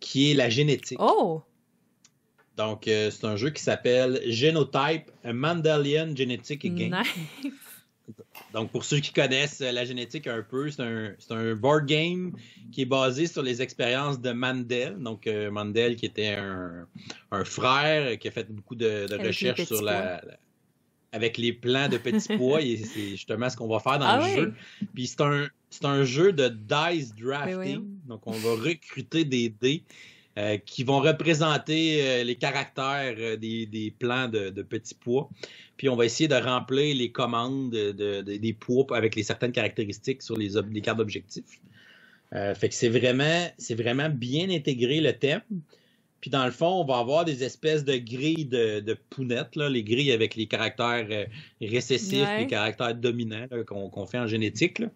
qui 0.00 0.32
est 0.32 0.34
la 0.34 0.50
génétique. 0.50 0.98
Oh! 1.00 1.42
Donc, 2.56 2.88
euh, 2.88 3.10
c'est 3.12 3.24
un 3.24 3.36
jeu 3.36 3.50
qui 3.50 3.62
s'appelle 3.62 4.20
Genotype, 4.26 5.10
a 5.22 5.32
Mendelian 5.32 6.14
Genetic 6.16 6.62
Game. 6.74 6.98
Nice. 6.98 7.52
Donc, 8.52 8.70
pour 8.70 8.84
ceux 8.84 8.98
qui 9.00 9.12
connaissent 9.12 9.60
euh, 9.60 9.72
la 9.72 9.84
génétique 9.84 10.26
un 10.26 10.42
peu, 10.42 10.70
c'est 10.70 10.82
un, 10.82 11.14
un 11.30 11.54
board 11.54 11.86
game 11.86 12.32
qui 12.70 12.82
est 12.82 12.86
basé 12.86 13.26
sur 13.26 13.42
les 13.42 13.62
expériences 13.62 14.20
de 14.20 14.32
Mandel. 14.32 14.98
Donc, 14.98 15.26
euh, 15.26 15.50
Mandel, 15.50 15.96
qui 15.96 16.06
était 16.06 16.28
un, 16.34 16.86
un 17.30 17.44
frère 17.44 18.18
qui 18.18 18.28
a 18.28 18.30
fait 18.30 18.50
beaucoup 18.50 18.74
de, 18.74 19.06
recherches 19.26 19.64
sur 19.64 19.82
la, 19.82 20.20
la- 20.26 20.38
avec 21.12 21.36
les 21.38 21.52
plans 21.52 21.88
de 21.88 21.98
petits 21.98 22.28
pois. 22.36 22.62
et 22.62 22.76
c'est 22.76 23.10
justement 23.10 23.48
ce 23.50 23.56
qu'on 23.56 23.68
va 23.68 23.78
faire 23.80 23.98
dans 23.98 24.06
Ah 24.06 24.16
le 24.18 24.22
oui? 24.24 24.34
jeu. 24.34 24.54
Puis, 24.94 25.06
c'est 25.06 25.20
un, 25.22 25.48
un 25.84 26.04
jeu 26.04 26.32
de 26.32 26.48
dice 26.48 27.12
voyons. 27.14 27.28
drafting. 27.28 27.84
Donc, 28.06 28.26
on 28.26 28.32
va 28.32 28.50
recruter 28.62 29.24
des 29.24 29.48
dés. 29.48 29.82
Euh, 30.38 30.56
qui 30.58 30.82
vont 30.84 31.00
représenter 31.00 32.00
euh, 32.02 32.24
les 32.24 32.36
caractères 32.36 33.14
euh, 33.18 33.36
des, 33.36 33.66
des 33.66 33.90
plans 33.96 34.28
de, 34.28 34.50
de 34.50 34.62
petits 34.62 34.94
pois. 34.94 35.28
Puis 35.76 35.88
on 35.88 35.96
va 35.96 36.04
essayer 36.06 36.28
de 36.28 36.34
remplir 36.34 36.94
les 36.96 37.10
commandes 37.10 37.70
de- 37.70 37.92
de- 37.92 38.22
de- 38.22 38.36
des 38.36 38.52
poids 38.52 38.86
avec 38.96 39.14
les 39.14 39.22
certaines 39.24 39.52
caractéristiques 39.52 40.22
sur 40.22 40.36
les, 40.36 40.50
les 40.70 40.80
cartes 40.80 40.98
d'objectifs. 40.98 41.60
Fait 42.54 42.70
que 42.70 42.74
c'est 42.74 42.88
vraiment, 42.88 43.46
c'est 43.58 43.74
vraiment 43.74 44.08
bien 44.08 44.48
intégré 44.48 45.02
le 45.02 45.12
thème. 45.12 45.42
Puis 46.22 46.30
dans 46.30 46.46
le 46.46 46.50
fond, 46.50 46.80
on 46.80 46.84
va 46.84 46.96
avoir 46.98 47.26
des 47.26 47.44
espèces 47.44 47.84
de 47.84 47.96
grilles 47.98 48.46
de, 48.46 48.80
de 48.80 48.96
pounettes, 49.10 49.54
là, 49.54 49.68
les 49.68 49.82
grilles 49.82 50.12
avec 50.12 50.34
les 50.36 50.46
caractères 50.46 51.26
récessifs, 51.60 52.22
Ouais. 52.26 52.38
les 52.38 52.46
caractères 52.46 52.94
dominants 52.94 53.46
qu'on 53.66 54.06
fait 54.06 54.18
en 54.18 54.26
génétique. 54.26 54.78
là. 54.78 54.86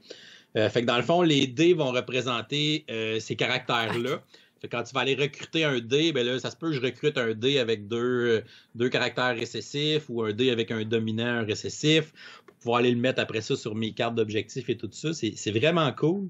Euh, 0.56 0.70
fait 0.70 0.80
que 0.80 0.86
dans 0.86 0.96
le 0.96 1.02
fond, 1.02 1.20
les 1.20 1.46
dés 1.46 1.74
vont 1.74 1.90
représenter 1.92 2.86
euh, 2.90 3.20
ces 3.20 3.36
caractères-là. 3.36 4.22
Quand 4.70 4.82
tu 4.82 4.94
vas 4.94 5.00
aller 5.00 5.14
recruter 5.14 5.64
un 5.64 5.80
dé, 5.80 6.12
ben 6.12 6.26
là, 6.26 6.38
ça 6.38 6.50
se 6.50 6.56
peut 6.56 6.70
que 6.70 6.76
je 6.76 6.80
recrute 6.80 7.18
un 7.18 7.34
dé 7.34 7.58
avec 7.58 7.88
deux, 7.88 7.96
euh, 7.98 8.40
deux 8.74 8.88
caractères 8.88 9.36
récessifs 9.36 10.04
ou 10.08 10.22
un 10.22 10.32
dé 10.32 10.50
avec 10.50 10.70
un 10.70 10.84
dominant, 10.84 11.44
récessif, 11.44 12.12
pour 12.46 12.56
pouvoir 12.56 12.78
aller 12.78 12.90
le 12.90 12.98
mettre 12.98 13.20
après 13.20 13.40
ça 13.40 13.56
sur 13.56 13.74
mes 13.74 13.92
cartes 13.92 14.14
d'objectifs 14.14 14.68
et 14.68 14.76
tout 14.76 14.88
ça. 14.92 15.12
C'est 15.12 15.50
vraiment 15.50 15.92
cool. 15.92 16.28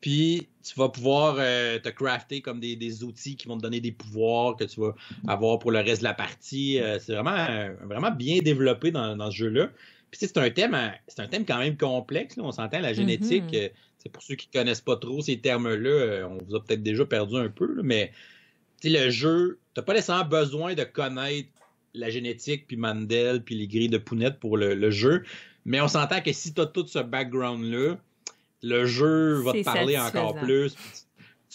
Puis 0.00 0.46
tu 0.62 0.78
vas 0.78 0.88
pouvoir 0.88 1.36
euh, 1.38 1.78
te 1.78 1.88
crafter 1.88 2.40
comme 2.40 2.60
des, 2.60 3.02
outils 3.02 3.36
qui 3.36 3.48
vont 3.48 3.56
te 3.56 3.62
donner 3.62 3.80
des 3.80 3.92
pouvoirs 3.92 4.56
que 4.56 4.64
tu 4.64 4.80
vas 4.80 4.94
avoir 5.26 5.58
pour 5.58 5.70
le 5.70 5.78
reste 5.78 6.00
de 6.00 6.04
la 6.04 6.14
partie. 6.14 6.80
Euh, 6.80 6.98
c'est 6.98 7.14
vraiment, 7.14 7.74
vraiment 7.84 8.10
bien 8.10 8.40
développé 8.40 8.90
dans, 8.90 9.16
dans 9.16 9.30
ce 9.30 9.36
jeu-là. 9.36 9.70
Puis 10.16 10.26
sais, 10.26 10.32
c'est 10.34 10.40
un 10.40 10.50
thème, 10.50 10.76
c'est 11.08 11.20
un 11.20 11.26
thème 11.26 11.44
quand 11.44 11.58
même 11.58 11.76
complexe. 11.76 12.36
là. 12.36 12.44
On 12.44 12.52
s'entend 12.52 12.80
la 12.80 12.92
génétique. 12.92 13.44
Mhm. 13.44 13.54
euh, 13.54 13.68
c'est 13.98 14.08
pour 14.10 14.22
ceux 14.22 14.34
qui 14.36 14.48
connaissent 14.48 14.80
pas 14.80 14.96
trop 14.96 15.20
ces 15.20 15.38
termes-là, 15.38 15.90
euh, 15.90 16.28
on 16.28 16.38
vous 16.44 16.54
a 16.54 16.64
peut-être 16.64 16.82
déjà 16.82 17.04
perdu 17.04 17.36
un 17.36 17.48
peu, 17.48 17.74
là, 17.74 17.82
mais 17.82 18.12
le 18.84 19.10
jeu, 19.10 19.58
t'as 19.74 19.82
pas 19.82 19.94
nécessairement 19.94 20.24
besoin 20.24 20.74
de 20.74 20.84
connaître 20.84 21.48
la 21.92 22.08
génétique, 22.08 22.66
puis 22.68 22.76
Mandel, 22.76 23.42
puis 23.42 23.56
les 23.56 23.66
grilles 23.66 23.88
de 23.88 23.98
Pounette 23.98 24.38
pour 24.38 24.56
le, 24.58 24.74
le 24.74 24.90
jeu. 24.90 25.24
Mais 25.64 25.80
on 25.80 25.88
s'entend 25.88 26.20
que 26.20 26.32
si 26.32 26.54
tu 26.54 26.60
as 26.60 26.66
tout 26.66 26.86
ce 26.86 27.00
background-là, 27.00 27.96
le 28.62 28.86
jeu 28.86 29.40
va 29.42 29.52
te 29.52 29.64
parler 29.64 29.98
encore 29.98 30.36
plus. 30.36 30.74
tu, 30.74 30.80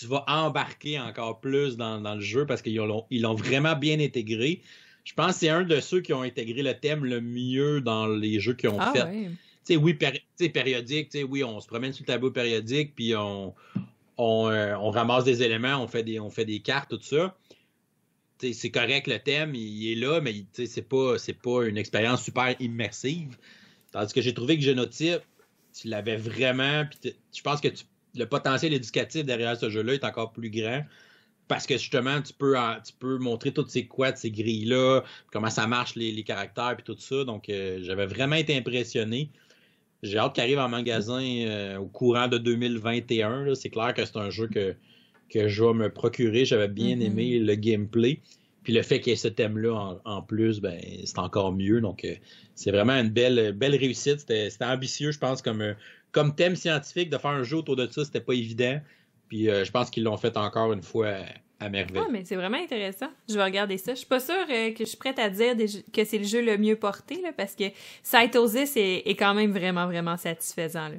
tu 0.02 0.08
vas 0.08 0.24
embarquer 0.28 1.00
encore 1.00 1.40
plus 1.40 1.78
dans, 1.78 2.02
dans 2.02 2.16
le 2.16 2.22
jeu 2.22 2.46
parce 2.46 2.62
qu'ils 2.62 2.76
l'ont 2.76 3.06
ils 3.10 3.22
l'ont 3.22 3.36
vraiment 3.36 3.76
bien 3.76 4.00
intégré. 4.00 4.62
Je 5.12 5.16
pense 5.16 5.34
que 5.34 5.40
c'est 5.40 5.50
un 5.50 5.64
de 5.64 5.82
ceux 5.82 6.00
qui 6.00 6.14
ont 6.14 6.22
intégré 6.22 6.64
le 6.64 6.74
thème 6.74 7.04
le 7.04 7.20
mieux 7.20 7.82
dans 7.82 8.08
les 8.08 8.40
jeux 8.40 8.54
qu'ils 8.54 8.70
ont 8.70 8.78
Ah 8.80 8.94
fait. 8.96 9.04
ouais. 9.04 9.76
Oui, 9.76 9.94
péri- 9.94 10.24
périodique, 10.54 11.10
oui, 11.30 11.44
on 11.44 11.60
se 11.60 11.68
promène 11.68 11.92
sur 11.92 12.04
le 12.04 12.08
tableau 12.08 12.32
périodique, 12.32 12.96
puis 12.96 13.14
on, 13.18 13.54
on, 14.18 14.48
euh, 14.48 14.74
on 14.80 14.90
ramasse 14.90 15.26
des 15.26 15.44
éléments, 15.44 15.84
on 15.84 15.88
fait 15.90 16.04
des, 16.04 16.18
on 16.22 16.30
fait 16.30 16.46
des 16.46 16.62
cartes, 16.62 16.92
tout 16.92 17.02
ça. 17.02 17.38
C'est 18.40 18.72
correct, 18.72 19.06
le 19.08 19.20
thème, 19.20 19.54
il, 19.54 19.92
est 19.92 19.96
là, 19.96 20.22
mais 20.22 20.34
c'est 20.54 20.88
pas, 20.88 21.18
pas 21.44 21.66
une 21.66 21.78
expérience 21.78 22.24
super 22.24 22.56
immersive. 22.62 23.38
Tandis 23.92 24.14
que 24.14 24.22
j'ai 24.22 24.34
trouvé 24.34 24.58
que 24.58 24.64
Génotype, 24.64 25.24
tu 25.78 25.90
l'avais 25.90 26.16
vraiment, 26.16 26.86
puis 26.86 27.12
tu- 27.12 27.18
je 27.38 27.42
pense 27.42 27.60
que 27.60 27.68
tu- 27.68 27.84
le 28.16 28.26
potentiel 28.26 28.74
éducatif 28.74 29.26
derrière 29.26 29.58
ce 29.58 29.70
jeu-là 29.70 29.94
est 29.94 30.06
encore 30.06 30.32
plus 30.32 30.50
grand. 30.50 30.84
Parce 31.48 31.68
que 31.68 31.78
justement, 31.78 32.22
tu 32.22 32.34
peux, 32.34 32.58
en- 32.58 32.78
tu 32.86 32.94
peux 32.98 33.18
montrer 33.18 33.52
toutes 33.52 33.70
ces 33.70 33.86
quads, 33.86 34.16
ces 34.16 34.32
grilles-là, 34.32 35.04
comment 35.34 35.50
ça 35.50 35.68
marche, 35.68 35.96
les, 35.96 36.12
les 36.12 36.24
caractères, 36.24 36.76
puis 36.78 36.84
tout 36.86 36.98
ça. 37.00 37.24
Donc, 37.26 37.50
euh, 37.50 37.80
j'avais 37.84 38.06
vraiment 38.06 38.38
été 38.38 38.56
impressionné. 38.56 39.30
J'ai 40.04 40.18
hâte 40.18 40.34
qu'il 40.34 40.44
arrive 40.44 40.60
en 40.60 40.70
magasin 40.70 41.22
euh, 41.22 41.78
au 41.78 41.88
courant 41.88 42.28
de 42.28 42.38
2021. 42.38 43.46
là. 43.46 43.56
C'est 43.56 43.70
clair 43.70 43.94
que 43.94 44.06
c'est 44.06 44.18
un 44.18 44.30
jeu 44.30 44.48
que, 44.48 44.76
que 45.30 45.48
je 45.48 45.64
vais 45.64 45.74
me 45.74 45.90
procurer. 45.90 46.46
J'avais 46.46 46.68
bien 46.70 46.96
Mhm. 46.96 47.02
aimé 47.02 47.40
le 47.40 47.56
gameplay. 47.56 48.20
Puis 48.64 48.74
le 48.74 48.82
fait 48.84 49.00
qu'il 49.02 49.10
y 49.10 49.14
ait 49.14 49.18
ce 49.18 49.28
thème-là 49.28 49.74
en, 49.74 50.02
en 50.06 50.22
plus, 50.22 50.60
ben, 50.62 50.80
c'est 51.04 51.20
encore 51.20 51.52
mieux. 51.52 51.82
Donc, 51.82 52.06
euh, 52.06 52.16
c'est 52.56 52.72
vraiment 52.72 52.94
une 52.94 53.10
belle, 53.10 53.52
belle 53.54 53.76
réussite. 53.76 54.20
C'était 54.20 54.50
ambitieux, 54.62 55.12
je 55.12 55.20
pense, 55.20 55.42
comme, 55.42 55.76
comme 56.12 56.36
thème 56.36 56.56
scientifique. 56.56 57.10
De 57.10 57.18
faire 57.18 57.32
un 57.32 57.44
jeu 57.44 57.58
autour 57.58 57.76
de 57.76 57.88
ça, 57.88 58.06
c'était 58.06 58.22
pas 58.22 58.34
évident. 58.34 58.80
Puis 59.32 59.50
euh, 59.50 59.64
je 59.64 59.72
pense 59.72 59.90
qu'ils 59.90 60.04
l'ont 60.04 60.18
fait 60.18 60.36
encore 60.36 60.74
une 60.74 60.82
fois 60.82 61.14
à, 61.62 61.70
merveille. 61.70 62.04
Ah, 62.06 62.10
mais 62.12 62.26
c'est 62.26 62.36
vraiment 62.36 62.58
intéressant. 62.58 63.08
Je 63.30 63.36
vais 63.36 63.44
regarder 63.46 63.78
ça. 63.78 63.94
Je 63.94 64.00
suis 64.00 64.06
pas 64.06 64.20
sûre 64.20 64.36
euh, 64.50 64.72
que 64.72 64.80
je 64.80 64.90
suis 64.90 64.98
prête 64.98 65.20
à 65.20 65.30
dire 65.30 65.56
des 65.56 65.70
jeux- 65.70 65.84
que 65.94 66.04
c'est 66.04 66.18
le 66.18 66.26
jeu 66.26 66.42
le 66.42 66.58
mieux 66.58 66.76
porté, 66.76 67.22
là, 67.22 67.30
parce 67.32 67.56
que 67.56 67.64
Cytosis 68.04 68.76
est, 68.76 69.04
est 69.06 69.16
quand 69.16 69.34
même 69.34 69.54
vraiment, 69.54 69.86
vraiment 69.86 70.18
satisfaisant. 70.18 70.90
Là. 70.90 70.96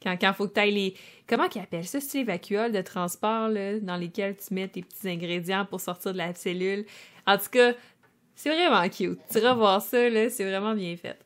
Quand 0.00 0.16
il 0.22 0.34
faut 0.34 0.46
que 0.46 0.54
tu 0.54 0.60
ailles 0.60 0.74
les. 0.74 0.94
Comment 1.26 1.48
qu'ils 1.48 1.60
appellent 1.60 1.84
ça, 1.84 2.00
c'est 2.00 2.18
les 2.18 2.24
vacuoles 2.24 2.70
de 2.70 2.82
transport, 2.82 3.48
là, 3.48 3.80
dans 3.80 3.96
lesquels 3.96 4.36
tu 4.36 4.54
mets 4.54 4.68
tes 4.68 4.82
petits 4.82 5.08
ingrédients 5.08 5.66
pour 5.68 5.80
sortir 5.80 6.12
de 6.12 6.18
la 6.18 6.32
cellule. 6.34 6.84
En 7.26 7.36
tout 7.36 7.50
cas, 7.50 7.72
c'est 8.36 8.50
vraiment 8.50 8.88
cute. 8.90 9.18
Tu 9.28 9.38
iras 9.38 9.54
voir 9.54 9.82
ça, 9.82 10.08
là, 10.08 10.30
c'est 10.30 10.44
vraiment 10.44 10.76
bien 10.76 10.96
fait. 10.96 11.18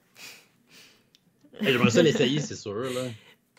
J'aimerais 1.60 1.90
ça 1.90 2.02
l'essayer, 2.02 2.40
c'est 2.40 2.56
sûr. 2.56 2.80
Là. 2.80 3.10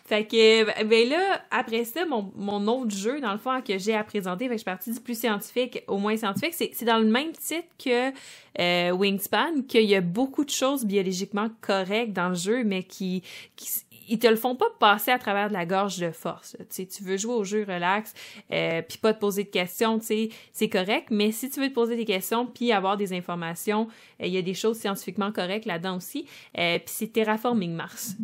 Fait 0.07 0.25
que, 0.25 0.83
ben 0.85 1.09
là, 1.09 1.41
après 1.51 1.83
ça, 1.83 2.05
mon, 2.05 2.31
mon 2.35 2.65
autre 2.67 2.95
jeu, 2.95 3.19
dans 3.19 3.33
le 3.33 3.37
fond, 3.37 3.61
que 3.61 3.77
j'ai 3.77 3.93
à 3.93 4.05
présenter, 4.05 4.45
fait 4.45 4.51
que 4.51 4.53
je 4.53 4.59
suis 4.59 4.65
partie 4.65 4.91
du 4.93 4.99
plus 5.01 5.19
scientifique 5.19 5.83
au 5.87 5.97
moins 5.97 6.15
scientifique, 6.15 6.53
c'est 6.73 6.85
dans 6.85 6.99
le 6.99 7.09
même 7.09 7.33
titre 7.33 7.67
que 7.77 8.13
euh, 8.59 8.91
Wingspan, 8.91 9.63
qu'il 9.67 9.83
y 9.83 9.95
a 9.95 10.01
beaucoup 10.01 10.45
de 10.45 10.49
choses 10.49 10.85
biologiquement 10.85 11.49
correctes 11.59 12.13
dans 12.13 12.29
le 12.29 12.35
jeu, 12.35 12.63
mais 12.63 12.83
qui, 12.83 13.21
qui 13.57 13.69
ils 14.07 14.19
te 14.19 14.27
le 14.27 14.35
font 14.35 14.55
pas 14.55 14.69
passer 14.79 15.11
à 15.11 15.19
travers 15.19 15.49
de 15.49 15.53
la 15.53 15.65
gorge 15.65 15.97
de 15.97 16.11
force. 16.11 16.55
Tu 16.73 16.87
tu 16.87 17.03
veux 17.03 17.17
jouer 17.17 17.33
au 17.33 17.43
jeu 17.43 17.65
relax, 17.67 18.13
euh, 18.51 18.81
puis 18.81 18.97
pas 18.97 19.13
te 19.13 19.19
poser 19.19 19.43
de 19.43 19.49
questions, 19.49 19.99
tu 19.99 20.29
c'est 20.53 20.69
correct, 20.69 21.07
mais 21.11 21.31
si 21.31 21.49
tu 21.49 21.59
veux 21.59 21.67
te 21.67 21.73
poser 21.73 21.95
des 21.95 22.05
questions 22.05 22.45
puis 22.45 22.71
avoir 22.71 22.97
des 22.97 23.13
informations, 23.13 23.87
euh, 24.21 24.27
il 24.27 24.33
y 24.33 24.37
a 24.37 24.41
des 24.41 24.53
choses 24.53 24.77
scientifiquement 24.77 25.31
correctes 25.31 25.65
là-dedans 25.65 25.97
aussi. 25.97 26.25
Euh, 26.57 26.79
puis 26.79 26.87
c'est 26.87 27.07
Terraforming 27.07 27.73
Mars. 27.73 28.15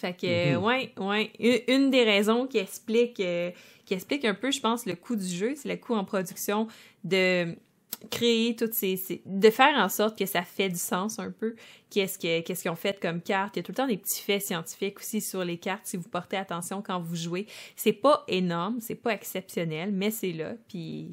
Fait 0.00 0.14
que, 0.16 0.54
Mhm. 0.56 0.62
ouais, 0.64 0.92
ouais. 0.98 1.32
Une, 1.66 1.90
des 1.90 2.04
raisons 2.04 2.46
qui 2.46 2.58
explique, 2.58 3.18
euh, 3.18 3.50
qui 3.84 3.94
explique 3.94 4.24
un 4.24 4.34
peu, 4.34 4.52
je 4.52 4.60
pense, 4.60 4.86
le 4.86 4.94
coût 4.94 5.16
du 5.16 5.26
jeu, 5.26 5.54
c'est 5.56 5.68
le 5.68 5.76
coût 5.76 5.94
en 5.96 6.04
production 6.04 6.68
de 7.02 7.56
créer 8.12 8.54
toutes 8.54 8.74
ces, 8.74 8.96
ces- 8.96 9.22
de 9.26 9.50
faire 9.50 9.74
en 9.76 9.88
sorte 9.88 10.16
que 10.16 10.24
ça 10.24 10.42
fait 10.42 10.68
du 10.68 10.78
sens 10.78 11.18
un 11.18 11.32
peu. 11.32 11.56
Qu'est-ce 11.90 12.16
que, 12.16 12.42
qu'est-ce 12.42 12.62
qu'ils 12.62 12.70
ont 12.70 12.76
fait 12.76 13.00
comme 13.00 13.20
carte. 13.20 13.56
Il 13.56 13.58
y 13.58 13.60
a 13.60 13.62
tout 13.64 13.72
le 13.72 13.76
temps 13.76 13.88
des 13.88 13.96
petits 13.96 14.22
faits 14.22 14.42
scientifiques 14.42 15.00
aussi 15.00 15.20
sur 15.20 15.44
les 15.44 15.58
cartes 15.58 15.84
si 15.86 15.96
vous 15.96 16.08
portez 16.08 16.36
attention 16.36 16.80
quand 16.80 17.00
vous 17.00 17.16
jouez. 17.16 17.46
C'est 17.74 17.92
pas 17.92 18.22
énorme, 18.28 18.78
c'est 18.80 18.94
pas 18.94 19.12
exceptionnel, 19.14 19.90
mais 19.90 20.12
c'est 20.12 20.32
là. 20.32 20.54
Puis, 20.68 21.12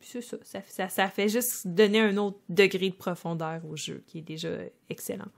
puis 0.00 0.08
c'est 0.10 0.22
ça, 0.22 0.38
ça, 0.42 0.62
ça. 0.66 0.88
Ça 0.88 1.08
fait 1.08 1.28
juste 1.28 1.66
donner 1.66 2.00
un 2.00 2.16
autre 2.16 2.38
degré 2.48 2.88
de 2.88 2.94
profondeur 2.94 3.60
au 3.66 3.76
jeu 3.76 4.02
qui 4.06 4.20
est 4.20 4.22
déjà 4.22 4.48
excellent. 4.88 5.28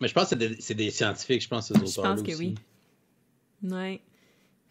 Mais 0.00 0.08
je 0.08 0.14
pense 0.14 0.30
que 0.30 0.36
c'est 0.60 0.74
des, 0.74 0.90
scientifiques, 0.90 1.42
je 1.42 1.48
pense, 1.48 1.68
ces 1.68 1.74
auteurs 1.74 2.16
Je 2.16 2.22
pense 2.22 2.22
que 2.22 2.34
oui. 2.38 2.54
Ouais. 3.62 4.00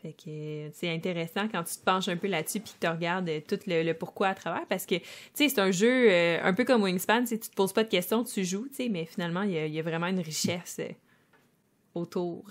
Fait 0.01 0.13
que 0.13 0.29
euh, 0.29 0.69
c'est 0.71 0.89
intéressant 0.89 1.49
quand 1.49 1.63
tu 1.63 1.75
te 1.75 1.83
penches 1.83 2.07
un 2.07 2.15
peu 2.15 2.27
là-dessus 2.27 2.61
puis 2.61 2.71
que 2.71 2.85
tu 2.85 2.89
regardes 2.89 3.27
euh, 3.27 3.41
tout 3.45 3.59
le, 3.67 3.83
le 3.83 3.93
pourquoi 3.93 4.29
à 4.29 4.33
travers 4.33 4.65
parce 4.65 4.85
que 4.85 4.95
tu 4.95 5.03
sais 5.33 5.49
c'est 5.49 5.59
un 5.59 5.71
jeu 5.71 6.09
euh, 6.09 6.39
un 6.41 6.53
peu 6.53 6.63
comme 6.63 6.83
Wingspan, 6.83 7.23
tu 7.23 7.27
sais, 7.27 7.39
tu 7.39 7.49
te 7.49 7.55
poses 7.55 7.73
pas 7.73 7.83
de 7.83 7.89
questions, 7.89 8.23
tu 8.23 8.45
joues, 8.45 8.69
tu 8.69 8.75
sais, 8.75 8.89
mais 8.89 9.05
finalement 9.05 9.41
il 9.41 9.51
y, 9.51 9.57
a- 9.57 9.65
il 9.65 9.73
y 9.73 9.79
a 9.79 9.83
vraiment 9.83 10.07
une 10.07 10.21
richesse 10.21 10.77
euh, 10.79 10.87
autour. 11.93 12.49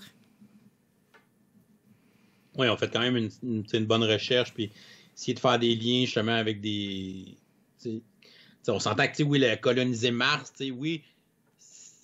Oui, 2.55 2.67
on 2.69 2.77
fait 2.77 2.91
quand 2.91 2.99
même 2.99 3.17
une, 3.17 3.63
une, 3.73 3.85
bonne 3.85 4.03
recherche, 4.03 4.53
puis 4.53 4.71
essayer 5.15 5.33
de 5.33 5.39
faire 5.39 5.57
des 5.57 5.75
liens 5.75 6.01
justement 6.05 6.35
avec 6.35 6.61
des. 6.61 7.35
on 8.67 8.79
s'entend 8.79 9.07
que, 9.07 9.23
oui, 9.23 9.39
le 9.39 9.55
coloniser 9.55 10.11
Mars, 10.11 10.53
oui, 10.59 11.03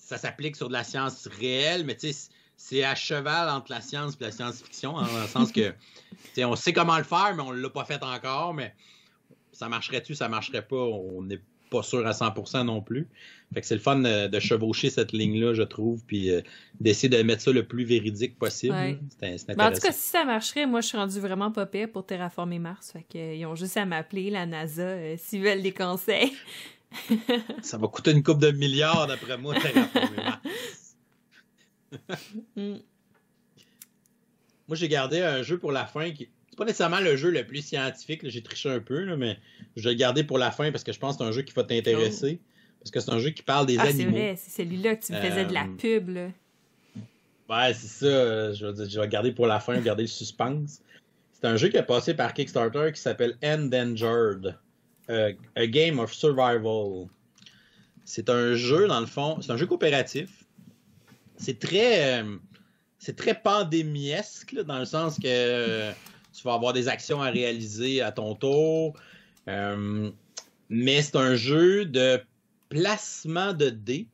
ça 0.06 0.18
s'applique 0.18 0.54
sur 0.54 0.68
de 0.68 0.72
la 0.72 0.84
science 0.84 1.26
réelle, 1.40 1.84
mais 1.84 1.96
c'est 2.56 2.84
à 2.84 2.94
cheval 2.94 3.48
entre 3.48 3.72
la 3.72 3.80
science 3.80 4.16
et 4.20 4.24
la 4.24 4.30
science-fiction, 4.30 4.96
hein, 4.96 5.06
dans 5.12 5.20
le 5.20 5.26
sens 5.26 5.50
que 5.50 5.74
on 6.44 6.54
sait 6.54 6.72
comment 6.72 6.96
le 6.96 7.04
faire, 7.04 7.34
mais 7.34 7.42
on 7.42 7.52
ne 7.52 7.60
l'a 7.60 7.70
pas 7.70 7.84
fait 7.84 8.02
encore, 8.04 8.54
mais 8.54 8.72
ça 9.50 9.68
marcherait-tu, 9.68 10.14
ça 10.14 10.28
marcherait 10.28 10.62
pas, 10.62 10.76
on 10.76 11.22
n'est 11.22 11.40
pas 11.70 11.82
sûr 11.82 12.06
à 12.06 12.12
100% 12.12 12.64
non 12.64 12.82
plus. 12.82 13.08
Fait 13.52 13.60
que 13.60 13.66
c'est 13.66 13.74
le 13.74 13.80
fun 13.80 13.96
de, 13.96 14.38
chevaucher 14.38 14.90
cette 14.90 15.12
ligne-là, 15.12 15.54
je 15.54 15.62
trouve, 15.62 16.04
puis 16.04 16.30
euh, 16.30 16.40
d'essayer 16.78 17.08
de 17.08 17.20
mettre 17.22 17.42
ça 17.42 17.50
le 17.50 17.66
plus 17.66 17.82
véridique 17.82 18.38
possible. 18.38 18.76
C'est 19.20 19.56
ben, 19.56 19.66
en 19.66 19.72
tout 19.72 19.80
cas, 19.80 19.92
si 19.92 20.08
ça 20.08 20.24
marcherait, 20.24 20.66
moi, 20.66 20.80
je 20.80 20.86
suis 20.86 20.96
rendu 20.96 21.18
vraiment 21.18 21.50
pas 21.50 21.66
pire 21.66 21.90
pour 21.90 22.06
terraformer 22.06 22.60
Mars. 22.60 22.92
Fait 22.92 23.04
qu'ils 23.08 23.44
ont 23.46 23.56
juste 23.56 23.76
à 23.76 23.86
m'appeler, 23.86 24.30
la 24.30 24.46
NASA, 24.46 24.82
euh, 24.82 25.16
s'ils 25.18 25.42
veulent 25.42 25.62
des 25.62 25.72
conseils. 25.72 26.32
Ça 27.62 27.78
va 27.78 27.88
coûter 27.88 28.12
une 28.12 28.22
coupe 28.22 28.40
de 28.40 28.50
milliards, 28.50 29.06
d'après 29.06 29.36
moi. 29.38 29.54
Mm. 32.56 32.76
Moi, 34.68 34.76
j'ai 34.76 34.88
gardé 34.88 35.20
un 35.20 35.42
jeu 35.42 35.58
pour 35.58 35.72
la 35.72 35.86
fin 35.86 36.10
qui. 36.10 36.28
C'est 36.50 36.56
pas 36.58 36.64
nécessairement 36.64 37.00
le 37.00 37.16
jeu 37.16 37.30
le 37.30 37.46
plus 37.46 37.62
scientifique, 37.62 38.28
j'ai 38.28 38.42
triché 38.42 38.70
un 38.70 38.80
peu, 38.80 39.14
mais 39.16 39.38
je 39.76 39.84
vais 39.84 39.90
le 39.90 39.98
garder 39.98 40.24
pour 40.24 40.38
la 40.38 40.50
fin 40.50 40.72
parce 40.72 40.84
que 40.84 40.92
je 40.92 40.98
pense 40.98 41.16
que 41.16 41.22
c'est 41.22 41.28
un 41.28 41.32
jeu 41.32 41.42
qui 41.42 41.52
va 41.52 41.64
t'intéresser. 41.64 42.40
Oh. 42.40 42.52
Parce 42.80 42.90
que 42.90 43.00
c'est 43.00 43.10
un 43.12 43.18
jeu 43.18 43.30
qui 43.30 43.42
parle 43.42 43.66
des 43.66 43.78
ah, 43.78 43.82
animaux. 43.82 44.10
C'est 44.12 44.18
vrai, 44.18 44.36
c'est 44.36 44.62
celui-là 44.62 44.96
que 44.96 45.04
tu 45.04 45.12
me 45.12 45.20
faisais 45.20 45.44
de 45.44 45.52
la 45.52 45.64
euh, 45.64 45.76
pub. 45.78 46.08
Là. 46.08 46.28
Ouais, 47.48 47.74
c'est 47.74 47.86
ça. 47.86 48.52
Je 48.52 48.66
vais, 48.66 48.88
je 48.88 49.00
vais 49.00 49.08
garder 49.08 49.32
pour 49.32 49.46
la 49.46 49.60
fin, 49.60 49.78
garder 49.80 50.02
le 50.04 50.08
suspense. 50.08 50.82
C'est 51.32 51.46
un 51.46 51.56
jeu 51.56 51.68
qui 51.68 51.78
a 51.78 51.82
passé 51.82 52.14
par 52.14 52.32
Kickstarter 52.32 52.90
qui 52.92 53.00
s'appelle 53.00 53.36
Endangered. 53.44 54.56
Euh, 55.10 55.32
a 55.54 55.66
Game 55.66 55.98
of 55.98 56.12
Survival. 56.12 57.08
C'est 58.04 58.30
un 58.30 58.54
jeu, 58.54 58.86
dans 58.86 59.00
le 59.00 59.06
fond, 59.06 59.38
c'est 59.40 59.52
un 59.52 59.56
jeu 59.56 59.66
coopératif. 59.66 60.44
C'est 61.36 61.58
très. 61.58 62.22
Euh, 62.22 62.36
très 63.16 63.40
pandémiesque, 63.40 64.56
dans 64.64 64.80
le 64.80 64.84
sens 64.84 65.16
que 65.20 65.92
tu 66.32 66.42
vas 66.42 66.54
avoir 66.54 66.72
des 66.72 66.88
actions 66.88 67.22
à 67.22 67.30
réaliser 67.30 68.02
à 68.02 68.10
ton 68.10 68.34
tour. 68.34 68.94
mais 69.46 71.02
c'est 71.02 71.14
un 71.14 71.36
jeu 71.36 71.84
de 71.84 72.20
placement 72.68 73.52
de 73.52 73.70
dés. 73.70 74.08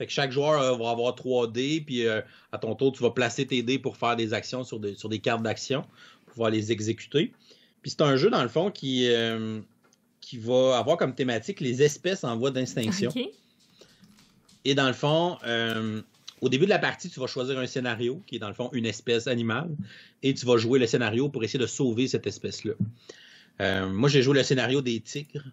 Fait 0.00 0.06
que 0.06 0.12
chaque 0.12 0.32
joueur 0.32 0.62
euh, 0.62 0.76
va 0.78 0.90
avoir 0.90 1.14
3 1.14 1.48
dés, 1.48 1.82
puis 1.84 2.06
euh, 2.06 2.22
à 2.52 2.58
ton 2.58 2.74
tour, 2.74 2.92
tu 2.92 3.02
vas 3.02 3.10
placer 3.10 3.46
tes 3.46 3.62
dés 3.62 3.78
pour 3.78 3.98
faire 3.98 4.16
des 4.16 4.32
actions 4.32 4.64
sur, 4.64 4.80
sur 4.96 5.10
des 5.10 5.18
cartes 5.18 5.42
d'action, 5.42 5.82
pour 6.24 6.32
pouvoir 6.32 6.50
les 6.50 6.72
exécuter. 6.72 7.34
Puis 7.82 7.90
c'est 7.90 8.02
un 8.02 8.16
jeu, 8.16 8.30
dans 8.30 8.42
le 8.42 8.48
fond, 8.48 8.70
qui, 8.70 9.08
euh, 9.08 9.60
qui 10.20 10.38
va 10.38 10.78
avoir 10.78 10.96
comme 10.96 11.14
thématique 11.14 11.60
les 11.60 11.82
espèces 11.82 12.24
en 12.24 12.36
voie 12.36 12.50
d'extinction. 12.50 13.12
Et 14.64 14.74
dans 14.74 14.86
le 14.86 14.92
fond, 14.92 15.38
au 16.42 16.48
début 16.48 16.64
de 16.66 16.70
la 16.70 16.78
partie, 16.78 17.08
tu 17.08 17.18
vas 17.18 17.26
choisir 17.26 17.58
un 17.58 17.66
scénario, 17.66 18.22
qui 18.26 18.36
est 18.36 18.38
dans 18.38 18.48
le 18.48 18.54
fond 18.54 18.68
une 18.72 18.86
espèce 18.86 19.26
animale, 19.26 19.70
et 20.22 20.34
tu 20.34 20.44
vas 20.44 20.58
jouer 20.58 20.78
le 20.78 20.86
scénario 20.86 21.30
pour 21.30 21.42
essayer 21.44 21.58
de 21.58 21.66
sauver 21.66 22.08
cette 22.08 22.26
espèce-là. 22.26 22.74
moi, 23.86 24.08
j'ai 24.10 24.22
joué 24.22 24.36
le 24.36 24.42
scénario 24.42 24.82
des 24.82 25.00
tigres. 25.00 25.46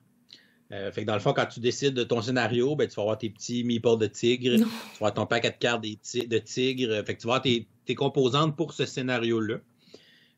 Euh, 0.73 0.91
fait 0.91 1.01
que 1.01 1.07
dans 1.07 1.13
le 1.13 1.19
fond, 1.19 1.33
quand 1.33 1.45
tu 1.45 1.59
décides 1.59 1.93
de 1.93 2.03
ton 2.03 2.21
scénario, 2.21 2.75
ben, 2.75 2.87
tu 2.87 2.95
vas 2.95 3.03
avoir 3.03 3.17
tes 3.17 3.29
petits 3.29 3.63
meeples 3.63 3.97
de 3.97 4.07
tigre, 4.07 4.55
tu 4.57 4.63
vas 4.63 4.67
avoir 4.95 5.13
ton 5.13 5.25
paquet 5.25 5.51
de 5.51 5.55
cartes 5.55 5.81
de 5.83 6.37
tigre, 6.39 7.05
fait 7.05 7.15
que 7.15 7.21
tu 7.21 7.27
vas 7.27 7.35
avoir 7.35 7.41
tes, 7.41 7.95
composantes 7.95 8.55
pour 8.57 8.73
ce 8.73 8.85
scénario-là. 8.85 9.59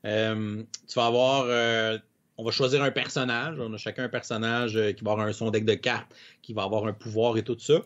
Euh, 0.06 0.64
tu 0.88 0.96
vas 0.96 1.06
avoir, 1.06 1.46
euh, 1.48 1.98
on 2.38 2.44
va 2.44 2.52
choisir 2.52 2.82
un 2.84 2.92
personnage, 2.92 3.60
on 3.60 3.74
a 3.74 3.78
chacun 3.78 4.06
un 4.06 4.10
personnage 4.10 4.80
qui 4.96 5.04
va 5.04 5.12
avoir 5.12 5.28
un 5.28 5.34
son 5.34 5.52
deck 5.52 5.66
de 5.66 5.74
cartes, 5.74 6.14
qui 6.42 6.54
va 6.54 6.64
avoir 6.64 6.86
un 6.86 6.94
pouvoir 6.94 7.38
et 7.38 7.44
tout 7.44 7.58
ça. 7.60 7.82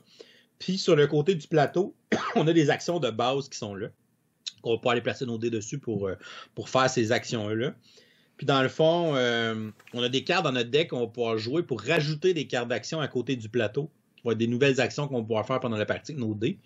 Puis 0.59 0.77
sur 0.77 0.95
le 0.95 1.07
côté 1.07 1.35
du 1.35 1.47
plateau, 1.47 1.95
on 2.35 2.47
a 2.47 2.53
des 2.53 2.69
actions 2.69 2.99
de 2.99 3.09
base 3.09 3.49
qui 3.49 3.57
sont 3.57 3.75
là. 3.75 3.87
On 4.63 4.71
va 4.71 4.77
pouvoir 4.77 4.93
aller 4.93 5.01
placer 5.01 5.25
nos 5.25 5.37
dés 5.37 5.49
dessus 5.49 5.77
pour, 5.77 6.09
pour 6.55 6.69
faire 6.69 6.89
ces 6.89 7.11
actions-là. 7.11 7.73
Puis 8.37 8.45
dans 8.45 8.61
le 8.61 8.69
fond, 8.69 9.15
euh, 9.15 9.69
on 9.93 10.01
a 10.01 10.09
des 10.09 10.23
cartes 10.23 10.43
dans 10.43 10.51
notre 10.51 10.69
deck 10.69 10.89
qu'on 10.89 11.01
va 11.01 11.07
pouvoir 11.07 11.37
jouer 11.37 11.63
pour 11.63 11.81
rajouter 11.81 12.33
des 12.33 12.47
cartes 12.47 12.67
d'action 12.67 12.99
à 12.99 13.07
côté 13.07 13.35
du 13.35 13.49
plateau. 13.49 13.89
Il 14.17 14.23
va 14.23 14.31
avoir 14.31 14.35
des 14.37 14.47
nouvelles 14.47 14.81
actions 14.81 15.07
qu'on 15.07 15.17
va 15.17 15.21
pouvoir 15.21 15.47
faire 15.47 15.59
pendant 15.59 15.77
la 15.77 15.85
partie 15.85 16.13
nos 16.13 16.33
dés. 16.33 16.57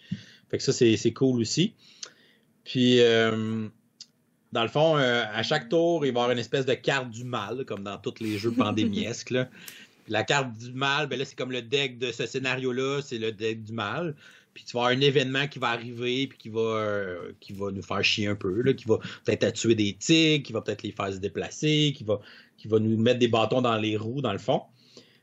Fait 0.49 0.57
que 0.57 0.63
ça, 0.63 0.71
c'est 0.71 1.13
cool 1.13 1.41
aussi. 1.41 1.73
Puis, 2.63 3.01
euh, 3.01 3.67
dans 4.51 4.63
le 4.63 4.69
fond, 4.69 4.97
euh, 4.97 5.23
à 5.33 5.43
chaque 5.43 5.69
tour, 5.69 6.05
il 6.05 6.11
va 6.11 6.19
y 6.19 6.21
avoir 6.21 6.31
une 6.31 6.39
espèce 6.39 6.65
de 6.65 6.73
carte 6.73 7.09
du 7.09 7.23
mal, 7.23 7.65
comme 7.65 7.83
dans 7.83 7.97
tous 7.97 8.21
les 8.21 8.37
jeux 8.37 8.51
pandémiesques. 8.51 9.33
La 10.09 10.23
carte 10.23 10.53
du 10.53 10.71
mal, 10.71 11.07
ben 11.07 11.19
là, 11.19 11.25
c'est 11.25 11.35
comme 11.35 11.51
le 11.51 11.61
deck 11.61 11.97
de 11.97 12.11
ce 12.11 12.25
scénario-là, 12.25 13.01
c'est 13.01 13.17
le 13.17 13.31
deck 13.31 13.63
du 13.63 13.73
mal 13.73 14.15
puis 14.57 14.65
tu 14.65 14.73
vas 14.75 14.85
avoir 14.85 14.97
un 14.97 15.01
événement 15.01 15.47
qui 15.47 15.59
va 15.59 15.67
arriver, 15.67 16.25
puis 16.25 16.35
qui 16.39 16.49
va, 16.49 16.59
euh, 16.61 17.31
qui 17.39 17.53
va 17.53 17.69
nous 17.69 17.83
faire 17.83 18.03
chier 18.03 18.25
un 18.25 18.33
peu, 18.33 18.63
qui 18.73 18.85
va 18.87 18.97
peut-être 19.23 19.53
tuer 19.53 19.75
des 19.75 19.93
tigres, 19.93 20.43
qui 20.43 20.51
va 20.51 20.61
peut-être 20.61 20.81
les 20.81 20.91
faire 20.91 21.13
se 21.13 21.19
déplacer, 21.19 21.93
qui 21.95 22.03
va, 22.03 22.19
qui 22.57 22.67
va 22.67 22.79
nous 22.79 22.97
mettre 22.97 23.19
des 23.19 23.27
bâtons 23.27 23.61
dans 23.61 23.77
les 23.77 23.95
roues, 23.97 24.19
dans 24.19 24.31
le 24.31 24.39
fond. 24.39 24.63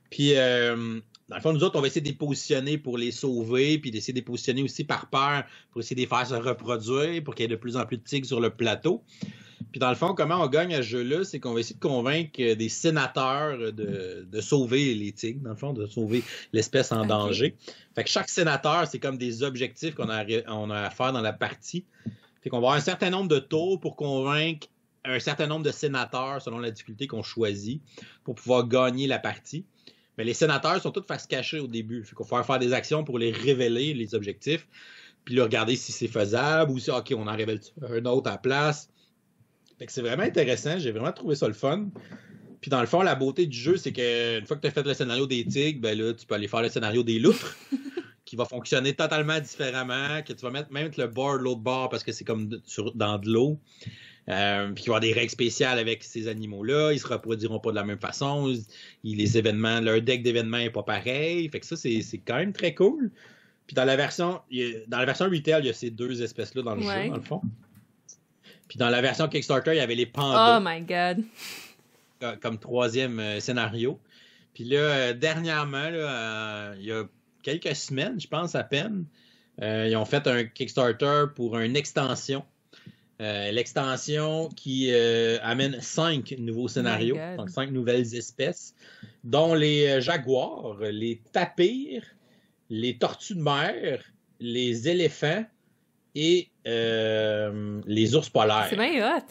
Puis, 0.09 0.37
euh, 0.37 1.01
dans 1.29 1.37
le 1.37 1.43
fond, 1.43 1.53
nous 1.53 1.65
autres, 1.65 1.79
on 1.79 1.81
va 1.81 1.87
essayer 1.87 2.03
de 2.03 2.09
les 2.09 2.15
positionner 2.15 2.77
pour 2.77 2.99
les 2.99 3.11
sauver, 3.11 3.79
puis 3.79 3.91
d'essayer 3.91 4.13
de 4.13 4.19
les 4.19 4.25
positionner 4.25 4.63
aussi 4.63 4.85
par 4.85 5.09
peur 5.09 5.45
pour 5.71 5.81
essayer 5.81 5.97
de 5.97 6.01
les 6.03 6.07
faire 6.07 6.27
se 6.27 6.35
reproduire, 6.35 7.23
pour 7.25 7.35
qu'il 7.35 7.45
y 7.45 7.47
ait 7.47 7.49
de 7.49 7.57
plus 7.57 7.77
en 7.77 7.87
plus 7.87 7.97
de 7.97 8.03
tigres 8.03 8.27
sur 8.27 8.41
le 8.41 8.51
plateau. 8.51 9.03
Puis 9.71 9.81
dans 9.81 9.89
le 9.89 9.97
fond, 9.97 10.15
comment 10.15 10.43
on 10.43 10.49
gagne 10.49 10.75
à 10.75 10.83
ce 10.83 10.89
jeu-là, 10.89 11.25
c'est 11.25 11.41
qu'on 11.41 11.55
va 11.55 11.61
essayer 11.61 11.77
de 11.77 11.81
convaincre 11.81 12.55
des 12.55 12.69
sénateurs 12.69 13.73
de, 13.73 14.41
sauver 14.41 14.95
les 14.95 15.13
tigres, 15.13 15.41
dans 15.43 15.51
le 15.51 15.57
fond, 15.57 15.73
de 15.73 15.87
sauver 15.87 16.23
l'espèce 16.53 16.93
en 16.93 17.07
danger. 17.07 17.57
Fait 17.95 18.05
que 18.05 18.11
chaque 18.11 18.29
sénateur, 18.29 18.87
c'est 18.87 18.99
comme 18.99 19.17
des 19.17 19.43
objectifs 19.43 19.95
qu'on 19.95 20.11
a, 20.11 20.25
on 20.49 20.71
a 20.71 20.83
à 20.83 20.91
faire 20.91 21.13
dans 21.13 21.23
la 21.23 21.33
partie. 21.33 21.87
Fait 22.43 22.51
qu'on 22.51 22.59
va 22.59 22.69
avoir 22.69 22.75
un 22.75 22.81
certain 22.81 23.09
nombre 23.09 23.29
de 23.29 23.39
tours 23.39 23.81
pour 23.81 23.97
convaincre 23.97 24.69
un 25.05 25.19
certain 25.19 25.47
nombre 25.47 25.65
de 25.65 25.71
sénateurs 25.71 26.41
selon 26.41 26.59
la 26.59 26.71
difficulté 26.71 27.07
qu'on 27.07 27.23
choisit 27.23 27.83
pour 28.25 28.35
pouvoir 28.35 28.67
gagner 28.67 29.07
la 29.07 29.19
partie. 29.19 29.65
Mais 30.17 30.25
les 30.25 30.35
sénateurs 30.35 30.81
sont 30.81 30.91
tous 30.91 31.05
face 31.07 31.27
cachée 31.27 31.61
au 31.61 31.67
début. 31.67 32.05
Fait 32.05 32.15
qu'on 32.15 32.25
va 32.25 32.43
faire 32.43 32.59
des 32.59 32.73
actions 32.73 33.05
pour 33.05 33.19
les 33.19 33.33
révéler, 33.33 33.95
les 33.95 34.15
objectifs, 34.15 34.67
puis 35.25 35.35
là, 35.35 35.45
regarder 35.45 35.77
si 35.77 35.91
c'est 35.93 36.09
faisable 36.09 36.71
ou 36.71 36.79
si, 36.79 36.91
OK, 36.91 37.13
on 37.17 37.27
en 37.27 37.37
révèle 37.37 37.61
un 37.83 38.05
autre 38.05 38.29
à 38.29 38.33
la 38.33 38.39
place 38.39 38.91
c'est 39.89 40.03
vraiment 40.03 40.23
intéressant. 40.23 40.79
J'ai 40.79 40.93
vraiment 40.93 41.13
trouvé 41.13 41.35
ça 41.35 41.47
le 41.47 41.55
fun. 41.55 41.89
Puis 42.61 42.71
dans 42.71 42.81
le 42.81 42.87
fond, 42.87 43.03
la 43.03 43.15
beauté 43.15 43.47
du 43.47 43.57
jeu, 43.57 43.77
c'est 43.77 43.93
qu'une 43.93 44.47
fois 44.47 44.57
que 44.57 44.63
tu 44.63 44.69
as 44.69 44.71
fait 44.71 44.83
le 44.83 44.95
scénario 44.95 45.27
des 45.27 45.45
tigres, 45.45 45.81
ben 45.81 45.99
là, 45.99 46.15
tu 46.15 46.27
peux 46.27 46.35
aller 46.35 46.49
faire 46.49 46.63
le 46.63 46.71
scénario 46.71 47.03
des 47.03 47.19
loutres, 47.19 47.57
qui 48.25 48.37
va 48.37 48.47
fonctionner 48.47 48.95
totalement 48.95 49.39
différemment, 49.39 50.23
que 50.23 50.33
tu 50.33 50.43
vas 50.43 50.51
mettre 50.51 50.73
même 50.73 50.91
le 50.97 51.07
board 51.07 51.43
l'autre 51.43 51.61
bord 51.61 51.91
parce 51.91 52.03
que 52.03 52.13
c'est 52.13 52.25
comme 52.25 52.49
dans 52.95 53.19
de 53.19 53.29
l'eau. 53.29 53.59
Euh, 54.29 54.73
puis 54.73 54.85
il 54.85 54.87
va 54.87 54.95
y 54.95 54.97
avoir 54.97 55.01
des 55.01 55.13
règles 55.13 55.31
spéciales 55.31 55.79
avec 55.79 56.03
ces 56.03 56.29
animaux-là. 56.29 56.93
Ils 56.93 57.01
se 57.01 57.07
reproduiront 57.07 57.61
pas 57.61 57.71
de 57.71 57.77
la 57.77 57.85
même 57.85 57.99
façon. 57.99 58.53
les 59.03 59.39
événements, 59.39 59.81
leur 59.81 60.01
deck 60.01 60.23
d'événements 60.23 60.59
n'est 60.59 60.71
pas 60.71 60.83
pareil. 60.83 61.49
Fait 61.51 61.61
que 61.61 61.67
ça, 61.67 61.77
c'est 61.77 62.03
quand 62.27 62.37
même 62.37 62.53
très 62.53 62.75
cool. 62.75 63.11
Puis 63.67 63.75
dans 63.75 63.85
la 63.85 63.97
version, 63.97 64.41
dans 64.89 64.99
la 64.99 65.05
version 65.05 65.27
retail, 65.27 65.63
il 65.63 65.67
y 65.67 65.71
a 65.71 65.73
ces 65.73 65.91
deux 65.91 66.23
espèces-là 66.23 66.63
dans 66.63 66.75
le 66.75 66.83
jeu, 66.83 67.09
dans 67.09 67.17
le 67.17 67.23
fond. 67.23 67.43
Puis 68.69 68.79
dans 68.79 68.91
la 68.91 69.01
version 69.01 69.29
Kickstarter, 69.29 69.73
il 69.73 69.77
y 69.77 69.81
avait 69.81 69.95
les 69.95 70.07
pandas. 70.07 70.59
Oh 70.59 70.63
my 70.65 70.81
god. 70.83 71.25
Comme 72.41 72.59
troisième 72.59 73.21
euh, 73.21 73.41
scénario. 73.41 74.01
Puis 74.55 74.65
là, 74.65 74.79
euh, 74.79 75.13
dernièrement, 75.13 75.91
euh, 75.91 76.75
il 76.79 76.87
y 76.87 76.93
a 76.93 77.05
quelques 77.43 77.77
semaines, 77.77 78.19
je 78.19 78.29
pense 78.29 78.55
à 78.55 78.65
peine, 78.65 79.05
ils 79.61 79.95
ont 79.97 80.07
fait 80.07 80.27
un 80.27 80.45
Kickstarter 80.45 81.27
pour 81.35 81.59
une 81.59 81.77
extension. 81.77 82.45
L'extension 83.21 84.49
qui 84.49 84.93
amène 85.43 85.81
cinq 85.81 86.35
nouveaux 86.39 86.69
scénarios, 86.69 87.17
donc 87.37 87.51
cinq 87.51 87.71
nouvelles 87.71 88.15
espèces, 88.15 88.75
dont 89.23 89.55
les 89.55 90.01
jaguars, 90.01 90.79
les 90.81 91.21
tapirs, 91.33 92.05
les 92.71 92.99
tortues 92.99 93.35
de 93.35 93.43
mer, 93.43 94.01
les 94.41 94.89
éléphants 94.89 95.45
et 96.15 96.49
euh, 96.67 97.81
les 97.87 98.15
ours 98.15 98.29
polaires. 98.29 98.67
C'est 98.69 98.77
bien 98.77 99.17
hot. 99.17 99.23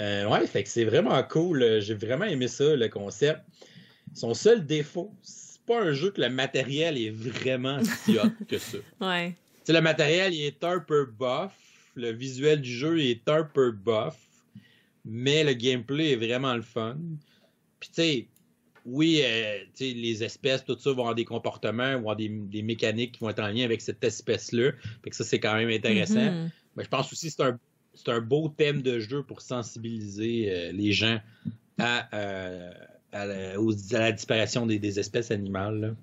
Euh, 0.00 0.26
ouais, 0.26 0.46
fait 0.46 0.62
que 0.62 0.68
c'est 0.68 0.84
vraiment 0.84 1.22
cool. 1.22 1.80
J'ai 1.80 1.94
vraiment 1.94 2.24
aimé 2.24 2.48
ça, 2.48 2.76
le 2.76 2.88
concept. 2.88 3.40
Son 4.14 4.34
seul 4.34 4.66
défaut, 4.66 5.12
c'est 5.22 5.60
pas 5.62 5.80
un 5.80 5.92
jeu 5.92 6.10
que 6.10 6.20
le 6.20 6.28
matériel 6.28 6.98
est 6.98 7.10
vraiment 7.10 7.80
si 8.04 8.18
hot 8.18 8.30
que 8.48 8.58
ça. 8.58 8.78
Ouais. 9.00 9.34
le 9.68 9.80
matériel, 9.80 10.34
il 10.34 10.44
est 10.44 10.64
un 10.64 10.80
peu 10.80 11.06
buff. 11.06 11.52
Le 11.94 12.10
visuel 12.10 12.60
du 12.60 12.70
jeu, 12.70 13.00
est 13.00 13.28
un 13.28 13.44
peu 13.44 13.70
buff. 13.70 14.16
Mais 15.04 15.44
le 15.44 15.52
gameplay 15.52 16.12
est 16.12 16.16
vraiment 16.16 16.54
le 16.54 16.62
fun. 16.62 16.96
Puis, 17.80 17.88
tu 17.88 17.94
sais, 17.94 18.28
oui, 18.84 19.20
euh, 19.24 19.58
les 19.80 20.24
espèces, 20.24 20.64
tout 20.64 20.78
ça 20.78 20.90
vont 20.90 21.00
avoir 21.00 21.14
des 21.14 21.24
comportements, 21.24 21.92
vont 21.92 22.10
avoir 22.10 22.16
des, 22.16 22.62
mécaniques 22.62 23.12
qui 23.12 23.20
vont 23.20 23.30
être 23.30 23.42
en 23.42 23.48
lien 23.48 23.64
avec 23.64 23.80
cette 23.80 24.02
espèce-là. 24.02 24.72
que 25.02 25.14
ça, 25.14 25.24
c'est 25.24 25.40
quand 25.40 25.54
même 25.54 25.68
intéressant. 25.68 26.20
Mm-hmm. 26.20 26.50
Mais 26.76 26.84
je 26.84 26.88
pense 26.88 27.12
aussi 27.12 27.28
que 27.28 27.34
c'est 27.36 27.42
un, 27.42 27.58
c'est 27.94 28.08
un 28.08 28.20
beau 28.20 28.48
thème 28.48 28.82
de 28.82 28.98
jeu 28.98 29.22
pour 29.22 29.40
sensibiliser 29.40 30.50
euh, 30.50 30.72
les 30.72 30.92
gens 30.92 31.20
à, 31.78 32.08
à, 33.12 33.26
la, 33.26 34.12
disparition 34.12 34.66
des, 34.66 34.98
espèces 34.98 35.30
animales. 35.30 35.96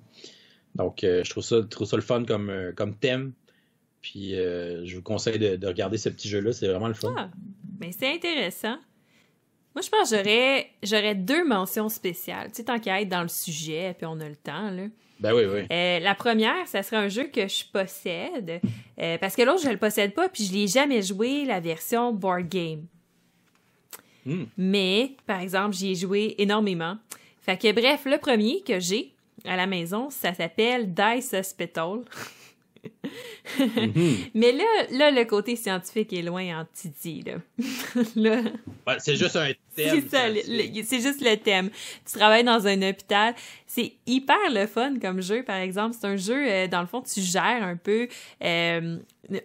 Donc, 0.76 1.00
je, 1.02 1.30
trouve 1.30 1.44
ça, 1.44 1.64
trouve 1.64 1.88
ça 1.88 1.96
le 1.96 2.02
fun 2.02 2.24
comme, 2.26 2.74
comme 2.76 2.96
thème. 2.96 3.34
Puis, 4.02 4.32
je 4.34 4.96
vous 4.96 5.02
conseille 5.02 5.40
de, 5.40 5.68
regarder 5.68 5.98
ce 5.98 6.10
petit 6.10 6.30
jeu-là. 6.30 6.54
C'est 6.54 6.68
vraiment 6.68 6.88
le 6.88 6.94
fun. 6.94 7.14
Ah, 7.18 7.30
mais 7.80 7.92
c'est 7.92 8.14
intéressant. 8.14 8.78
Moi, 9.76 9.84
je 9.84 9.90
pense 9.90 10.10
que 10.10 10.18
j'aurais, 10.18 10.70
j'aurais 10.84 11.16
deux 11.16 11.46
mentions 11.46 11.90
spéciales. 11.90 12.50
Tu 12.50 12.56
sais, 12.56 12.64
tant 12.64 12.80
qu'à 12.80 13.02
être 13.02 13.10
dans 13.10 13.22
le 13.22 13.28
sujet, 13.28 13.94
puis 13.98 14.06
on 14.08 14.20
a 14.20 14.28
le 14.28 14.36
temps, 14.36 14.72
là. 14.72 14.84
Ben 15.20 15.34
oui, 15.34 15.44
oui. 15.46 15.62
Euh, 15.70 16.00
la 16.00 16.16
première, 16.16 16.66
ça 16.68 16.82
serait 16.82 16.98
un 16.98 17.10
jeu 17.10 17.26
que 17.26 17.48
je 17.48 17.66
possède, 17.66 18.62
euh, 19.00 19.18
parce 19.18 19.36
que 19.36 19.42
l'autre, 19.42 19.62
je 19.62 19.70
le 19.70 19.78
possède 19.78 20.14
pas, 20.14 20.30
puis 20.30 20.46
je 20.46 20.54
l'ai 20.54 20.68
jamais 20.68 21.02
joué, 21.02 21.46
la 21.46 21.60
version 21.60 22.14
board 22.14 22.48
game. 22.48 22.86
Hmm. 24.26 24.46
Mais, 24.58 25.12
par 25.26 25.42
exemple, 25.42 25.76
j'y 25.76 25.92
ai 25.92 25.96
joué 25.96 26.36
énormément. 26.38 26.98
Fait 27.42 27.58
que, 27.58 27.72
bref, 27.74 28.06
le 28.06 28.18
premier 28.18 28.62
que 28.62 28.80
j'ai 28.80 29.14
à 29.46 29.58
la 29.58 29.68
maison, 29.68 30.10
ça 30.10 30.34
s'appelle 30.34 30.94
Dice 30.94 31.34
Hospital. 31.34 32.02
Mhm. 33.60 34.18
Mais 34.34 34.52
là, 34.52 34.66
là, 34.92 35.12
le 35.12 35.26
côté 35.26 35.56
scientifique 35.56 36.14
est 36.14 36.22
loin 36.22 36.62
en 36.62 36.66
titi. 36.74 37.24
Là. 37.24 37.38
c'est 39.00 39.16
juste 39.16 39.36
un 39.36 39.52
thème. 39.76 40.04
C'est 40.84 41.02
juste 41.02 41.22
le 41.22 41.36
thème. 41.36 41.70
Tu 42.06 42.18
travailles 42.18 42.44
dans 42.44 42.68
un 42.68 42.82
hôpital. 42.90 43.36
C'est 43.68 43.94
hyper 44.06 44.38
le 44.52 44.66
fun 44.68 45.00
comme 45.00 45.22
jeu, 45.22 45.44
par 45.44 45.58
exemple. 45.58 45.96
C'est 46.00 46.08
un 46.08 46.18
jeu, 46.18 46.50
euh, 46.50 46.68
dans 46.68 46.82
le 46.82 46.88
fond, 46.88 47.02
tu 47.02 47.22
gères 47.22 47.64
un 47.64 47.76
peu 47.76 48.08
euh, 48.44 48.98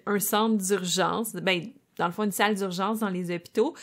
un 0.06 0.18
centre 0.18 0.56
d'urgence. 0.56 1.32
Ben, 1.34 1.68
dans 1.98 2.06
le 2.06 2.12
fond, 2.12 2.24
une 2.24 2.32
salle 2.32 2.54
d'urgence 2.54 3.00
dans 3.00 3.10
les 3.10 3.34
hôpitaux. 3.34 3.74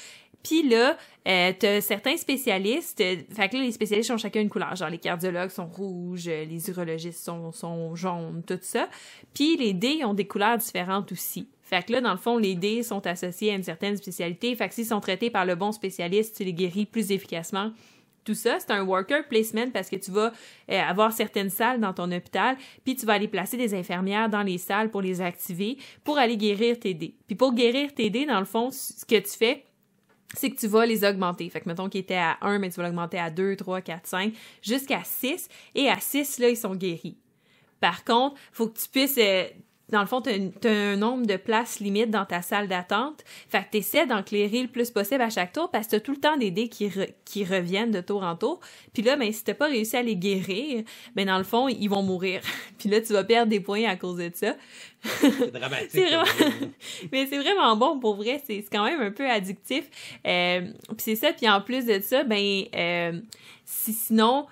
Puis 0.43 0.67
là, 0.67 0.97
euh, 1.27 1.53
t'as 1.57 1.81
certains 1.81 2.17
spécialistes, 2.17 2.99
euh, 3.01 3.17
fait 3.31 3.49
que 3.49 3.57
là, 3.57 3.63
les 3.63 3.71
spécialistes 3.71 4.09
ont 4.09 4.17
chacun 4.17 4.41
une 4.41 4.49
couleur. 4.49 4.75
Genre, 4.75 4.89
les 4.89 4.97
cardiologues 4.97 5.51
sont 5.51 5.67
rouges, 5.67 6.27
euh, 6.27 6.45
les 6.45 6.69
urologistes 6.69 7.23
sont, 7.23 7.51
sont 7.51 7.95
jaunes, 7.95 8.41
tout 8.45 8.57
ça. 8.61 8.89
Puis 9.33 9.55
les 9.57 9.73
dés 9.73 10.03
ont 10.03 10.15
des 10.15 10.25
couleurs 10.25 10.57
différentes 10.57 11.11
aussi. 11.11 11.47
Fait 11.61 11.85
que 11.85 11.93
là, 11.93 12.01
dans 12.01 12.11
le 12.11 12.17
fond, 12.17 12.37
les 12.37 12.55
dés 12.55 12.81
sont 12.81 13.05
associés 13.05 13.51
à 13.51 13.55
une 13.55 13.63
certaine 13.63 13.95
spécialité. 13.95 14.53
Fait 14.55 14.67
que 14.67 14.73
s'ils 14.73 14.87
sont 14.87 14.99
traités 14.99 15.29
par 15.29 15.45
le 15.45 15.55
bon 15.55 15.71
spécialiste, 15.71 16.35
tu 16.37 16.43
les 16.43 16.53
guéris 16.53 16.85
plus 16.85 17.11
efficacement. 17.11 17.71
Tout 18.23 18.35
ça, 18.35 18.59
c'est 18.59 18.71
un 18.71 18.83
worker 18.83 19.27
placement 19.27 19.69
parce 19.71 19.89
que 19.89 19.95
tu 19.95 20.11
vas 20.11 20.31
euh, 20.69 20.79
avoir 20.81 21.11
certaines 21.11 21.49
salles 21.49 21.79
dans 21.79 21.93
ton 21.93 22.11
hôpital, 22.11 22.55
puis 22.83 22.95
tu 22.95 23.05
vas 23.05 23.13
aller 23.13 23.27
placer 23.27 23.57
des 23.57 23.73
infirmières 23.73 24.29
dans 24.29 24.43
les 24.43 24.57
salles 24.57 24.91
pour 24.91 25.01
les 25.01 25.21
activer, 25.21 25.77
pour 26.03 26.17
aller 26.17 26.37
guérir 26.37 26.79
tes 26.79 26.93
dés. 26.93 27.15
Puis 27.27 27.35
pour 27.35 27.53
guérir 27.53 27.93
tes 27.93 28.09
dés, 28.09 28.25
dans 28.25 28.39
le 28.39 28.45
fond, 28.45 28.69
ce 28.69 29.05
que 29.05 29.17
tu 29.17 29.37
fais, 29.37 29.63
c'est 30.35 30.49
que 30.49 30.59
tu 30.59 30.67
vas 30.67 30.85
les 30.85 31.03
augmenter. 31.03 31.49
Fait 31.49 31.61
que 31.61 31.69
mettons 31.69 31.89
qu'ils 31.89 32.01
étaient 32.01 32.15
à 32.15 32.37
1, 32.41 32.59
mais 32.59 32.69
tu 32.69 32.77
vas 32.77 32.83
l'augmenter 32.83 33.19
à 33.19 33.29
2, 33.29 33.55
3, 33.55 33.81
4, 33.81 34.07
5, 34.07 34.33
jusqu'à 34.61 35.03
6. 35.03 35.49
Et 35.75 35.89
à 35.89 35.99
6, 35.99 36.39
là, 36.39 36.49
ils 36.49 36.57
sont 36.57 36.75
guéris. 36.75 37.17
Par 37.79 38.03
contre, 38.03 38.35
faut 38.51 38.67
que 38.67 38.79
tu 38.79 38.87
puisses 38.89 39.17
euh, 39.17 39.45
dans 39.91 40.01
le 40.01 40.07
fond, 40.07 40.21
tu 40.21 40.29
as, 40.29 40.71
un 40.71 40.95
nombre 40.95 41.25
de 41.25 41.35
places 41.35 41.79
limite 41.79 42.09
dans 42.09 42.25
ta 42.25 42.41
salle 42.41 42.67
d'attente. 42.67 43.23
Fait 43.49 43.59
que 43.59 43.71
tu 43.71 43.77
essaies 43.77 44.05
d'enclairer 44.05 44.61
le 44.61 44.67
plus 44.67 44.89
possible 44.89 45.21
à 45.21 45.29
chaque 45.29 45.53
tour 45.53 45.69
parce 45.69 45.87
que 45.87 45.91
tu 45.91 45.95
as 45.97 45.99
tout 45.99 46.11
le 46.11 46.19
temps 46.19 46.37
des 46.37 46.51
dés 46.51 46.69
qui, 46.69 46.89
qui 47.25 47.43
reviennent 47.43 47.91
de 47.91 48.01
tour 48.01 48.23
en 48.23 48.35
tour. 48.35 48.59
Puis 48.93 49.03
là, 49.03 49.17
ben, 49.17 49.31
si 49.31 49.43
tu 49.43 49.53
pas 49.53 49.67
réussi 49.67 49.97
à 49.97 50.01
les 50.01 50.15
guérir, 50.15 50.83
ben, 51.15 51.25
dans 51.25 51.37
le 51.37 51.43
fond, 51.43 51.67
ils 51.67 51.87
vont 51.87 52.03
mourir. 52.03 52.41
Puis 52.79 52.89
là, 52.89 53.01
tu 53.01 53.13
vas 53.13 53.23
perdre 53.23 53.49
des 53.49 53.59
points 53.59 53.85
à 53.85 53.95
cause 53.95 54.17
de 54.17 54.31
ça. 54.33 54.55
C'est 55.03 55.51
dramatique. 55.51 56.01
Mais 57.11 57.25
c'est 57.27 57.37
vraiment 57.37 57.75
bon 57.75 57.99
pour 57.99 58.15
vrai. 58.15 58.41
C'est 58.45 58.63
quand 58.71 58.85
même 58.85 59.01
un 59.01 59.11
peu 59.11 59.29
addictif. 59.29 59.85
Euh, 60.25 60.61
puis 60.61 60.97
c'est 60.99 61.15
ça. 61.15 61.33
Puis 61.33 61.49
en 61.49 61.61
plus 61.61 61.85
de 61.85 61.99
ça, 61.99 62.23
ben, 62.23 62.63
euh, 62.75 63.19
si, 63.65 63.93
sinon 63.93 64.45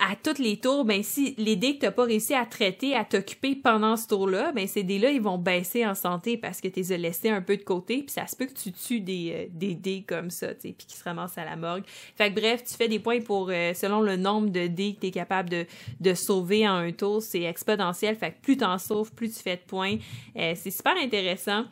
à 0.00 0.16
tous 0.16 0.38
les 0.42 0.56
tours, 0.56 0.86
ben 0.86 1.02
si 1.02 1.34
les 1.36 1.56
dés 1.56 1.74
que 1.74 1.80
t'as 1.80 1.90
pas 1.90 2.04
réussi 2.04 2.32
à 2.32 2.46
traiter, 2.46 2.96
à 2.96 3.04
t'occuper 3.04 3.54
pendant 3.54 3.96
ce 3.96 4.08
tour-là, 4.08 4.50
ben 4.52 4.66
ces 4.66 4.82
dés-là, 4.82 5.10
ils 5.10 5.20
vont 5.20 5.36
baisser 5.36 5.86
en 5.86 5.94
santé 5.94 6.38
parce 6.38 6.62
que 6.62 6.68
tu 6.68 6.80
les 6.80 7.26
as 7.26 7.34
un 7.34 7.42
peu 7.42 7.58
de 7.58 7.62
côté, 7.62 7.98
puis 7.98 8.10
ça 8.10 8.26
se 8.26 8.34
peut 8.34 8.46
que 8.46 8.54
tu 8.54 8.72
tues 8.72 9.00
des, 9.00 9.48
euh, 9.62 9.74
dés 9.74 10.04
comme 10.06 10.30
ça, 10.30 10.54
tu 10.54 10.60
sais, 10.62 10.74
puis 10.76 10.86
qu'ils 10.86 10.98
se 10.98 11.04
ramassent 11.04 11.36
à 11.36 11.44
la 11.44 11.56
morgue. 11.56 11.84
Fait 12.16 12.32
que 12.32 12.40
bref, 12.40 12.64
tu 12.64 12.74
fais 12.74 12.88
des 12.88 12.98
points 12.98 13.20
pour, 13.20 13.50
euh, 13.50 13.74
selon 13.74 14.00
le 14.00 14.16
nombre 14.16 14.48
de 14.48 14.66
dés 14.66 14.94
que 14.94 15.00
t'es 15.00 15.10
capable 15.10 15.50
de, 15.50 15.66
de 16.00 16.14
sauver 16.14 16.66
en 16.66 16.76
un 16.76 16.92
tour, 16.92 17.20
c'est 17.20 17.42
exponentiel, 17.42 18.16
fait 18.16 18.32
que 18.32 18.40
plus 18.40 18.56
t'en 18.56 18.78
sauves, 18.78 19.12
plus 19.12 19.28
tu 19.28 19.42
fais 19.42 19.56
de 19.56 19.62
points. 19.66 19.98
Euh, 20.36 20.54
c'est 20.56 20.70
super 20.70 20.96
intéressant. 20.96 21.64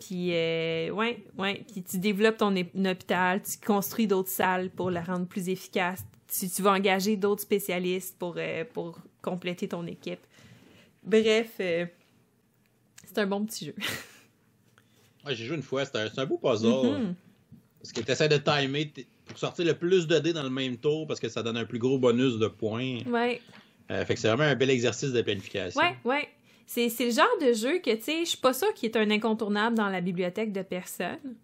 Puis, 0.00 0.32
euh, 0.32 0.90
ouais, 0.90 1.24
ouais. 1.38 1.64
Puis 1.72 1.82
tu 1.82 1.98
développes 1.98 2.36
ton 2.36 2.54
hôpital, 2.54 3.42
tu 3.42 3.58
construis 3.66 4.06
d'autres 4.06 4.28
salles 4.28 4.70
pour 4.70 4.90
la 4.90 5.02
rendre 5.02 5.26
plus 5.26 5.48
efficace 5.48 6.04
tu, 6.28 6.48
tu 6.48 6.62
vas 6.62 6.72
engager 6.72 7.16
d'autres 7.16 7.42
spécialistes 7.42 8.16
pour, 8.18 8.34
euh, 8.36 8.64
pour 8.72 8.98
compléter 9.22 9.68
ton 9.68 9.86
équipe. 9.86 10.20
Bref, 11.02 11.52
euh, 11.60 11.86
c'est 13.04 13.18
un 13.18 13.26
bon 13.26 13.44
petit 13.44 13.66
jeu. 13.66 13.74
ouais, 15.26 15.34
j'ai 15.34 15.46
joué 15.46 15.56
une 15.56 15.62
fois, 15.62 15.84
c'est 15.84 16.18
un, 16.18 16.26
beau 16.26 16.38
puzzle. 16.38 16.68
Mm-hmm. 16.68 17.14
Parce 17.80 17.92
que 17.92 18.00
tu 18.00 18.10
essaies 18.10 18.28
de 18.28 18.36
timer 18.36 18.92
pour 19.26 19.38
sortir 19.38 19.64
le 19.64 19.74
plus 19.74 20.06
de 20.06 20.18
dés 20.18 20.32
dans 20.32 20.42
le 20.42 20.50
même 20.50 20.76
tour 20.76 21.06
parce 21.06 21.20
que 21.20 21.28
ça 21.28 21.42
donne 21.42 21.56
un 21.56 21.64
plus 21.64 21.78
gros 21.78 21.98
bonus 21.98 22.38
de 22.38 22.48
points. 22.48 22.98
Ouais. 23.06 23.40
Euh, 23.90 24.04
fait 24.04 24.14
que 24.14 24.20
c'est 24.20 24.28
vraiment 24.28 24.44
un 24.44 24.56
bel 24.56 24.70
exercice 24.70 25.12
de 25.12 25.22
planification. 25.22 25.80
Ouais, 25.80 25.96
ouais. 26.04 26.28
C'est, 26.66 26.88
le 27.00 27.10
genre 27.10 27.26
de 27.40 27.54
jeu 27.54 27.78
que, 27.78 27.94
tu 27.94 28.02
sais, 28.02 28.20
je 28.20 28.30
suis 28.30 28.38
pas 28.38 28.52
sûre 28.52 28.74
qu'il 28.74 28.90
est 28.90 28.96
un 28.98 29.10
incontournable 29.10 29.74
dans 29.74 29.88
la 29.88 30.02
bibliothèque 30.02 30.52
de 30.52 30.60
personne, 30.60 31.36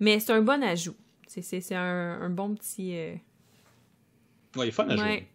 mais 0.00 0.18
c'est 0.18 0.32
un 0.32 0.42
bon 0.42 0.60
ajout. 0.64 0.96
C'est, 1.28 1.72
un, 1.72 2.20
un, 2.20 2.30
bon 2.30 2.54
petit, 2.54 2.96
Ouais, 4.56 4.66
il 4.66 4.68
est 4.68 4.72
fun 4.72 4.88
à 4.88 4.96
jouer. 4.96 5.26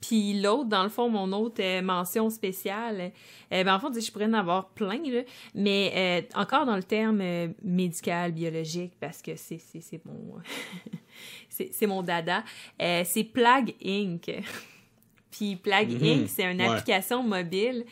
Puis 0.00 0.40
l'autre, 0.40 0.68
dans 0.68 0.84
le 0.84 0.88
fond, 0.88 1.08
mon 1.08 1.32
autre 1.32 1.60
euh, 1.60 1.82
mention 1.82 2.30
spéciale, 2.30 3.10
euh, 3.52 3.64
ben, 3.64 3.74
en 3.74 3.80
fait, 3.80 4.00
je 4.00 4.12
pourrais 4.12 4.26
en 4.26 4.34
avoir 4.34 4.68
plein, 4.68 5.02
là, 5.02 5.22
mais 5.54 5.92
euh, 5.96 6.40
encore 6.40 6.66
dans 6.66 6.76
le 6.76 6.84
terme 6.84 7.22
médical, 7.64 8.32
biologique, 8.32 8.92
parce 9.00 9.20
que 9.20 9.32
c'est 9.34 9.60
mon, 10.04 10.36
c'est 11.48 11.86
mon 11.86 12.02
dada, 12.02 12.44
c'est 12.78 13.24
Plague 13.24 13.74
Inc. 13.84 14.30
Puis 15.32 15.56
Plague 15.56 15.90
mm-hmm. 15.90 16.22
Inc., 16.22 16.28
c'est 16.28 16.50
une 16.50 16.60
application 16.60 17.22
mobile 17.22 17.84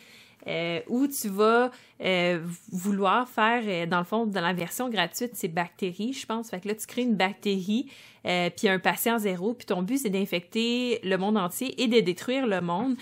euh, 0.46 0.80
où 0.86 1.08
tu 1.08 1.28
vas 1.28 1.70
euh, 2.00 2.40
vouloir 2.70 3.28
faire, 3.28 3.62
euh, 3.66 3.86
dans 3.86 3.98
le 3.98 4.04
fond, 4.04 4.26
dans 4.26 4.40
la 4.40 4.52
version 4.52 4.88
gratuite, 4.88 5.32
c'est 5.34 5.48
bactéries, 5.48 6.12
je 6.12 6.24
pense. 6.24 6.50
Fait 6.50 6.60
que 6.60 6.68
là, 6.68 6.74
tu 6.74 6.86
crées 6.86 7.02
une 7.02 7.16
bactérie, 7.16 7.90
puis 8.56 8.68
un 8.68 8.78
patient 8.78 9.18
zéro, 9.18 9.54
puis 9.54 9.66
ton 9.66 9.82
but, 9.82 9.98
c'est 9.98 10.10
d'infecter 10.10 11.00
le 11.04 11.16
monde 11.16 11.36
entier 11.36 11.80
et 11.80 11.86
de 11.86 12.00
détruire 12.00 12.46
le 12.46 12.60
monde 12.60 12.96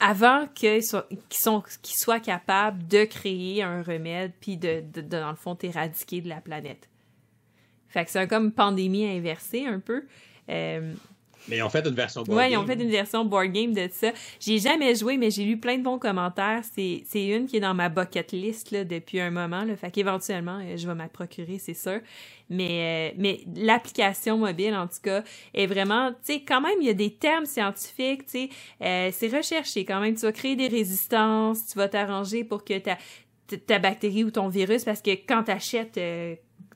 avant 0.00 0.46
qu'ils 0.54 0.82
soient, 0.82 1.08
qu'ils 1.30 1.96
soient 1.96 2.20
capables 2.20 2.86
de 2.88 3.04
créer 3.04 3.62
un 3.62 3.82
remède, 3.82 4.32
puis 4.40 4.56
de, 4.56 4.82
de, 4.92 5.00
dans 5.00 5.30
le 5.30 5.36
fond, 5.36 5.54
t'éradiquer 5.54 6.20
de 6.20 6.28
la 6.28 6.40
planète. 6.40 6.88
Fait 7.88 8.04
que 8.04 8.10
c'est 8.10 8.26
comme 8.26 8.50
pandémie 8.50 9.06
inversée, 9.06 9.66
un 9.66 9.78
peu. 9.78 10.04
Mais 11.48 11.58
ils 11.58 11.62
ont 11.62 11.68
fait 11.68 11.86
une 11.86 11.94
version 11.94 12.22
board 12.22 12.38
ouais, 12.38 12.50
game. 12.50 12.52
ils 12.52 12.62
ont 12.62 12.66
fait 12.66 12.82
une 12.82 12.90
version 12.90 13.24
board 13.24 13.52
game 13.52 13.72
de 13.72 13.88
ça. 13.92 14.12
J'ai 14.40 14.58
jamais 14.58 14.94
joué, 14.94 15.16
mais 15.16 15.30
j'ai 15.30 15.44
lu 15.44 15.58
plein 15.58 15.76
de 15.76 15.82
bons 15.82 15.98
commentaires. 15.98 16.62
C'est, 16.74 17.04
une 17.14 17.46
qui 17.46 17.56
est 17.56 17.60
dans 17.60 17.74
ma 17.74 17.88
bucket 17.88 18.32
list 18.32 18.70
là, 18.70 18.84
depuis 18.84 19.20
un 19.20 19.30
moment. 19.30 19.64
Là, 19.64 19.76
fait 19.76 19.90
qu'éventuellement, 19.90 20.58
euh, 20.62 20.76
je 20.76 20.86
vais 20.86 20.94
m'en 20.94 21.08
procurer, 21.08 21.58
c'est 21.58 21.74
sûr. 21.74 22.00
Mais, 22.50 23.12
euh, 23.12 23.14
mais 23.18 23.40
l'application 23.56 24.38
mobile, 24.38 24.74
en 24.74 24.86
tout 24.86 25.00
cas, 25.02 25.22
est 25.54 25.66
vraiment, 25.66 26.10
tu 26.10 26.34
sais, 26.34 26.40
quand 26.40 26.60
même, 26.60 26.76
il 26.80 26.86
y 26.86 26.90
a 26.90 26.94
des 26.94 27.10
termes 27.10 27.46
scientifiques, 27.46 28.26
tu 28.26 28.30
sais, 28.30 28.48
euh, 28.82 29.10
c'est 29.12 29.34
recherché 29.34 29.84
quand 29.84 30.00
même. 30.00 30.14
Tu 30.14 30.22
vas 30.22 30.32
créer 30.32 30.56
des 30.56 30.68
résistances, 30.68 31.66
tu 31.66 31.78
vas 31.78 31.88
t'arranger 31.88 32.44
pour 32.44 32.64
que 32.64 32.78
ta, 32.78 32.98
ta 33.66 33.78
bactérie 33.78 34.24
ou 34.24 34.30
ton 34.30 34.48
virus, 34.48 34.84
parce 34.84 35.02
que 35.02 35.10
quand 35.10 35.44
tu 35.44 35.50
achètes 35.50 35.98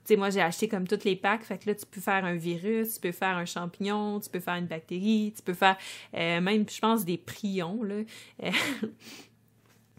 sais, 0.08 0.16
moi, 0.16 0.30
j'ai 0.30 0.40
acheté 0.40 0.68
comme 0.68 0.86
toutes 0.86 1.04
les 1.04 1.16
packs. 1.16 1.44
Fait 1.44 1.58
que 1.58 1.68
là, 1.68 1.74
tu 1.74 1.86
peux 1.86 2.00
faire 2.00 2.24
un 2.24 2.34
virus, 2.34 2.94
tu 2.94 3.00
peux 3.00 3.12
faire 3.12 3.36
un 3.36 3.44
champignon, 3.44 4.20
tu 4.20 4.28
peux 4.30 4.40
faire 4.40 4.54
une 4.54 4.66
bactérie, 4.66 5.32
tu 5.36 5.42
peux 5.42 5.54
faire 5.54 5.76
euh, 6.14 6.40
même, 6.40 6.64
je 6.68 6.80
pense, 6.80 7.04
des 7.04 7.18
prions, 7.18 7.82
là. 7.82 7.96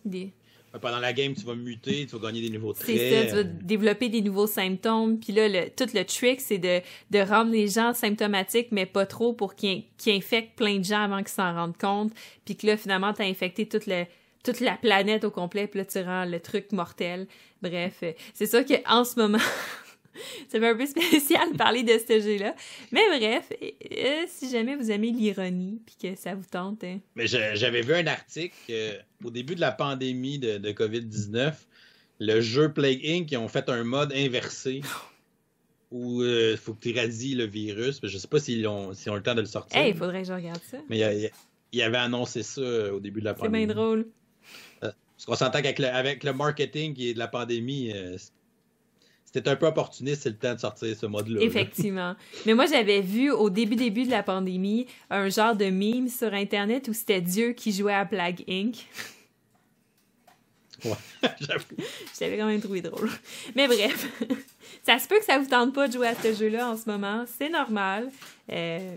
des... 0.05 0.33
Pendant 0.81 0.99
la 0.99 1.13
game, 1.13 1.33
tu 1.33 1.43
vas 1.45 1.55
muter, 1.55 2.05
tu 2.05 2.15
vas 2.15 2.27
gagner 2.27 2.41
des 2.41 2.55
nouveaux 2.55 2.73
traits. 2.73 2.95
C'est 2.95 3.23
ça, 3.23 3.25
tu 3.29 3.35
vas 3.37 3.43
développer 3.43 4.09
des 4.09 4.21
nouveaux 4.21 4.45
symptômes. 4.45 5.19
Puis 5.19 5.33
là, 5.33 5.49
le, 5.49 5.69
tout 5.69 5.87
le 5.95 6.03
trick, 6.03 6.39
c'est 6.39 6.59
de, 6.59 6.81
de 7.09 7.19
rendre 7.19 7.51
les 7.51 7.67
gens 7.67 7.95
symptomatiques, 7.95 8.67
mais 8.71 8.85
pas 8.85 9.07
trop 9.07 9.33
pour 9.33 9.55
qu'ils 9.55 9.85
infectent 10.05 10.55
plein 10.55 10.77
de 10.77 10.83
gens 10.83 11.01
avant 11.01 11.19
qu'ils 11.19 11.29
s'en 11.29 11.55
rendent 11.55 11.77
compte. 11.77 12.13
Puis 12.45 12.55
que 12.55 12.67
là, 12.67 12.77
finalement, 12.77 13.13
tu 13.13 13.23
as 13.23 13.25
infecté 13.25 13.67
toute, 13.67 13.87
le, 13.87 14.05
toute 14.43 14.59
la 14.59 14.73
planète 14.73 15.23
au 15.23 15.31
complet, 15.31 15.65
puis 15.65 15.79
là, 15.79 15.85
tu 15.85 15.99
rends 16.01 16.25
le 16.25 16.39
truc 16.39 16.71
mortel. 16.71 17.25
Bref, 17.63 17.97
euh, 18.03 18.11
c'est 18.35 18.45
ça 18.45 18.63
qu'en 18.63 19.03
ce 19.03 19.19
moment... 19.19 19.39
ça 20.49 20.59
fait 20.59 20.67
un 20.67 20.75
peu 20.75 20.85
spécial 20.85 21.51
de 21.51 21.57
parler 21.57 21.83
de 21.83 21.97
ce 21.97 22.19
jeu-là. 22.19 22.55
Mais 22.91 23.01
bref, 23.17 23.51
euh, 23.61 24.25
si 24.27 24.49
jamais 24.49 24.75
vous 24.75 24.91
aimez 24.91 25.11
l'ironie 25.11 25.81
puis 25.85 25.95
que 26.01 26.19
ça 26.19 26.35
vous 26.35 26.45
tente. 26.49 26.83
Hein. 26.83 26.99
Mais 27.15 27.27
j'avais 27.27 27.81
vu 27.81 27.93
un 27.93 28.07
article 28.07 28.55
euh, 28.69 28.97
au 29.23 29.31
début 29.31 29.55
de 29.55 29.61
la 29.61 29.71
pandémie 29.71 30.39
de, 30.39 30.57
COVID-19 30.71 31.53
le 32.21 32.41
jeu 32.41 32.73
Plague 32.73 32.99
Inc., 33.05 33.31
ils 33.31 33.37
ont 33.37 33.47
fait 33.47 33.69
un 33.69 33.85
mode 33.85 34.11
inversé 34.13 34.81
où 35.91 36.21
il 36.21 36.57
faut 36.57 36.73
que 36.73 36.81
tu 36.81 36.89
irradies 36.89 37.33
le 37.33 37.45
virus. 37.45 38.01
Je 38.03 38.17
sais 38.17 38.27
pas 38.27 38.39
s'ils 38.39 38.67
ont, 38.67 38.91
ont 38.91 39.15
le 39.15 39.23
temps 39.23 39.35
de 39.35 39.39
le 39.39 39.47
sortir. 39.47 39.79
Hey, 39.79 39.91
il 39.91 39.97
faudrait 39.97 40.23
que 40.23 40.27
je 40.27 40.33
regarde 40.33 40.59
ça. 40.69 40.77
Mais 40.89 41.31
il, 41.71 41.81
avait 41.81 41.97
annoncé 41.97 42.43
ça 42.43 42.93
au 42.93 42.99
début 42.99 43.21
de 43.21 43.25
la 43.25 43.33
pandémie. 43.33 43.61
C'est 43.61 43.65
bien 43.67 43.73
drôle. 43.73 44.07
Parce 44.81 45.25
qu'on 45.25 45.35
s'entend 45.35 45.61
qu'avec 45.61 45.79
le, 45.79 45.87
avec 45.87 46.23
le 46.23 46.31
marketing 46.31 46.93
qui 46.93 47.09
est 47.09 47.13
de 47.13 47.19
la 47.19 47.27
pandémie, 47.27 47.93
c'était 49.31 49.51
un 49.51 49.55
peu 49.55 49.67
opportuniste, 49.67 50.23
c'est 50.23 50.29
le 50.29 50.37
temps 50.37 50.55
de 50.55 50.59
sortir 50.59 50.95
ce 50.97 51.05
mode-là. 51.05 51.39
Effectivement. 51.41 52.15
Mais 52.47 52.55
moi, 52.55 52.65
j'avais 52.65 53.01
vu 53.01 53.29
au 53.29 53.51
début 53.51 53.75
début 53.75 54.05
de 54.05 54.09
la 54.09 54.23
pandémie 54.23 54.87
un 55.11 55.29
genre 55.29 55.55
de 55.55 55.65
meme 55.65 56.07
sur 56.07 56.33
Internet 56.33 56.87
où 56.87 56.93
c'était 56.93 57.21
Dieu 57.21 57.51
qui 57.51 57.71
jouait 57.71 57.93
à 57.93 58.05
Plague 58.05 58.43
Inc. 58.49 58.87
Ouais, 60.83 60.93
j'avoue. 61.41 61.65
J'avais 62.19 62.37
quand 62.37 62.47
même 62.47 62.61
trouvé 62.61 62.81
drôle. 62.81 63.09
Mais 63.55 63.67
bref, 63.67 64.07
ça 64.83 64.97
se 64.97 65.07
peut 65.07 65.19
que 65.19 65.25
ça 65.25 65.37
vous 65.37 65.47
tente 65.47 65.75
pas 65.75 65.87
de 65.87 65.93
jouer 65.93 66.07
à 66.07 66.15
ce 66.15 66.33
jeu-là 66.33 66.71
en 66.71 66.77
ce 66.77 66.89
moment. 66.89 67.25
C'est 67.37 67.49
normal. 67.49 68.09
Euh, 68.51 68.95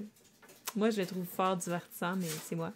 moi, 0.76 0.89
je 0.89 1.01
le 1.01 1.07
trouve 1.07 1.26
fort 1.26 1.57
divertissant, 1.57 2.16
mais 2.16 2.28
c'est 2.49 2.57
moi. 2.57 2.72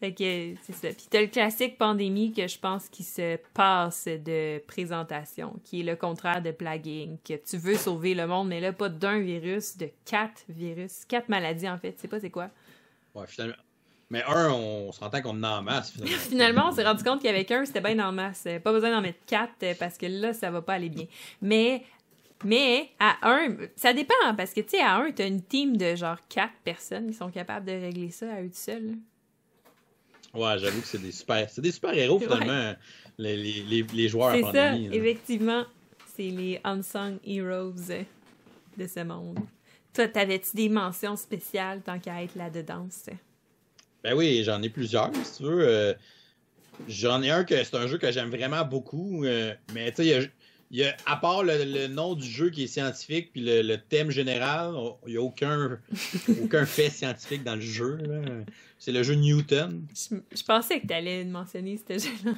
Fait 0.00 0.14
que 0.14 0.54
c'est 0.62 0.72
ça. 0.72 0.88
Puis 0.88 1.06
t'as 1.10 1.20
le 1.20 1.26
classique 1.26 1.76
pandémie 1.76 2.32
que 2.32 2.48
je 2.48 2.58
pense 2.58 2.88
qui 2.88 3.02
se 3.02 3.36
passe 3.52 4.06
de 4.06 4.58
présentation, 4.66 5.54
qui 5.62 5.80
est 5.80 5.84
le 5.84 5.94
contraire 5.94 6.40
de 6.40 6.52
plaguing, 6.52 7.18
que 7.22 7.34
tu 7.34 7.58
veux 7.58 7.76
sauver 7.76 8.14
le 8.14 8.26
monde, 8.26 8.48
mais 8.48 8.60
là, 8.60 8.72
pas 8.72 8.88
d'un 8.88 9.18
virus, 9.18 9.76
de 9.76 9.90
quatre 10.06 10.42
virus, 10.48 11.04
quatre 11.04 11.28
maladies 11.28 11.68
en 11.68 11.76
fait. 11.76 11.92
Tu 11.92 12.00
sais 12.00 12.08
pas 12.08 12.18
c'est 12.18 12.30
quoi? 12.30 12.48
Ouais, 13.14 13.26
finalement. 13.26 13.56
Mais 14.08 14.24
un, 14.24 14.50
on 14.50 14.90
s'entend 14.90 15.20
qu'on 15.20 15.38
en 15.38 15.42
a 15.42 15.58
en 15.58 15.62
masse. 15.62 15.92
Finalement, 15.92 16.18
finalement 16.28 16.68
on 16.68 16.72
s'est 16.72 16.84
rendu 16.84 17.04
compte 17.04 17.22
qu'avec 17.22 17.50
un, 17.50 17.66
c'était 17.66 17.82
bien 17.82 17.98
en 17.98 18.10
masse. 18.10 18.48
Pas 18.64 18.72
besoin 18.72 18.90
d'en 18.90 19.02
mettre 19.02 19.24
quatre 19.26 19.76
parce 19.78 19.98
que 19.98 20.06
là, 20.06 20.32
ça 20.32 20.50
va 20.50 20.62
pas 20.62 20.72
aller 20.74 20.88
bien. 20.88 21.04
Mais 21.42 21.84
mais 22.42 22.88
à 22.98 23.18
un, 23.22 23.54
ça 23.76 23.92
dépend, 23.92 24.34
parce 24.34 24.54
que 24.54 24.62
tu 24.62 24.70
sais, 24.70 24.80
à 24.80 24.96
un, 24.96 25.10
t'as 25.10 25.26
une 25.26 25.42
team 25.42 25.76
de 25.76 25.94
genre 25.94 26.16
quatre 26.30 26.54
personnes 26.64 27.10
qui 27.10 27.16
sont 27.18 27.30
capables 27.30 27.66
de 27.66 27.72
régler 27.72 28.10
ça 28.10 28.32
à 28.32 28.40
eux 28.40 28.50
seuls. 28.54 28.96
Ouais, 30.32 30.58
j'avoue 30.58 30.80
que 30.80 30.86
c'est 30.86 31.02
des 31.02 31.12
super, 31.12 31.48
c'est 31.50 31.60
des 31.60 31.72
super 31.72 31.92
héros 31.92 32.20
finalement, 32.20 32.74
les, 33.18 33.36
les, 33.36 33.82
les, 33.82 34.08
joueurs 34.08 34.32
C'est 34.32 34.42
ça, 34.42 34.76
effectivement. 34.76 35.64
C'est 36.16 36.30
les 36.30 36.60
unsung 36.64 37.18
heroes 37.24 38.04
de 38.76 38.86
ce 38.86 39.00
monde. 39.00 39.38
Toi, 39.92 40.06
t'avais-tu 40.08 40.54
des 40.54 40.68
mentions 40.68 41.16
spéciales 41.16 41.82
tant 41.82 41.98
qu'à 41.98 42.22
être 42.22 42.36
là-dedans? 42.36 42.86
Ben 44.04 44.14
oui, 44.14 44.42
j'en 44.44 44.62
ai 44.62 44.68
plusieurs, 44.68 45.10
si 45.24 45.38
tu 45.38 45.42
veux. 45.42 45.66
Euh, 45.66 45.94
j'en 46.88 47.22
ai 47.22 47.30
un 47.30 47.44
que 47.44 47.62
c'est 47.62 47.76
un 47.76 47.86
jeu 47.86 47.98
que 47.98 48.10
j'aime 48.12 48.30
vraiment 48.30 48.64
beaucoup, 48.64 49.24
euh, 49.24 49.52
mais 49.74 49.90
tu 49.90 50.04
sais, 50.04 50.06
il 50.06 50.30
y 50.70 50.84
a, 50.84 50.96
à 51.06 51.16
part 51.16 51.42
le, 51.42 51.86
nom 51.88 52.14
du 52.14 52.26
jeu 52.26 52.50
qui 52.50 52.64
est 52.64 52.68
scientifique, 52.68 53.32
puis 53.32 53.42
le, 53.42 53.76
thème 53.76 54.10
général, 54.10 54.74
il 55.06 55.12
n'y 55.12 55.16
a 55.16 55.22
aucun, 55.22 55.78
aucun 56.42 56.66
fait 56.66 56.90
scientifique 56.90 57.44
dans 57.44 57.56
le 57.56 57.60
jeu. 57.60 57.98
C'est 58.78 58.92
le 58.92 59.02
jeu 59.02 59.14
Newton. 59.14 59.86
Je, 59.94 60.42
pensais 60.44 60.80
que 60.80 60.86
tu 60.86 60.94
allais 60.94 61.24
mentionner 61.24 61.76
ce 61.76 61.98
jeu-là. 61.98 62.34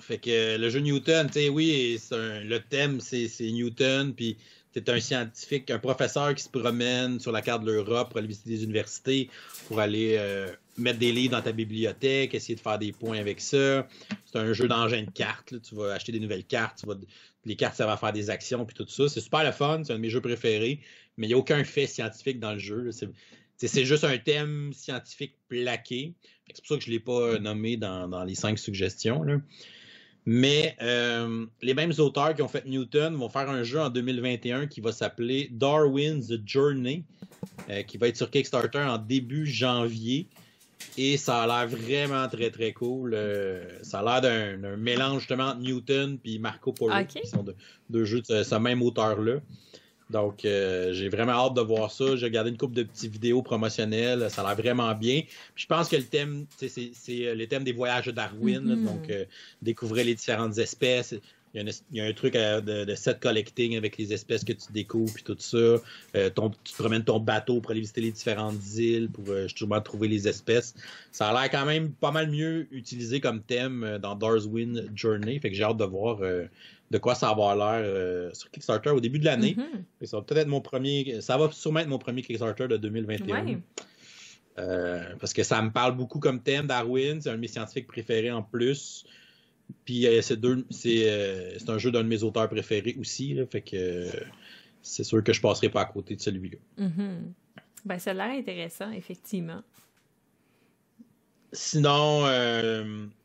Fait 0.00 0.18
que 0.18 0.56
le 0.56 0.70
jeu 0.70 0.80
Newton, 0.80 1.26
tu 1.26 1.34
sais, 1.34 1.48
oui, 1.48 1.98
le 2.12 2.58
thème, 2.58 3.00
c'est 3.00 3.28
Newton, 3.40 4.14
puis 4.14 4.36
tu 4.74 4.90
un 4.90 5.00
scientifique, 5.00 5.70
un 5.70 5.78
professeur 5.78 6.34
qui 6.34 6.42
se 6.42 6.48
promène 6.48 7.20
sur 7.20 7.32
la 7.32 7.42
carte 7.42 7.64
de 7.64 7.72
l'Europe 7.72 8.10
pour 8.10 8.18
aller 8.18 8.28
visiter 8.28 8.50
des 8.50 8.64
universités, 8.64 9.30
pour 9.66 9.80
aller 9.80 10.16
euh, 10.18 10.48
mettre 10.76 10.98
des 10.98 11.12
livres 11.12 11.32
dans 11.32 11.42
ta 11.42 11.52
bibliothèque, 11.52 12.34
essayer 12.34 12.54
de 12.54 12.60
faire 12.60 12.78
des 12.78 12.92
points 12.92 13.18
avec 13.18 13.40
ça. 13.40 13.88
C'est 14.26 14.38
un 14.38 14.52
jeu 14.52 14.68
d'engin 14.68 15.02
de 15.02 15.10
cartes. 15.10 15.60
Tu 15.62 15.74
vas 15.74 15.94
acheter 15.94 16.12
des 16.12 16.20
nouvelles 16.20 16.44
cartes, 16.44 16.84
les 17.44 17.56
cartes, 17.56 17.76
ça 17.76 17.86
va 17.86 17.96
faire 17.96 18.12
des 18.12 18.30
actions, 18.30 18.64
puis 18.66 18.74
tout 18.74 18.86
ça. 18.86 19.08
C'est 19.08 19.20
super 19.20 19.44
le 19.44 19.52
fun, 19.52 19.82
c'est 19.84 19.92
un 19.92 19.96
de 19.96 20.00
mes 20.00 20.10
jeux 20.10 20.20
préférés, 20.20 20.80
mais 21.16 21.26
il 21.26 21.30
n'y 21.30 21.34
a 21.34 21.38
aucun 21.38 21.64
fait 21.64 21.86
scientifique 21.86 22.38
dans 22.38 22.52
le 22.52 22.58
jeu. 22.58 22.90
C'est 23.56 23.84
juste 23.84 24.04
un 24.04 24.18
thème 24.18 24.72
scientifique 24.72 25.34
plaqué. 25.48 26.14
C'est 26.46 26.58
pour 26.58 26.68
ça 26.68 26.76
que 26.76 26.84
je 26.84 26.88
ne 26.88 26.94
l'ai 26.94 27.00
pas 27.00 27.38
nommé 27.38 27.76
dans, 27.76 28.24
les 28.24 28.34
cinq 28.34 28.58
suggestions. 28.58 29.24
Mais 30.30 30.76
euh, 30.82 31.46
les 31.62 31.72
mêmes 31.72 31.94
auteurs 31.96 32.34
qui 32.34 32.42
ont 32.42 32.48
fait 32.48 32.66
Newton 32.66 33.16
vont 33.16 33.30
faire 33.30 33.48
un 33.48 33.62
jeu 33.62 33.80
en 33.80 33.88
2021 33.88 34.66
qui 34.66 34.82
va 34.82 34.92
s'appeler 34.92 35.48
Darwin's 35.50 36.30
Journey, 36.44 37.02
euh, 37.70 37.82
qui 37.84 37.96
va 37.96 38.08
être 38.08 38.18
sur 38.18 38.30
Kickstarter 38.30 38.82
en 38.82 38.98
début 38.98 39.46
janvier. 39.46 40.28
Et 40.98 41.16
ça 41.16 41.44
a 41.44 41.46
l'air 41.46 41.66
vraiment 41.66 42.28
très 42.28 42.50
très 42.50 42.74
cool. 42.74 43.14
Euh, 43.14 43.82
ça 43.82 44.00
a 44.00 44.20
l'air 44.20 44.58
d'un 44.58 44.76
mélange 44.76 45.20
justement 45.20 45.44
entre 45.44 45.60
Newton 45.60 46.18
et 46.26 46.38
Marco 46.38 46.74
Polo, 46.74 46.92
qui 47.06 47.26
sont 47.26 47.46
deux 47.88 48.04
jeux 48.04 48.20
de 48.20 48.42
ce 48.42 48.54
même 48.56 48.82
auteur-là. 48.82 49.36
Donc, 50.10 50.44
euh, 50.44 50.92
j'ai 50.92 51.08
vraiment 51.08 51.32
hâte 51.32 51.54
de 51.54 51.60
voir 51.60 51.90
ça. 51.90 52.16
J'ai 52.16 52.26
regardé 52.26 52.50
une 52.50 52.56
couple 52.56 52.74
de 52.74 52.82
petites 52.82 53.12
vidéos 53.12 53.42
promotionnelles. 53.42 54.30
Ça 54.30 54.42
a 54.42 54.46
l'air 54.46 54.56
vraiment 54.56 54.94
bien. 54.94 55.22
je 55.54 55.66
pense 55.66 55.88
que 55.88 55.96
le 55.96 56.04
thème, 56.04 56.46
c'est 56.56 56.92
euh, 57.10 57.34
le 57.34 57.46
thème 57.46 57.64
des 57.64 57.72
voyages 57.72 58.06
de 58.06 58.12
Darwin. 58.12 58.60
Mm-hmm. 58.60 58.84
donc, 58.84 59.10
euh, 59.10 59.24
découvrir 59.60 60.06
les 60.06 60.14
différentes 60.14 60.56
espèces. 60.58 61.14
Il 61.54 61.70
y, 61.92 62.00
a, 62.00 62.04
un 62.04 62.12
truc 62.12 62.34
de, 62.34 62.94
set 62.94 63.20
collecting 63.20 63.76
avec 63.76 63.96
les 63.96 64.12
espèces 64.12 64.44
que 64.44 64.52
tu 64.52 64.72
découvres 64.72 65.14
et 65.18 65.22
tout 65.22 65.36
ça. 65.38 65.76
tu 66.12 66.72
promènes 66.78 67.04
ton 67.04 67.20
bateau 67.20 67.60
pour 67.60 67.70
aller 67.70 67.80
visiter 67.80 68.02
les 68.02 68.12
différentes 68.12 68.62
îles 68.76 69.08
pour 69.10 69.24
justement 69.42 69.80
trouver 69.80 70.08
les 70.08 70.28
espèces. 70.28 70.74
Ça 71.10 71.30
a 71.30 71.32
l'air 71.32 71.50
quand 71.50 71.64
même 71.64 71.92
pas 71.92 72.10
mal 72.10 72.30
mieux 72.30 72.68
utilisé 72.70 73.20
comme 73.20 73.40
thème 73.42 73.98
dans 74.02 74.14
Darwin 74.14 74.90
Journey. 74.94 75.38
Fait 75.40 75.50
que 75.50 75.56
j'ai 75.56 75.64
hâte 75.64 75.78
de 75.78 75.84
voir 75.84 76.20
de 76.90 76.98
quoi 76.98 77.14
ça 77.14 77.26
va 77.26 77.32
avoir 77.32 77.56
l'air 77.56 77.82
euh, 77.84 78.30
sur 78.32 78.50
Kickstarter 78.50 78.90
au 78.90 79.00
début 79.00 79.18
de 79.18 79.24
l'année. 79.24 79.56
Mm-hmm. 79.58 80.06
Ça 80.06 80.16
va 80.18 80.22
peut-être 80.22 80.48
mon 80.48 80.60
premier. 80.60 81.20
Ça 81.20 81.36
va 81.36 81.50
sûrement 81.52 81.80
être 81.80 81.88
mon 81.88 81.98
premier 81.98 82.22
Kickstarter 82.22 82.68
de 82.68 82.76
2021. 82.76 83.60
Euh, 84.58 85.04
parce 85.20 85.32
que 85.32 85.42
ça 85.42 85.62
me 85.62 85.70
parle 85.70 85.96
beaucoup 85.96 86.18
comme 86.18 86.40
thème, 86.40 86.66
Darwin. 86.66 87.20
C'est 87.20 87.30
un 87.30 87.34
de 87.34 87.40
mes 87.40 87.48
scientifiques 87.48 87.86
préférés 87.86 88.30
en 88.30 88.42
plus. 88.42 89.04
Puis 89.84 90.06
euh, 90.06 90.20
c'est 90.22 91.70
un 91.70 91.78
jeu 91.78 91.90
d'un 91.90 92.02
de 92.02 92.08
mes 92.08 92.22
auteurs 92.22 92.48
préférés 92.48 92.96
aussi. 93.00 93.36
fait 93.50 93.62
que 93.62 94.06
c'est 94.82 95.04
sûr 95.04 95.22
que 95.22 95.32
je 95.32 95.40
passerai 95.40 95.68
pas 95.68 95.82
à 95.82 95.84
côté 95.86 96.16
de 96.16 96.20
celui-là. 96.20 96.58
Mm-hmm. 96.78 97.18
Ben, 97.84 97.98
ça 97.98 98.10
a 98.10 98.14
l'air 98.14 98.30
intéressant, 98.30 98.90
effectivement. 98.92 99.62
Sinon, 101.52 102.26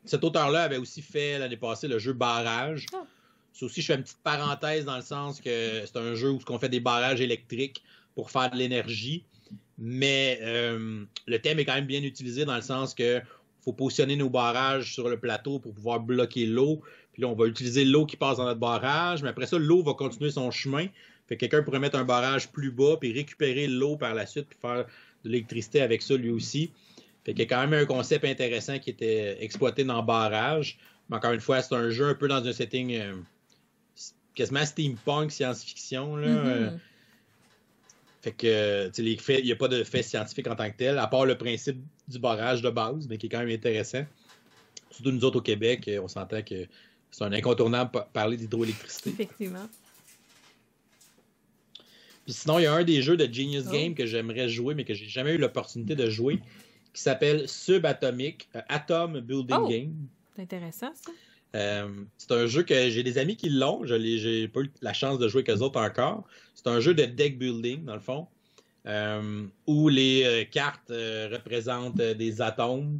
cet 0.06 0.24
auteur-là 0.24 0.64
avait 0.64 0.78
aussi 0.78 1.02
fait 1.02 1.40
l'année 1.40 1.58
passée 1.58 1.88
le 1.88 2.00
jeu 2.00 2.14
Barrage. 2.14 2.86
Ça 3.54 3.66
aussi, 3.68 3.82
je 3.82 3.88
fais 3.88 3.96
une 3.96 4.04
petite 4.04 4.22
parenthèse 4.24 4.86
dans 4.86 4.96
le 4.96 5.04
sens 5.04 5.40
que 5.40 5.84
c'est 5.86 5.98
un 5.98 6.16
jeu 6.16 6.32
où 6.32 6.40
on 6.50 6.60
fait 6.60 6.70
des 6.70 6.80
barrages 6.80 7.22
électriques 7.22 7.84
pour 8.16 8.32
faire 8.32 8.50
de 8.50 8.58
l'énergie. 8.58 9.26
Mais 9.78 10.40
euh, 10.42 11.06
le 11.28 11.40
thème 11.40 11.60
est 11.60 11.66
quand 11.66 11.76
même 11.76 11.86
bien 11.86 12.02
utilisé 12.04 12.46
dans 12.46 12.56
le 12.56 12.62
sens 12.62 12.94
que 12.94 13.22
faut 13.64 13.74
positionner 13.74 14.16
nos 14.16 14.30
barrages 14.30 14.94
sur 14.94 15.10
le 15.10 15.18
plateau 15.18 15.60
pour 15.60 15.74
pouvoir 15.74 16.00
bloquer 16.00 16.46
l'eau. 16.46 16.82
Puis 17.14 17.22
là, 17.22 17.30
on 17.30 17.34
va 17.34 17.46
utiliser 17.46 17.86
l'eau 17.86 18.06
qui 18.06 18.18
passe 18.18 18.38
dans 18.38 18.46
notre 18.46 18.60
barrage, 18.60 19.24
mais 19.24 19.30
après 19.30 19.46
ça, 19.46 19.58
l'eau 19.58 19.84
va 19.84 19.94
continuer 19.94 20.32
son 20.32 20.52
chemin. 20.52 20.88
Fait 21.28 21.36
que 21.36 21.42
quelqu'un 21.42 21.64
pourrait 21.64 21.80
mettre 21.80 21.98
un 21.98 22.04
barrage 22.04 22.52
plus 22.52 22.72
bas 22.72 22.98
puis 23.00 23.14
récupérer 23.14 23.68
l'eau 23.68 23.96
par 23.96 24.14
la 24.14 24.26
suite 24.26 24.48
puis 24.50 24.58
faire 24.62 24.86
de 25.24 25.30
l'électricité 25.30 25.82
avec 25.82 26.02
ça 26.02 26.16
lui 26.16 26.30
aussi. 26.30 26.72
Fait 27.24 27.34
qu'il 27.34 27.40
y 27.40 27.44
a 27.44 27.46
quand 27.46 27.66
même 27.66 27.74
un 27.74 27.86
concept 27.86 28.26
intéressant 28.26 28.80
qui 28.80 28.90
était 28.90 29.38
exploité 29.42 29.86
dans 29.86 30.02
le 30.02 30.06
barrage. 30.06 30.78
Mais 31.10 31.16
encore 31.16 31.32
une 31.32 31.40
fois, 31.40 31.62
c'est 31.62 31.76
un 31.76 31.90
jeu 31.90 32.10
un 32.10 32.16
peu 32.16 32.28
dans 32.28 32.46
un 32.46 32.52
setting 32.52 32.94
euh, 32.96 33.14
quasiment 34.36 34.66
steampunk, 34.66 35.32
science-fiction. 35.32 36.18
Là. 36.18 36.28
Mm-hmm. 36.28 36.48
Euh, 36.48 36.70
fait 38.24 38.32
que, 38.32 38.90
les 39.02 39.18
faits, 39.18 39.40
il 39.40 39.46
n'y 39.48 39.52
a 39.52 39.58
pas 39.58 39.68
de 39.68 39.84
fait 39.84 40.02
scientifique 40.02 40.48
en 40.48 40.56
tant 40.56 40.72
que 40.72 40.78
tel, 40.78 40.98
à 40.98 41.08
part 41.08 41.26
le 41.26 41.38
principe 41.38 41.78
du 42.08 42.20
barrage 42.20 42.62
de 42.62 42.70
base, 42.70 43.06
mais 43.10 43.18
qui 43.18 43.26
est 43.26 43.30
quand 43.30 43.40
même 43.40 43.50
intéressant. 43.50 44.06
Surtout 44.92 45.12
nous 45.12 45.26
autres 45.26 45.40
au 45.40 45.42
Québec, 45.42 45.90
on 46.02 46.08
s'entend 46.08 46.42
que 46.42 46.66
c'est 47.12 47.24
un 47.26 47.34
incontournable 47.34 47.92
parler 48.14 48.38
d'hydroélectricité. 48.38 49.10
Effectivement. 49.10 49.68
Puis 52.24 52.34
sinon, 52.34 52.60
il 52.60 52.64
y 52.64 52.66
a 52.66 52.74
un 52.74 52.86
des 52.86 53.02
jeux 53.02 53.18
de 53.18 53.32
Genius 53.32 53.66
oh. 53.68 53.72
Game 53.72 53.94
que 53.94 54.06
j'aimerais 54.06 54.48
jouer, 54.48 54.74
mais 54.74 54.86
que 54.86 54.94
j'ai 54.94 55.10
jamais 55.10 55.34
eu 55.34 55.38
l'opportunité 55.38 55.94
de 55.94 56.10
jouer, 56.10 56.40
qui 56.94 57.02
s'appelle 57.02 57.50
Subatomic, 57.50 58.48
euh, 58.56 58.62
Atom 58.70 59.20
Building 59.20 59.58
oh. 59.60 59.68
Game. 59.68 59.94
C'est 60.34 60.44
intéressant, 60.44 60.94
ça. 60.96 61.12
Euh, 61.56 61.88
c'est 62.18 62.32
un 62.32 62.48
jeu 62.48 62.64
que 62.64 62.90
j'ai 62.90 63.04
des 63.04 63.18
amis 63.18 63.36
qui 63.36 63.50
l'ont. 63.50 63.86
Je 63.86 63.96
n'ai 63.96 64.48
pas 64.48 64.62
eu 64.62 64.72
la 64.82 64.94
chance 64.94 65.20
de 65.20 65.28
jouer 65.28 65.44
avec 65.48 65.58
eux 65.58 65.62
autres 65.62 65.80
encore. 65.80 66.26
C'est 66.56 66.68
un 66.68 66.80
jeu 66.80 66.94
de 66.94 67.06
deck 67.06 67.38
building, 67.38 67.86
dans 67.86 67.94
le 67.94 68.00
fond, 68.00 68.28
euh, 68.88 69.46
où 69.68 69.90
les 69.90 70.24
euh, 70.24 70.44
cartes 70.50 70.90
représentent 70.90 71.96
des 71.98 72.42
atomes. 72.42 73.00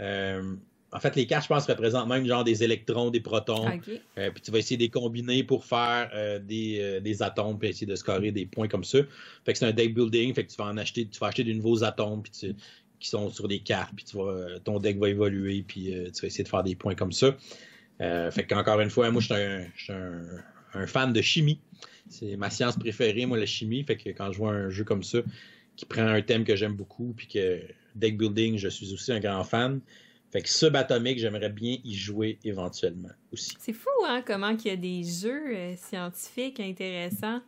en 0.00 1.00
fait, 1.00 1.14
les 1.14 1.26
cartes, 1.26 1.44
je 1.44 1.48
pense, 1.48 1.66
représentent 1.66 2.08
même 2.08 2.26
genre 2.26 2.44
des 2.44 2.64
électrons, 2.64 3.10
des 3.10 3.20
protons. 3.20 3.78
puis 3.78 4.00
tu 4.42 4.50
vas 4.50 4.58
essayer 4.58 4.76
de 4.76 4.82
les 4.82 4.90
combiner 4.90 5.44
pour 5.44 5.64
faire 5.64 6.40
des, 6.42 7.22
atomes, 7.22 7.58
puis 7.58 7.68
essayer 7.68 7.86
de 7.86 7.96
scorer 7.96 8.32
des 8.32 8.46
points 8.46 8.68
comme 8.68 8.84
ça. 8.84 8.98
Fait 9.44 9.52
que 9.52 9.58
c'est 9.58 9.66
un 9.66 9.72
deck 9.72 9.94
building. 9.94 10.34
Fait 10.34 10.44
que 10.44 10.50
tu 10.50 10.56
vas 10.56 10.66
en 10.66 10.76
acheter, 10.76 11.06
tu 11.06 11.20
vas 11.20 11.28
acheter 11.28 11.44
de 11.44 11.52
nouveaux 11.52 11.84
atomes, 11.84 12.22
puis 12.22 12.54
qui 12.98 13.08
sont 13.08 13.30
sur 13.30 13.48
des 13.48 13.58
cartes, 13.58 13.92
puis 13.96 14.04
tu 14.04 14.16
ton 14.64 14.78
deck 14.78 14.98
va 14.98 15.08
évoluer, 15.08 15.64
puis 15.66 15.92
tu 16.14 16.20
vas 16.20 16.26
essayer 16.26 16.44
de 16.44 16.48
faire 16.48 16.64
des 16.64 16.74
points 16.74 16.94
comme 16.96 17.12
ça. 17.12 17.36
Fait 18.30 18.46
qu'encore 18.46 18.80
une 18.80 18.90
fois, 18.90 19.10
moi, 19.10 19.20
je 19.20 19.66
suis 19.76 19.92
un, 19.92 20.86
fan 20.86 21.12
de 21.12 21.22
chimie. 21.22 21.60
C'est 22.08 22.36
ma 22.36 22.50
science 22.50 22.76
préférée, 22.76 23.26
moi, 23.26 23.38
la 23.38 23.46
chimie. 23.46 23.84
Fait 23.84 23.96
que 23.96 24.10
quand 24.10 24.32
je 24.32 24.38
vois 24.38 24.52
un 24.52 24.70
jeu 24.70 24.84
comme 24.84 25.02
ça, 25.02 25.18
qui 25.76 25.86
prend 25.86 26.06
un 26.06 26.22
thème 26.22 26.44
que 26.44 26.56
j'aime 26.56 26.74
beaucoup, 26.74 27.14
puis 27.16 27.26
que 27.26 27.60
deck 27.94 28.18
building, 28.18 28.56
je 28.56 28.68
suis 28.68 28.92
aussi 28.92 29.12
un 29.12 29.20
grand 29.20 29.44
fan. 29.44 29.80
Fait 30.30 30.40
que 30.40 30.48
Subatomic, 30.48 31.18
j'aimerais 31.18 31.50
bien 31.50 31.76
y 31.84 31.94
jouer 31.94 32.38
éventuellement 32.42 33.10
aussi. 33.32 33.54
C'est 33.58 33.74
fou, 33.74 33.90
hein, 34.06 34.22
comment 34.26 34.50
il 34.50 34.66
y 34.66 34.70
a 34.70 34.76
des 34.76 35.04
jeux 35.04 35.54
euh, 35.54 35.76
scientifiques 35.76 36.58
intéressants. 36.58 37.40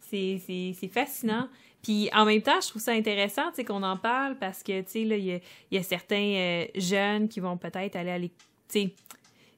C'est 0.00 0.72
fascinant. 0.92 1.48
Puis 1.82 2.08
en 2.14 2.24
même 2.24 2.40
temps, 2.40 2.60
je 2.62 2.68
trouve 2.68 2.80
ça 2.80 2.92
intéressant 2.92 3.50
qu'on 3.66 3.82
en 3.82 3.96
parle 3.96 4.38
parce 4.38 4.62
que, 4.62 4.80
tu 4.82 4.90
sais, 4.90 5.02
il 5.02 5.40
y, 5.72 5.78
a, 5.78 5.82
certains 5.82 6.16
euh, 6.16 6.66
jeunes 6.76 7.28
qui 7.28 7.40
vont 7.40 7.56
peut-être 7.56 7.96
aller 7.96 8.10
à 8.10 8.18
l'école. 8.18 8.92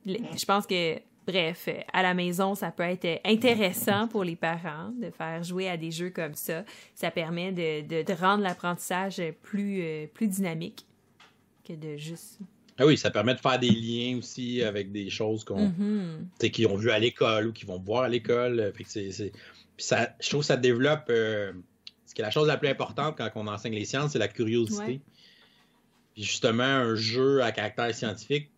Je 0.07 0.45
pense 0.45 0.67
que, 0.67 0.99
bref, 1.27 1.69
à 1.93 2.03
la 2.03 2.15
maison, 2.15 2.55
ça 2.55 2.71
peut 2.71 2.83
être 2.83 3.21
intéressant 3.25 4.09
pour 4.09 4.25
les 4.25 4.37
parents 4.37 4.91
de 5.01 5.11
faire 5.11 5.43
jouer 5.43 5.69
à 5.69 5.77
des 5.77 5.91
jeux 5.91 6.11
comme 6.11 6.35
ça. 6.35 6.65
Ça 6.95 7.11
permet 7.11 7.53
de, 7.53 8.03
de, 8.03 8.13
rendre 8.13 8.43
l'apprentissage 8.43 9.23
plus, 9.43 9.83
euh, 9.83 10.07
plus 10.07 10.29
dynamique 10.29 10.87
que 11.65 11.75
de 11.75 11.97
juste 11.97 12.41
ah 12.81 12.87
oui, 12.87 12.97
ça 12.97 13.11
permet 13.11 13.35
de 13.35 13.41
faire 13.41 13.59
des 13.59 13.69
liens 13.69 14.17
aussi 14.17 14.63
avec 14.63 14.91
des 14.91 15.11
choses 15.11 15.45
qu'on, 15.45 15.69
mm-hmm. 15.69 16.51
qu'ils 16.51 16.67
ont 16.67 16.77
vu 16.77 16.91
à 16.91 16.99
l'école 16.99 17.49
ou 17.49 17.53
qu'ils 17.53 17.69
vont 17.69 17.79
voir 17.79 18.05
à 18.05 18.09
l'école. 18.09 18.73
ça, 19.77 20.17
je 20.19 20.29
trouve 20.31 20.41
que 20.41 20.47
ça 20.47 20.57
développe. 20.57 21.05
Euh, 21.11 21.53
ce 22.07 22.15
qui 22.15 22.23
est 22.23 22.25
la 22.25 22.31
chose 22.31 22.49
la 22.49 22.57
plus 22.57 22.69
importante 22.69 23.19
quand 23.19 23.31
on 23.35 23.47
enseigne 23.49 23.75
les 23.75 23.85
sciences, 23.85 24.13
c'est 24.13 24.19
la 24.19 24.29
curiosité. 24.29 25.03
Puis 26.15 26.23
justement, 26.23 26.63
un 26.63 26.95
jeu 26.95 27.43
à 27.43 27.53
caractère 27.53 27.95
scientifique, 27.95 28.51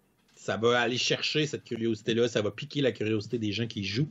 ça 0.42 0.56
va 0.56 0.80
aller 0.80 0.98
chercher 0.98 1.46
cette 1.46 1.64
curiosité-là, 1.64 2.28
ça 2.28 2.42
va 2.42 2.50
piquer 2.50 2.80
la 2.80 2.92
curiosité 2.92 3.38
des 3.38 3.52
gens 3.52 3.66
qui 3.66 3.84
jouent. 3.84 4.08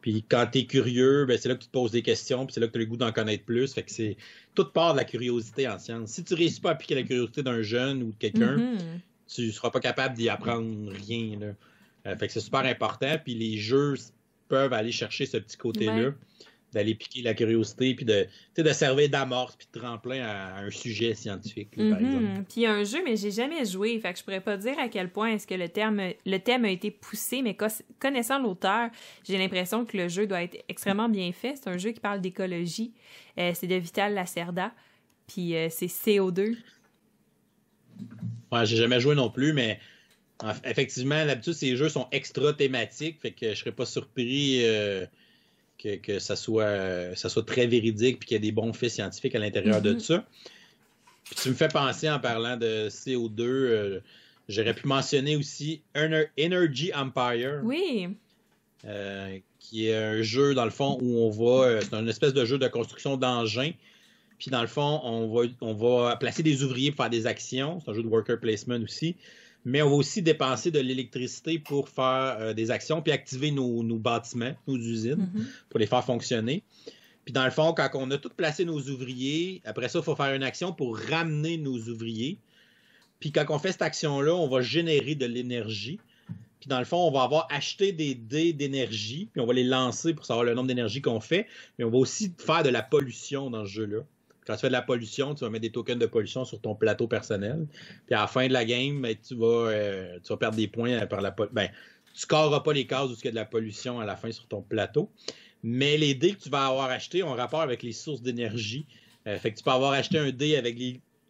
Puis 0.00 0.24
quand 0.28 0.46
tu 0.52 0.58
es 0.58 0.64
curieux, 0.66 1.24
ben, 1.26 1.36
c'est 1.36 1.48
là 1.48 1.56
que 1.56 1.62
tu 1.62 1.66
te 1.66 1.72
poses 1.72 1.90
des 1.90 2.02
questions, 2.02 2.46
puis 2.46 2.54
c'est 2.54 2.60
là 2.60 2.68
que 2.68 2.72
tu 2.72 2.78
as 2.78 2.82
le 2.82 2.86
goût 2.86 2.96
d'en 2.96 3.12
connaître 3.12 3.44
plus. 3.44 3.72
Fait 3.72 3.82
que 3.82 3.90
c'est 3.90 4.16
toute 4.54 4.72
part 4.72 4.92
de 4.92 4.98
la 4.98 5.04
curiosité 5.04 5.66
en 5.66 5.78
science. 5.78 6.10
Si 6.10 6.24
tu 6.24 6.34
réussis 6.34 6.60
pas 6.60 6.70
à 6.70 6.74
piquer 6.74 6.94
la 6.94 7.02
curiosité 7.02 7.42
d'un 7.42 7.62
jeune 7.62 8.02
ou 8.02 8.12
de 8.12 8.16
quelqu'un, 8.16 8.56
mm-hmm 8.56 9.00
tu 9.26 9.52
seras 9.52 9.70
pas 9.70 9.80
capable 9.80 10.14
d'y 10.14 10.28
apprendre 10.28 10.92
rien. 10.92 11.38
Là. 11.38 11.46
Euh, 12.06 12.16
fait 12.16 12.26
que 12.26 12.32
c'est 12.32 12.40
super 12.40 12.64
important. 12.64 13.16
Puis 13.22 13.34
les 13.34 13.58
jeux 13.58 13.94
peuvent 14.48 14.72
aller 14.72 14.92
chercher 14.92 15.26
ce 15.26 15.36
petit 15.38 15.56
côté-là, 15.56 16.12
d'aller 16.72 16.94
piquer 16.94 17.22
la 17.22 17.34
curiosité, 17.34 17.94
puis 17.94 18.04
de, 18.04 18.26
de 18.56 18.72
servir 18.72 19.08
d'amorce, 19.08 19.56
puis 19.56 19.66
de 19.72 19.78
tremplin 19.78 20.22
à, 20.22 20.58
un 20.58 20.70
sujet 20.70 21.14
scientifique, 21.14 21.70
par 21.76 21.84
mm-hmm. 21.84 21.96
exemple. 21.96 22.44
Puis 22.48 22.66
un 22.66 22.84
jeu, 22.84 22.98
mais 23.04 23.16
j'ai 23.16 23.30
jamais 23.30 23.64
joué. 23.64 23.98
Fait 24.00 24.12
que 24.12 24.18
je 24.18 24.24
pourrais 24.24 24.40
pas 24.40 24.56
dire 24.56 24.78
à 24.78 24.88
quel 24.88 25.10
point 25.10 25.28
est-ce 25.28 25.46
que 25.46 25.54
le, 25.54 25.68
terme, 25.68 26.02
le 26.24 26.38
thème 26.38 26.64
a 26.64 26.70
été 26.70 26.90
poussé, 26.90 27.42
mais 27.42 27.56
connaissant 27.98 28.38
l'auteur, 28.38 28.90
j'ai 29.24 29.38
l'impression 29.38 29.84
que 29.84 29.96
le 29.96 30.08
jeu 30.08 30.26
doit 30.26 30.42
être 30.42 30.62
extrêmement 30.68 31.08
bien 31.08 31.32
fait. 31.32 31.54
C'est 31.56 31.68
un 31.68 31.78
jeu 31.78 31.92
qui 31.92 32.00
parle 32.00 32.20
d'écologie. 32.20 32.92
Euh, 33.38 33.52
c'est 33.54 33.66
de 33.66 33.76
Vital 33.76 34.14
Lacerda. 34.14 34.72
Puis 35.26 35.56
euh, 35.56 35.68
c'est 35.70 35.86
CO2. 35.86 36.56
Ouais, 38.52 38.66
j'ai 38.66 38.76
jamais 38.76 39.00
joué 39.00 39.14
non 39.14 39.30
plus, 39.30 39.52
mais 39.52 39.80
effectivement, 40.64 41.24
d'habitude, 41.24 41.54
ces 41.54 41.76
jeux 41.76 41.88
sont 41.88 42.06
extra 42.12 42.52
thématiques, 42.52 43.20
fait 43.20 43.32
que 43.32 43.50
je 43.50 43.58
serais 43.58 43.72
pas 43.72 43.86
surpris 43.86 44.60
euh, 44.64 45.06
que, 45.78 46.18
ça, 46.18 46.36
soit, 46.36 47.14
ça 47.14 47.28
soit 47.28 47.44
très 47.46 47.66
véridique 47.66 48.18
puis 48.20 48.28
qu'il 48.28 48.34
y 48.34 48.38
ait 48.38 48.40
des 48.40 48.52
bons 48.52 48.72
faits 48.72 48.90
scientifiques 48.90 49.34
à 49.34 49.38
l'intérieur 49.38 49.80
de 49.82 49.94
mm-hmm. 49.94 50.00
ça. 50.00 50.26
Puis 51.24 51.34
tu 51.36 51.48
me 51.50 51.54
fais 51.54 51.68
penser 51.68 52.08
en 52.08 52.20
parlant 52.20 52.56
de 52.56 52.88
CO2, 52.88 53.40
euh, 53.40 54.00
j'aurais 54.48 54.74
pu 54.74 54.86
mentionner 54.86 55.36
aussi 55.36 55.82
Energy 55.94 56.92
Empire. 56.94 57.60
Oui. 57.64 58.08
Euh, 58.84 59.38
qui 59.58 59.88
est 59.88 59.96
un 59.96 60.22
jeu, 60.22 60.54
dans 60.54 60.64
le 60.64 60.70
fond, 60.70 60.98
où 61.00 61.18
on 61.18 61.30
va. 61.30 61.80
C'est 61.80 61.94
une 61.94 62.08
espèce 62.08 62.32
de 62.32 62.44
jeu 62.44 62.58
de 62.58 62.68
construction 62.68 63.16
d'engins 63.16 63.72
puis 64.38 64.50
dans 64.50 64.60
le 64.60 64.66
fond, 64.66 65.00
on 65.02 65.28
va, 65.28 65.48
on 65.60 65.72
va 65.72 66.16
placer 66.16 66.42
des 66.42 66.62
ouvriers 66.62 66.90
pour 66.90 67.04
faire 67.04 67.10
des 67.10 67.26
actions. 67.26 67.80
C'est 67.80 67.90
un 67.90 67.94
jeu 67.94 68.02
de 68.02 68.08
worker 68.08 68.38
placement 68.38 68.80
aussi. 68.82 69.16
Mais 69.66 69.82
on 69.82 69.90
va 69.90 69.96
aussi 69.96 70.22
dépenser 70.22 70.70
de 70.70 70.78
l'électricité 70.78 71.58
pour 71.58 71.88
faire 71.88 72.36
euh, 72.38 72.54
des 72.54 72.70
actions 72.70 73.02
puis 73.02 73.12
activer 73.12 73.50
nos, 73.50 73.82
bâtiments, 73.98 74.54
nos 74.68 74.76
usines, 74.76 75.28
mm-hmm. 75.34 75.44
pour 75.68 75.80
les 75.80 75.86
faire 75.86 76.04
fonctionner. 76.04 76.62
Puis 77.24 77.32
dans 77.32 77.44
le 77.44 77.50
fond, 77.50 77.74
quand 77.76 77.90
on 77.94 78.08
a 78.12 78.16
tout 78.16 78.30
placé 78.30 78.64
nos 78.64 78.80
ouvriers, 78.80 79.60
après 79.64 79.88
ça, 79.88 79.98
il 79.98 80.04
faut 80.04 80.14
faire 80.14 80.32
une 80.34 80.44
action 80.44 80.72
pour 80.72 80.96
ramener 80.96 81.58
nos 81.58 81.76
ouvriers. 81.76 82.38
Puis 83.18 83.32
quand 83.32 83.44
on 83.48 83.58
fait 83.58 83.72
cette 83.72 83.82
action-là, 83.82 84.32
on 84.32 84.46
va 84.46 84.60
générer 84.60 85.16
de 85.16 85.26
l'énergie. 85.26 85.98
Puis 86.60 86.68
dans 86.68 86.78
le 86.78 86.84
fond, 86.84 86.98
on 86.98 87.10
va 87.10 87.24
avoir 87.24 87.48
acheté 87.50 87.90
des 87.90 88.14
dés 88.14 88.52
d'énergie, 88.52 89.28
puis 89.32 89.40
on 89.40 89.46
va 89.46 89.52
les 89.52 89.64
lancer 89.64 90.14
pour 90.14 90.24
savoir 90.26 90.44
le 90.44 90.54
nombre 90.54 90.68
d'énergie 90.68 91.02
qu'on 91.02 91.18
fait. 91.18 91.48
Mais 91.76 91.84
on 91.84 91.90
va 91.90 91.98
aussi 91.98 92.32
faire 92.38 92.62
de 92.62 92.68
la 92.68 92.82
pollution 92.82 93.50
dans 93.50 93.64
ce 93.64 93.70
jeu-là. 93.70 94.04
Quand 94.46 94.54
tu 94.54 94.60
fais 94.60 94.68
de 94.68 94.72
la 94.72 94.82
pollution, 94.82 95.34
tu 95.34 95.44
vas 95.44 95.50
mettre 95.50 95.62
des 95.62 95.72
tokens 95.72 95.98
de 95.98 96.06
pollution 96.06 96.44
sur 96.44 96.60
ton 96.60 96.74
plateau 96.74 97.08
personnel. 97.08 97.66
Puis 98.06 98.14
à 98.14 98.20
la 98.20 98.26
fin 98.26 98.46
de 98.46 98.52
la 98.52 98.64
game, 98.64 99.02
ben, 99.02 99.16
tu, 99.16 99.34
vas, 99.34 99.70
euh, 99.70 100.18
tu 100.22 100.28
vas 100.28 100.36
perdre 100.36 100.56
des 100.56 100.68
points 100.68 101.04
par 101.06 101.20
la 101.20 101.32
pollution. 101.32 101.54
Ben, 101.54 101.68
tu 102.14 102.20
scoreras 102.20 102.60
pas 102.60 102.72
les 102.72 102.86
cases 102.86 103.10
où 103.10 103.14
il 103.14 103.24
y 103.24 103.28
a 103.28 103.30
de 103.32 103.36
la 103.36 103.44
pollution 103.44 103.98
à 103.98 104.06
la 104.06 104.16
fin 104.16 104.30
sur 104.30 104.46
ton 104.46 104.62
plateau. 104.62 105.10
Mais 105.62 105.96
les 105.96 106.14
dés 106.14 106.32
que 106.32 106.42
tu 106.42 106.48
vas 106.48 106.66
avoir 106.66 106.90
achetés 106.90 107.22
ont 107.22 107.34
rapport 107.34 107.60
avec 107.60 107.82
les 107.82 107.92
sources 107.92 108.22
d'énergie. 108.22 108.86
Euh, 109.26 109.36
fait 109.38 109.50
que 109.50 109.58
tu 109.58 109.64
peux 109.64 109.70
avoir 109.70 109.92
acheté 109.92 110.18
un 110.18 110.30
dé 110.30 110.56
avec 110.56 110.76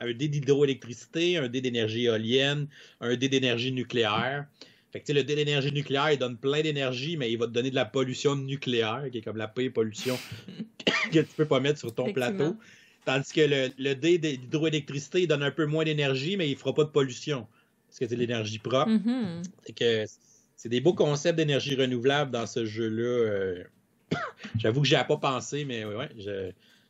un 0.01 0.13
dé 0.13 0.29
d'hydroélectricité, 0.29 1.39
un 1.39 1.49
dé 1.49 1.63
d'énergie 1.63 2.05
éolienne, 2.05 2.69
un 3.01 3.17
dé 3.17 3.29
d'énergie 3.31 3.73
nucléaire. 3.73 4.47
Fait 4.93 5.01
que, 5.01 5.13
le 5.13 5.25
dé 5.25 5.35
d'énergie 5.35 5.73
nucléaire, 5.73 6.13
il 6.13 6.19
donne 6.19 6.37
plein 6.37 6.61
d'énergie, 6.61 7.17
mais 7.17 7.33
il 7.33 7.39
va 7.39 7.47
te 7.47 7.53
donner 7.53 7.71
de 7.71 7.75
la 7.75 7.87
pollution 7.87 8.37
nucléaire, 8.37 9.05
qui 9.11 9.19
est 9.19 9.23
comme 9.23 9.37
la 9.37 9.49
pire 9.49 9.73
pollution 9.73 10.19
que 11.13 11.21
tu 11.21 11.35
peux 11.37 11.47
pas 11.47 11.61
mettre 11.61 11.79
sur 11.79 11.95
ton 11.95 12.13
plateau. 12.13 12.57
Tandis 13.07 13.33
que 13.33 13.41
le, 13.41 13.71
le 13.79 13.95
dé 13.95 14.19
d'hydroélectricité, 14.19 15.29
donne 15.29 15.45
un 15.45 15.53
peu 15.53 15.65
moins 15.65 15.85
d'énergie, 15.85 16.37
mais 16.37 16.49
il 16.49 16.55
ne 16.55 16.59
fera 16.59 16.75
pas 16.75 16.83
de 16.83 16.91
pollution. 16.91 17.47
Parce 17.87 18.01
que 18.01 18.09
c'est 18.09 18.17
de 18.17 18.21
l'énergie 18.21 18.59
propre. 18.59 18.91
Mm-hmm. 18.91 19.43
C'est 19.65 19.73
que 19.73 20.05
c'est 20.57 20.69
des 20.69 20.81
beaux 20.81 20.93
concepts 20.93 21.37
d'énergie 21.37 21.77
renouvelable 21.77 22.33
dans 22.33 22.47
ce 22.47 22.65
jeu-là. 22.65 23.05
Euh. 23.05 23.65
J'avoue 24.59 24.83
que 24.83 24.89
n'y 24.89 24.95
ai 24.95 25.05
pas 25.05 25.19
pensé, 25.19 25.65
mais 25.65 25.85
ouais, 25.85 26.09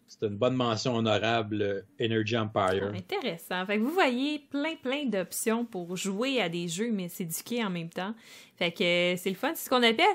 c'est 0.09 0.27
une 0.27 0.37
bonne 0.37 0.55
mention 0.55 0.95
honorable, 0.95 1.61
euh, 1.61 1.83
Energy 2.01 2.37
Empire. 2.37 2.91
Ah, 2.93 2.97
intéressant. 2.97 3.67
Fait 3.67 3.77
que 3.77 3.83
vous 3.83 3.91
voyez 3.91 4.39
plein, 4.39 4.77
plein 4.77 5.05
d'options 5.05 5.67
pour 5.67 5.97
jouer 5.97 6.41
à 6.41 6.49
des 6.49 6.69
jeux, 6.69 6.93
mais 6.93 7.09
s'éduquer 7.09 7.63
en 7.63 7.71
même 7.71 7.91
temps. 7.91 8.15
Fait 8.57 8.73
que 8.73 8.85
euh, 8.85 9.17
c'est 9.19 9.31
le 9.31 9.37
fun. 9.37 9.53
C'est 9.55 9.67
ce 9.67 9.69
qu'on 9.69 9.83
appelle 9.83 10.07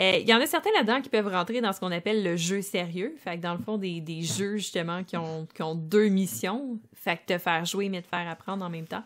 euh, 0.00 0.18
il 0.20 0.28
y 0.28 0.34
en 0.34 0.40
a 0.40 0.46
certains 0.46 0.70
là-dedans 0.76 1.00
qui 1.00 1.08
peuvent 1.08 1.26
rentrer 1.26 1.60
dans 1.60 1.72
ce 1.72 1.80
qu'on 1.80 1.90
appelle 1.90 2.22
le 2.22 2.36
jeu 2.36 2.62
sérieux. 2.62 3.14
Fait 3.18 3.36
que 3.36 3.42
dans 3.42 3.54
le 3.54 3.58
fond, 3.58 3.78
des, 3.78 4.00
des 4.00 4.22
jeux 4.22 4.56
justement 4.56 5.02
qui 5.02 5.16
ont, 5.16 5.46
qui 5.52 5.62
ont 5.62 5.74
deux 5.74 6.08
missions. 6.08 6.78
Fait 6.94 7.16
que 7.16 7.34
te 7.34 7.38
faire 7.38 7.64
jouer 7.64 7.88
mais 7.88 8.02
te 8.02 8.08
faire 8.08 8.28
apprendre 8.28 8.64
en 8.64 8.70
même 8.70 8.86
temps. 8.86 9.02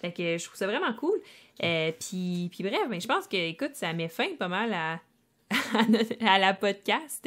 Fait 0.00 0.12
que 0.12 0.36
je 0.36 0.44
trouve 0.44 0.56
ça 0.56 0.66
vraiment 0.66 0.92
cool. 0.94 1.18
Euh, 1.62 1.92
puis, 1.98 2.50
puis 2.52 2.62
bref, 2.62 2.82
mais 2.90 3.00
je 3.00 3.08
pense 3.08 3.26
que, 3.26 3.36
écoute, 3.36 3.70
ça 3.74 3.92
met 3.94 4.08
fin 4.08 4.34
pas 4.38 4.48
mal 4.48 4.74
à, 4.74 5.00
à, 6.26 6.38
la 6.38 6.52
podcast. 6.52 7.26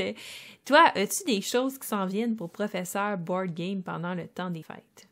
Toi, 0.64 0.92
as-tu 0.94 1.24
des 1.24 1.42
choses 1.42 1.80
qui 1.80 1.88
s'en 1.88 2.06
viennent 2.06 2.36
pour 2.36 2.52
professeur 2.52 3.18
board 3.18 3.54
game 3.54 3.82
pendant 3.82 4.14
le 4.14 4.28
temps 4.28 4.52
des 4.52 4.62
fêtes? 4.62 5.08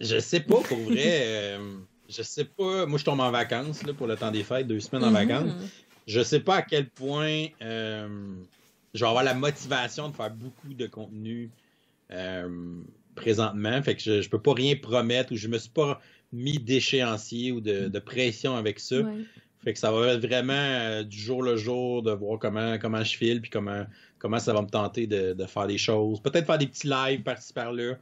Je 0.00 0.20
sais 0.20 0.40
pas, 0.40 0.60
pour 0.60 0.78
vrai. 0.78 1.02
Euh, 1.04 1.78
je 2.08 2.22
sais 2.22 2.44
pas. 2.44 2.86
Moi, 2.86 2.98
je 2.98 3.04
tombe 3.04 3.18
en 3.18 3.32
vacances 3.32 3.82
là, 3.84 3.92
pour 3.92 4.06
le 4.06 4.16
temps 4.16 4.30
des 4.30 4.44
fêtes, 4.44 4.68
deux 4.68 4.78
semaines 4.78 5.04
en 5.04 5.10
mm-hmm. 5.10 5.26
vacances. 5.26 5.52
Je 6.08 6.22
sais 6.22 6.40
pas 6.40 6.56
à 6.56 6.62
quel 6.62 6.88
point 6.88 7.48
euh, 7.60 8.08
je 8.94 9.00
vais 9.04 9.08
avoir 9.08 9.22
la 9.22 9.34
motivation 9.34 10.08
de 10.08 10.16
faire 10.16 10.30
beaucoup 10.30 10.72
de 10.72 10.86
contenu 10.86 11.50
euh, 12.10 12.48
présentement. 13.14 13.82
Fait 13.82 13.94
que 13.94 14.02
je, 14.02 14.22
je 14.22 14.30
peux 14.30 14.40
pas 14.40 14.54
rien 14.54 14.74
promettre 14.74 15.32
ou 15.32 15.36
je 15.36 15.48
me 15.48 15.58
suis 15.58 15.70
pas 15.70 16.00
mis 16.32 16.58
d'échéancier 16.58 17.52
ou 17.52 17.60
de, 17.60 17.98
pression 17.98 18.56
avec 18.56 18.80
ça. 18.80 18.96
Fait 19.62 19.74
que 19.74 19.78
ça 19.78 19.92
va 19.92 20.14
être 20.14 20.26
vraiment 20.26 20.54
euh, 20.54 21.02
du 21.02 21.18
jour 21.18 21.42
le 21.42 21.56
jour 21.56 22.02
de 22.02 22.12
voir 22.12 22.38
comment, 22.38 22.78
comment 22.78 23.04
je 23.04 23.14
file 23.14 23.42
puis 23.42 23.50
comment, 23.50 23.84
comment 24.18 24.38
ça 24.38 24.54
va 24.54 24.62
me 24.62 24.68
tenter 24.68 25.06
de, 25.06 25.36
faire 25.46 25.66
des 25.66 25.78
choses. 25.78 26.22
Peut-être 26.22 26.46
faire 26.46 26.58
des 26.58 26.68
petits 26.68 26.88
lives 26.88 27.22
par-ci 27.22 27.52
par-là 27.52 27.98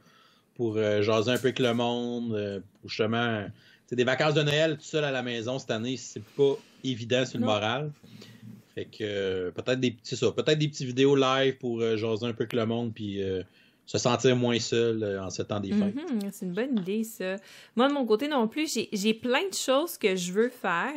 pour 0.55 0.77
jaser 0.77 1.31
un 1.31 1.37
peu 1.37 1.47
avec 1.47 1.59
le 1.59 1.73
monde, 1.73 2.63
pour 2.79 2.89
justement 2.89 3.47
des 3.95 4.03
vacances 4.03 4.33
de 4.33 4.43
Noël 4.43 4.77
tout 4.77 4.85
seul 4.85 5.03
à 5.03 5.11
la 5.11 5.23
maison 5.23 5.59
cette 5.59 5.71
année, 5.71 5.97
c'est 5.97 6.23
pas 6.23 6.57
évident 6.83 7.25
sur 7.25 7.39
le 7.39 7.45
moral. 7.45 7.91
Fait 8.75 8.85
que 8.85 8.97
euh, 9.01 9.51
peut-être 9.51 9.79
des 9.79 9.91
petits 9.91 10.15
ça, 10.15 10.31
peut-être 10.31 10.59
des 10.59 10.67
petits 10.67 10.85
vidéos 10.85 11.15
live 11.15 11.57
pour 11.57 11.81
euh, 11.81 11.97
jaser 11.97 12.27
un 12.27 12.33
peu 12.33 12.43
avec 12.43 12.53
le 12.53 12.65
monde 12.67 12.93
puis 12.93 13.23
euh, 13.23 13.41
se 13.87 13.97
sentir 13.97 14.35
moins 14.35 14.59
seul 14.59 15.19
en 15.19 15.31
ce 15.31 15.41
temps 15.41 15.59
des 15.59 15.71
fêtes. 15.71 15.95
Mhm, 15.95 16.29
c'est 16.31 16.45
une 16.45 16.53
bonne 16.53 16.77
idée 16.77 17.03
ça. 17.03 17.37
Moi 17.75 17.87
de 17.87 17.93
mon 17.93 18.05
côté 18.05 18.27
non 18.27 18.47
plus, 18.47 18.77
j'ai 18.91 19.13
plein 19.15 19.47
de 19.49 19.53
choses 19.53 19.97
que 19.97 20.15
je 20.15 20.31
veux 20.31 20.49
faire. 20.49 20.93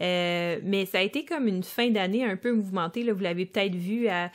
Euh, 0.00 0.58
mais 0.64 0.84
ça 0.86 0.98
a 0.98 1.02
été 1.02 1.24
comme 1.24 1.46
une 1.46 1.62
fin 1.62 1.90
d'année 1.90 2.24
un 2.24 2.36
peu 2.36 2.52
mouvementée. 2.52 3.04
Là. 3.04 3.12
Vous 3.12 3.22
l'avez 3.22 3.46
peut-être 3.46 3.74
vu 3.74 4.08
à, 4.08 4.30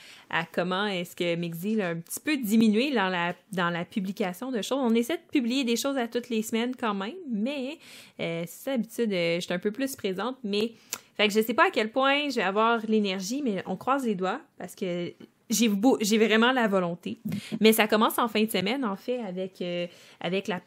comment 0.53 0.87
est-ce 0.87 1.15
que 1.15 1.35
Mixil 1.35 1.81
a 1.81 1.89
un 1.89 1.95
petit 1.97 2.19
peu 2.19 2.37
diminué 2.37 2.93
dans 2.93 3.09
la, 3.09 3.33
dans 3.51 3.69
la 3.69 3.83
publication 3.83 4.51
de 4.51 4.61
choses. 4.61 4.79
On 4.81 4.95
essaie 4.95 5.17
de 5.17 5.31
publier 5.31 5.63
des 5.63 5.75
choses 5.75 5.97
à 5.97 6.07
toutes 6.07 6.29
les 6.29 6.41
semaines 6.41 6.73
quand 6.75 6.93
même, 6.93 7.15
mais 7.29 7.77
euh, 8.19 8.43
c'est 8.47 8.71
d'habitude, 8.71 9.11
euh, 9.11 9.35
je 9.35 9.41
suis 9.41 9.53
un 9.53 9.59
peu 9.59 9.71
plus 9.71 9.95
présente. 9.95 10.37
Mais 10.43 10.71
fait 11.15 11.27
que 11.27 11.33
je 11.33 11.41
sais 11.41 11.53
pas 11.53 11.67
à 11.67 11.71
quel 11.71 11.91
point 11.91 12.29
je 12.29 12.35
vais 12.35 12.43
avoir 12.43 12.79
l'énergie, 12.87 13.41
mais 13.43 13.63
on 13.65 13.75
croise 13.75 14.05
les 14.05 14.15
doigts 14.15 14.39
parce 14.57 14.75
que 14.75 15.11
j'ai 15.49 15.71
j'ai 16.01 16.17
vraiment 16.17 16.51
la 16.51 16.67
volonté. 16.67 17.19
Mais 17.59 17.73
ça 17.73 17.87
commence 17.87 18.17
en 18.19 18.27
fin 18.27 18.43
de 18.43 18.51
semaine, 18.51 18.83
en 18.85 18.95
fait, 18.95 19.19
avec, 19.19 19.61
euh, 19.61 19.87
avec 20.19 20.47
la, 20.47 20.61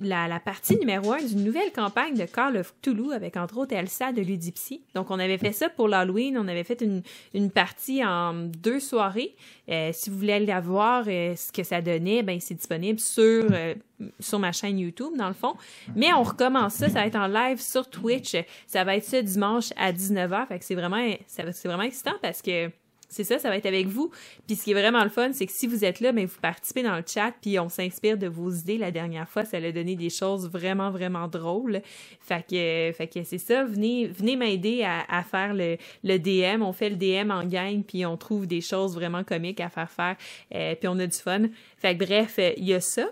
la, 0.00 0.28
la, 0.28 0.38
partie 0.38 0.78
numéro 0.78 1.12
un 1.12 1.22
d'une 1.22 1.42
nouvelle 1.42 1.72
campagne 1.72 2.14
de 2.14 2.24
Call 2.24 2.56
of 2.56 2.72
Cthulhu 2.80 3.12
avec 3.12 3.36
entre 3.36 3.58
autres 3.58 3.74
Elsa 3.74 4.12
de 4.12 4.22
Ludipsy. 4.22 4.82
Donc, 4.94 5.10
on 5.10 5.18
avait 5.18 5.38
fait 5.38 5.52
ça 5.52 5.68
pour 5.68 5.88
l'Halloween. 5.88 6.38
On 6.38 6.46
avait 6.46 6.62
fait 6.62 6.80
une, 6.82 7.02
une 7.34 7.50
partie 7.50 8.04
en 8.04 8.32
deux 8.32 8.78
soirées. 8.78 9.34
Euh, 9.68 9.90
si 9.92 10.10
vous 10.10 10.18
voulez 10.18 10.34
aller 10.34 10.60
voir 10.60 11.04
euh, 11.08 11.34
ce 11.34 11.50
que 11.50 11.64
ça 11.64 11.80
donnait, 11.82 12.22
ben 12.22 12.38
c'est 12.40 12.54
disponible 12.54 13.00
sur, 13.00 13.46
euh, 13.50 13.74
sur 14.20 14.38
ma 14.38 14.52
chaîne 14.52 14.78
YouTube, 14.78 15.16
dans 15.16 15.28
le 15.28 15.34
fond. 15.34 15.54
Mais 15.96 16.12
on 16.12 16.22
recommence 16.22 16.74
ça. 16.74 16.88
Ça 16.88 17.00
va 17.00 17.06
être 17.06 17.16
en 17.16 17.26
live 17.26 17.60
sur 17.60 17.90
Twitch. 17.90 18.36
Ça 18.68 18.84
va 18.84 18.96
être 18.96 19.04
ce 19.04 19.16
dimanche 19.16 19.70
à 19.76 19.92
19h. 19.92 20.46
Fait 20.46 20.58
que 20.60 20.64
c'est 20.64 20.76
vraiment, 20.76 21.04
c'est 21.26 21.64
vraiment 21.64 21.82
excitant 21.82 22.14
parce 22.22 22.40
que 22.40 22.70
c'est 23.08 23.24
ça, 23.24 23.38
ça 23.38 23.48
va 23.48 23.56
être 23.56 23.66
avec 23.66 23.86
vous. 23.86 24.10
Puis 24.46 24.56
ce 24.56 24.64
qui 24.64 24.70
est 24.72 24.74
vraiment 24.74 25.02
le 25.02 25.10
fun, 25.10 25.32
c'est 25.32 25.46
que 25.46 25.52
si 25.52 25.66
vous 25.66 25.84
êtes 25.84 26.00
là, 26.00 26.12
mais 26.12 26.22
ben, 26.22 26.28
vous 26.28 26.40
participez 26.40 26.82
dans 26.82 26.96
le 26.96 27.04
chat, 27.06 27.32
puis 27.40 27.58
on 27.58 27.68
s'inspire 27.68 28.18
de 28.18 28.26
vos 28.26 28.50
idées. 28.50 28.78
La 28.78 28.90
dernière 28.90 29.28
fois, 29.28 29.44
ça 29.44 29.56
a 29.56 29.72
donné 29.72 29.96
des 29.96 30.10
choses 30.10 30.48
vraiment, 30.48 30.90
vraiment 30.90 31.26
drôles. 31.26 31.80
Fait 32.20 32.44
que, 32.46 32.92
fait 32.96 33.08
que 33.12 33.24
c'est 33.24 33.38
ça, 33.38 33.64
venez, 33.64 34.06
venez 34.06 34.36
m'aider 34.36 34.84
à, 34.84 35.22
faire 35.22 35.54
le, 35.54 35.76
le 36.04 36.18
DM. 36.18 36.62
On 36.62 36.72
fait 36.72 36.90
le 36.90 36.96
DM 36.96 37.30
en 37.30 37.44
gang, 37.44 37.82
puis 37.82 38.04
on 38.04 38.16
trouve 38.16 38.46
des 38.46 38.60
choses 38.60 38.94
vraiment 38.94 39.24
comiques 39.24 39.60
à 39.60 39.68
faire 39.68 39.90
faire, 39.90 40.16
euh, 40.54 40.74
puis 40.74 40.88
on 40.88 40.98
a 40.98 41.06
du 41.06 41.16
fun. 41.16 41.44
Fait 41.76 41.96
que 41.96 42.04
bref, 42.04 42.38
il 42.56 42.64
y 42.64 42.74
a 42.74 42.80
ça 42.80 43.08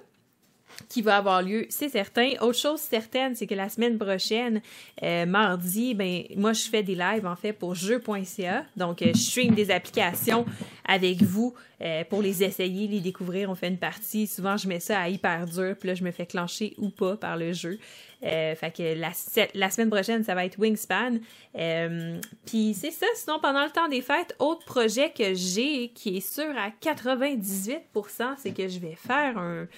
qui 0.88 1.02
va 1.02 1.16
avoir 1.16 1.42
lieu, 1.42 1.66
c'est 1.68 1.88
certain. 1.88 2.32
Autre 2.40 2.58
chose 2.58 2.80
certaine, 2.80 3.34
c'est 3.34 3.46
que 3.46 3.54
la 3.54 3.68
semaine 3.68 3.98
prochaine, 3.98 4.60
euh, 5.02 5.26
mardi, 5.26 5.94
ben 5.94 6.24
moi 6.36 6.52
je 6.52 6.62
fais 6.68 6.82
des 6.82 6.94
lives 6.94 7.26
en 7.26 7.36
fait 7.36 7.52
pour 7.52 7.74
jeux.ca. 7.74 8.64
Donc 8.76 9.02
euh, 9.02 9.12
je 9.14 9.18
stream 9.18 9.54
des 9.54 9.70
applications 9.70 10.44
avec 10.84 11.22
vous 11.22 11.54
euh, 11.80 12.04
pour 12.08 12.22
les 12.22 12.42
essayer, 12.42 12.88
les 12.88 13.00
découvrir. 13.00 13.50
On 13.50 13.54
fait 13.54 13.68
une 13.68 13.78
partie. 13.78 14.26
Souvent 14.26 14.56
je 14.56 14.68
mets 14.68 14.80
ça 14.80 15.00
à 15.00 15.08
hyper 15.08 15.46
dur, 15.46 15.74
puis 15.78 15.88
là 15.88 15.94
je 15.94 16.04
me 16.04 16.10
fais 16.10 16.26
clencher 16.26 16.74
ou 16.78 16.90
pas 16.90 17.16
par 17.16 17.36
le 17.36 17.52
jeu. 17.52 17.78
Fait 18.22 18.74
que 18.76 18.98
la, 18.98 19.70
semaine 19.70 19.90
prochaine, 19.90 20.24
ça 20.24 20.34
va 20.34 20.44
être 20.44 20.58
Wingspan. 20.58 21.18
Puis 22.44 22.74
c'est 22.74 22.90
ça. 22.90 23.06
Sinon, 23.14 23.38
pendant 23.40 23.62
le 23.62 23.70
temps 23.70 23.88
des 23.88 24.00
fêtes, 24.00 24.34
autre 24.40 24.64
projet 24.64 25.10
que 25.10 25.34
j'ai 25.34 25.90
qui 25.90 26.16
est 26.16 26.20
sûr 26.20 26.52
à 26.58 26.70
98%, 26.70 27.80
c'est 28.38 28.52
que 28.52 28.66
je 28.66 28.80
vais 28.80 28.96
faire 28.96 29.38
un, 29.38 29.68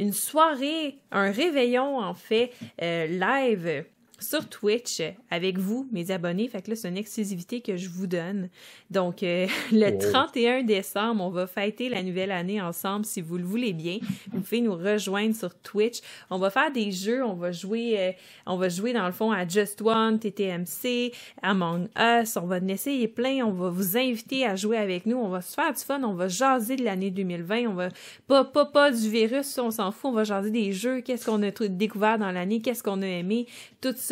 une 0.00 0.12
soirée, 0.12 0.98
un 1.10 1.30
réveillon 1.30 1.98
en 1.98 2.14
fait 2.14 2.52
euh, 2.82 3.06
live 3.06 3.84
sur 4.20 4.48
Twitch 4.48 5.02
avec 5.30 5.58
vous, 5.58 5.88
mes 5.92 6.10
abonnés. 6.10 6.48
Fait 6.48 6.62
que 6.62 6.70
là, 6.70 6.76
c'est 6.76 6.88
une 6.88 6.96
exclusivité 6.96 7.60
que 7.60 7.76
je 7.76 7.88
vous 7.88 8.06
donne. 8.06 8.48
Donc, 8.90 9.22
euh, 9.22 9.46
le 9.72 9.98
31 9.98 10.62
décembre, 10.62 11.24
on 11.24 11.30
va 11.30 11.46
fêter 11.46 11.88
la 11.88 12.02
nouvelle 12.02 12.30
année 12.30 12.60
ensemble 12.60 13.04
si 13.04 13.20
vous 13.20 13.38
le 13.38 13.44
voulez 13.44 13.72
bien. 13.72 13.98
Vous 14.32 14.40
pouvez 14.40 14.60
nous 14.60 14.74
rejoindre 14.74 15.34
sur 15.34 15.54
Twitch. 15.54 16.00
On 16.28 16.38
va 16.38 16.50
faire 16.50 16.70
des 16.70 16.92
jeux. 16.92 17.24
On 17.24 17.34
va 17.34 17.52
jouer, 17.52 17.98
euh, 17.98 18.12
on 18.46 18.56
va 18.56 18.68
jouer 18.68 18.92
dans 18.92 19.06
le 19.06 19.12
fond 19.12 19.32
à 19.32 19.46
Just 19.46 19.80
One, 19.82 20.18
TTMC, 20.18 21.12
Among 21.42 21.88
Us. 21.98 22.36
On 22.36 22.46
va 22.46 22.56
en 22.56 22.68
essayer 22.68 23.08
plein. 23.08 23.44
On 23.44 23.52
va 23.52 23.70
vous 23.70 23.96
inviter 23.96 24.44
à 24.44 24.56
jouer 24.56 24.76
avec 24.76 25.06
nous. 25.06 25.16
On 25.16 25.28
va 25.28 25.40
se 25.40 25.54
faire 25.54 25.72
du 25.72 25.80
fun. 25.80 26.02
On 26.02 26.14
va 26.14 26.28
jaser 26.28 26.76
de 26.76 26.84
l'année 26.84 27.10
2020. 27.10 27.66
On 27.68 27.74
va 27.74 27.88
pas, 28.28 28.44
pas, 28.44 28.66
pas 28.66 28.90
du 28.90 29.08
virus, 29.08 29.58
on 29.58 29.70
s'en 29.70 29.90
fout. 29.90 30.10
On 30.10 30.14
va 30.14 30.24
jaser 30.24 30.50
des 30.50 30.72
jeux. 30.72 31.00
Qu'est-ce 31.00 31.26
qu'on 31.26 31.42
a 31.42 31.50
découvert 31.50 32.18
dans 32.18 32.30
l'année? 32.30 32.60
Qu'est-ce 32.60 32.82
qu'on 32.82 33.02
a 33.02 33.06
aimé? 33.06 33.46
Tout 33.80 33.94
ça. 33.96 34.09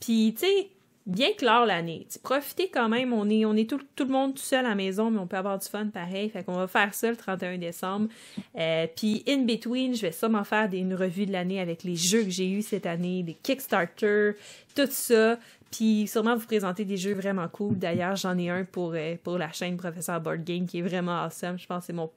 Puis, 0.00 0.34
tu 0.38 0.46
sais, 0.46 0.70
bien 1.06 1.32
clore 1.36 1.66
l'année. 1.66 2.06
Profitez 2.22 2.68
quand 2.68 2.88
même, 2.88 3.12
on 3.12 3.28
est, 3.28 3.44
on 3.44 3.54
est 3.54 3.68
tout, 3.68 3.80
tout, 3.96 4.04
le 4.04 4.10
monde 4.10 4.34
tout 4.34 4.42
seul 4.42 4.64
à 4.64 4.70
la 4.70 4.74
maison, 4.74 5.10
mais 5.10 5.18
on 5.18 5.26
peut 5.26 5.36
avoir 5.36 5.58
du 5.58 5.66
fun 5.66 5.86
pareil. 5.86 6.28
Fait 6.30 6.44
qu'on 6.44 6.54
va 6.54 6.66
faire 6.66 6.94
ça 6.94 7.10
le 7.10 7.16
31 7.16 7.58
décembre. 7.58 8.08
Euh, 8.56 8.86
puis 8.94 9.24
in 9.28 9.44
between, 9.44 9.94
je 9.94 10.02
vais 10.02 10.12
sûrement 10.12 10.44
faire 10.44 10.68
des, 10.68 10.78
une 10.78 10.94
revue 10.94 11.26
de 11.26 11.32
l'année 11.32 11.60
avec 11.60 11.82
les 11.84 11.96
jeux 11.96 12.22
que 12.22 12.30
j'ai 12.30 12.48
eus 12.48 12.62
cette 12.62 12.86
année, 12.86 13.22
des 13.22 13.34
Kickstarter, 13.34 14.32
tout 14.74 14.88
ça. 14.88 15.38
Puis 15.70 16.06
sûrement 16.06 16.36
vous 16.36 16.46
présenter 16.46 16.84
des 16.84 16.96
jeux 16.96 17.14
vraiment 17.14 17.48
cool. 17.48 17.78
D'ailleurs, 17.78 18.16
j'en 18.16 18.36
ai 18.38 18.50
un 18.50 18.64
pour, 18.64 18.92
euh, 18.94 19.16
pour 19.22 19.38
la 19.38 19.52
chaîne 19.52 19.76
Professeur 19.76 20.20
Board 20.20 20.44
Game 20.44 20.66
qui 20.66 20.78
est 20.78 20.82
vraiment 20.82 21.24
awesome. 21.24 21.58
Je 21.58 21.66
pense 21.66 21.80
que 21.80 21.86
c'est 21.86 21.92
mon 21.92 22.10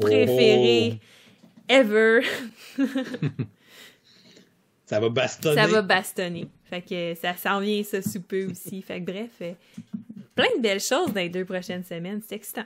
préféré 0.00 1.00
ever. 1.68 2.20
Ça 4.86 5.00
va 5.00 5.08
bastonner. 5.08 5.56
Ça 5.56 5.66
va 5.66 5.82
bastonner. 5.82 6.48
Fait 6.64 6.80
que 6.80 7.14
ça 7.20 7.36
s'en 7.36 7.58
vient, 7.60 7.82
ça, 7.82 8.00
sous 8.00 8.22
peu 8.22 8.50
aussi. 8.50 8.80
Fait 8.86 9.00
que 9.00 9.10
bref, 9.10 9.30
euh, 9.42 9.52
plein 10.34 10.56
de 10.56 10.62
belles 10.62 10.80
choses 10.80 11.12
dans 11.12 11.20
les 11.20 11.28
deux 11.28 11.44
prochaines 11.44 11.84
semaines. 11.84 12.22
C'est 12.26 12.36
excitant. 12.36 12.64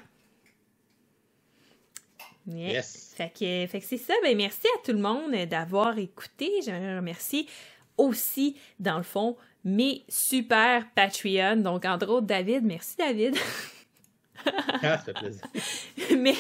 Yeah. 2.47 2.73
Yes. 2.73 3.15
Fait 3.17 3.31
que, 3.31 3.67
fait 3.71 3.81
que 3.81 3.87
c'est 3.87 3.99
ça. 3.99 4.15
Ben, 4.23 4.37
merci 4.37 4.67
à 4.67 4.85
tout 4.85 4.93
le 4.93 4.99
monde 4.99 5.33
d'avoir 5.49 5.99
écouté. 5.99 6.51
J'aimerais 6.65 6.97
remercier 6.97 7.47
aussi, 7.97 8.57
dans 8.79 8.97
le 8.97 9.03
fond, 9.03 9.37
mes 9.63 10.05
super 10.09 10.87
Patreon. 10.95 11.57
Donc, 11.57 11.85
entre 11.85 12.09
autres, 12.09 12.27
David. 12.27 12.65
Merci, 12.65 12.97
David. 12.97 13.37
ah, 14.83 15.03
mais, 16.17 16.35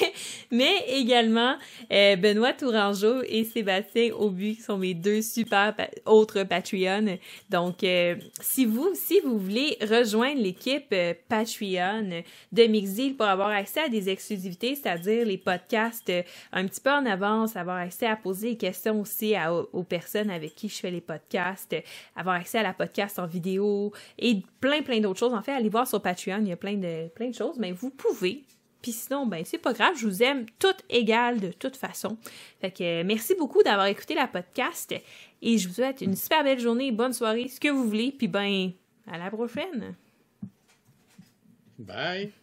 mais 0.50 0.84
également 0.88 1.56
euh, 1.92 2.16
Benoît 2.16 2.52
Tourangeau 2.52 3.22
et 3.26 3.44
Sébastien 3.44 4.12
Aubu 4.14 4.54
qui 4.54 4.62
sont 4.62 4.78
mes 4.78 4.94
deux 4.94 5.22
super 5.22 5.74
autres 6.06 6.44
Patreon. 6.44 7.18
Donc, 7.50 7.84
euh, 7.84 8.16
si 8.40 8.64
vous 8.64 8.90
si 8.94 9.20
vous 9.20 9.38
voulez 9.38 9.76
rejoindre 9.80 10.40
l'équipe 10.40 10.86
euh, 10.92 11.14
Patreon 11.28 12.22
de 12.52 12.62
Mixdeal 12.64 13.14
pour 13.14 13.26
avoir 13.26 13.48
accès 13.48 13.80
à 13.80 13.88
des 13.88 14.08
exclusivités, 14.08 14.74
c'est-à-dire 14.74 15.26
les 15.26 15.38
podcasts 15.38 16.12
un 16.52 16.66
petit 16.66 16.80
peu 16.80 16.90
en 16.90 17.06
avance, 17.06 17.56
avoir 17.56 17.76
accès 17.76 18.06
à 18.06 18.16
poser 18.16 18.50
des 18.50 18.56
questions 18.56 19.00
aussi 19.00 19.34
aux 19.72 19.82
personnes 19.82 20.30
avec 20.30 20.54
qui 20.54 20.68
je 20.68 20.76
fais 20.78 20.90
les 20.90 21.00
podcasts, 21.00 21.76
avoir 22.16 22.36
accès 22.36 22.58
à 22.58 22.62
la 22.62 22.72
podcast 22.72 23.18
en 23.18 23.26
vidéo 23.26 23.92
et 24.18 24.42
plein 24.60 24.82
plein 24.82 25.00
d'autres 25.00 25.18
choses. 25.18 25.34
En 25.34 25.42
fait, 25.42 25.52
allez 25.52 25.68
voir 25.68 25.86
sur 25.86 26.00
Patreon, 26.00 26.38
il 26.40 26.48
y 26.48 26.52
a 26.52 26.56
plein 26.56 26.74
de 26.74 27.08
plein 27.08 27.28
de 27.28 27.34
choses, 27.34 27.58
mais 27.58 27.72
vous 27.72 27.89
pouvez. 27.90 28.44
Puis 28.82 28.92
sinon, 28.92 29.26
ben 29.26 29.44
c'est 29.44 29.58
pas 29.58 29.72
grave, 29.72 29.94
je 29.96 30.06
vous 30.06 30.22
aime 30.22 30.46
toutes 30.58 30.82
égales 30.88 31.38
de 31.38 31.52
toute 31.52 31.76
façon. 31.76 32.16
Fait 32.60 32.70
que 32.70 33.02
merci 33.02 33.34
beaucoup 33.34 33.62
d'avoir 33.62 33.86
écouté 33.86 34.14
la 34.14 34.26
podcast 34.26 34.94
et 35.42 35.58
je 35.58 35.68
vous 35.68 35.74
souhaite 35.74 36.00
une 36.00 36.16
super 36.16 36.42
belle 36.42 36.60
journée, 36.60 36.90
bonne 36.90 37.12
soirée, 37.12 37.48
ce 37.48 37.60
que 37.60 37.68
vous 37.68 37.84
voulez, 37.84 38.12
puis 38.16 38.28
ben 38.28 38.70
à 39.06 39.18
la 39.18 39.30
prochaine. 39.30 39.94
Bye. 41.78 42.32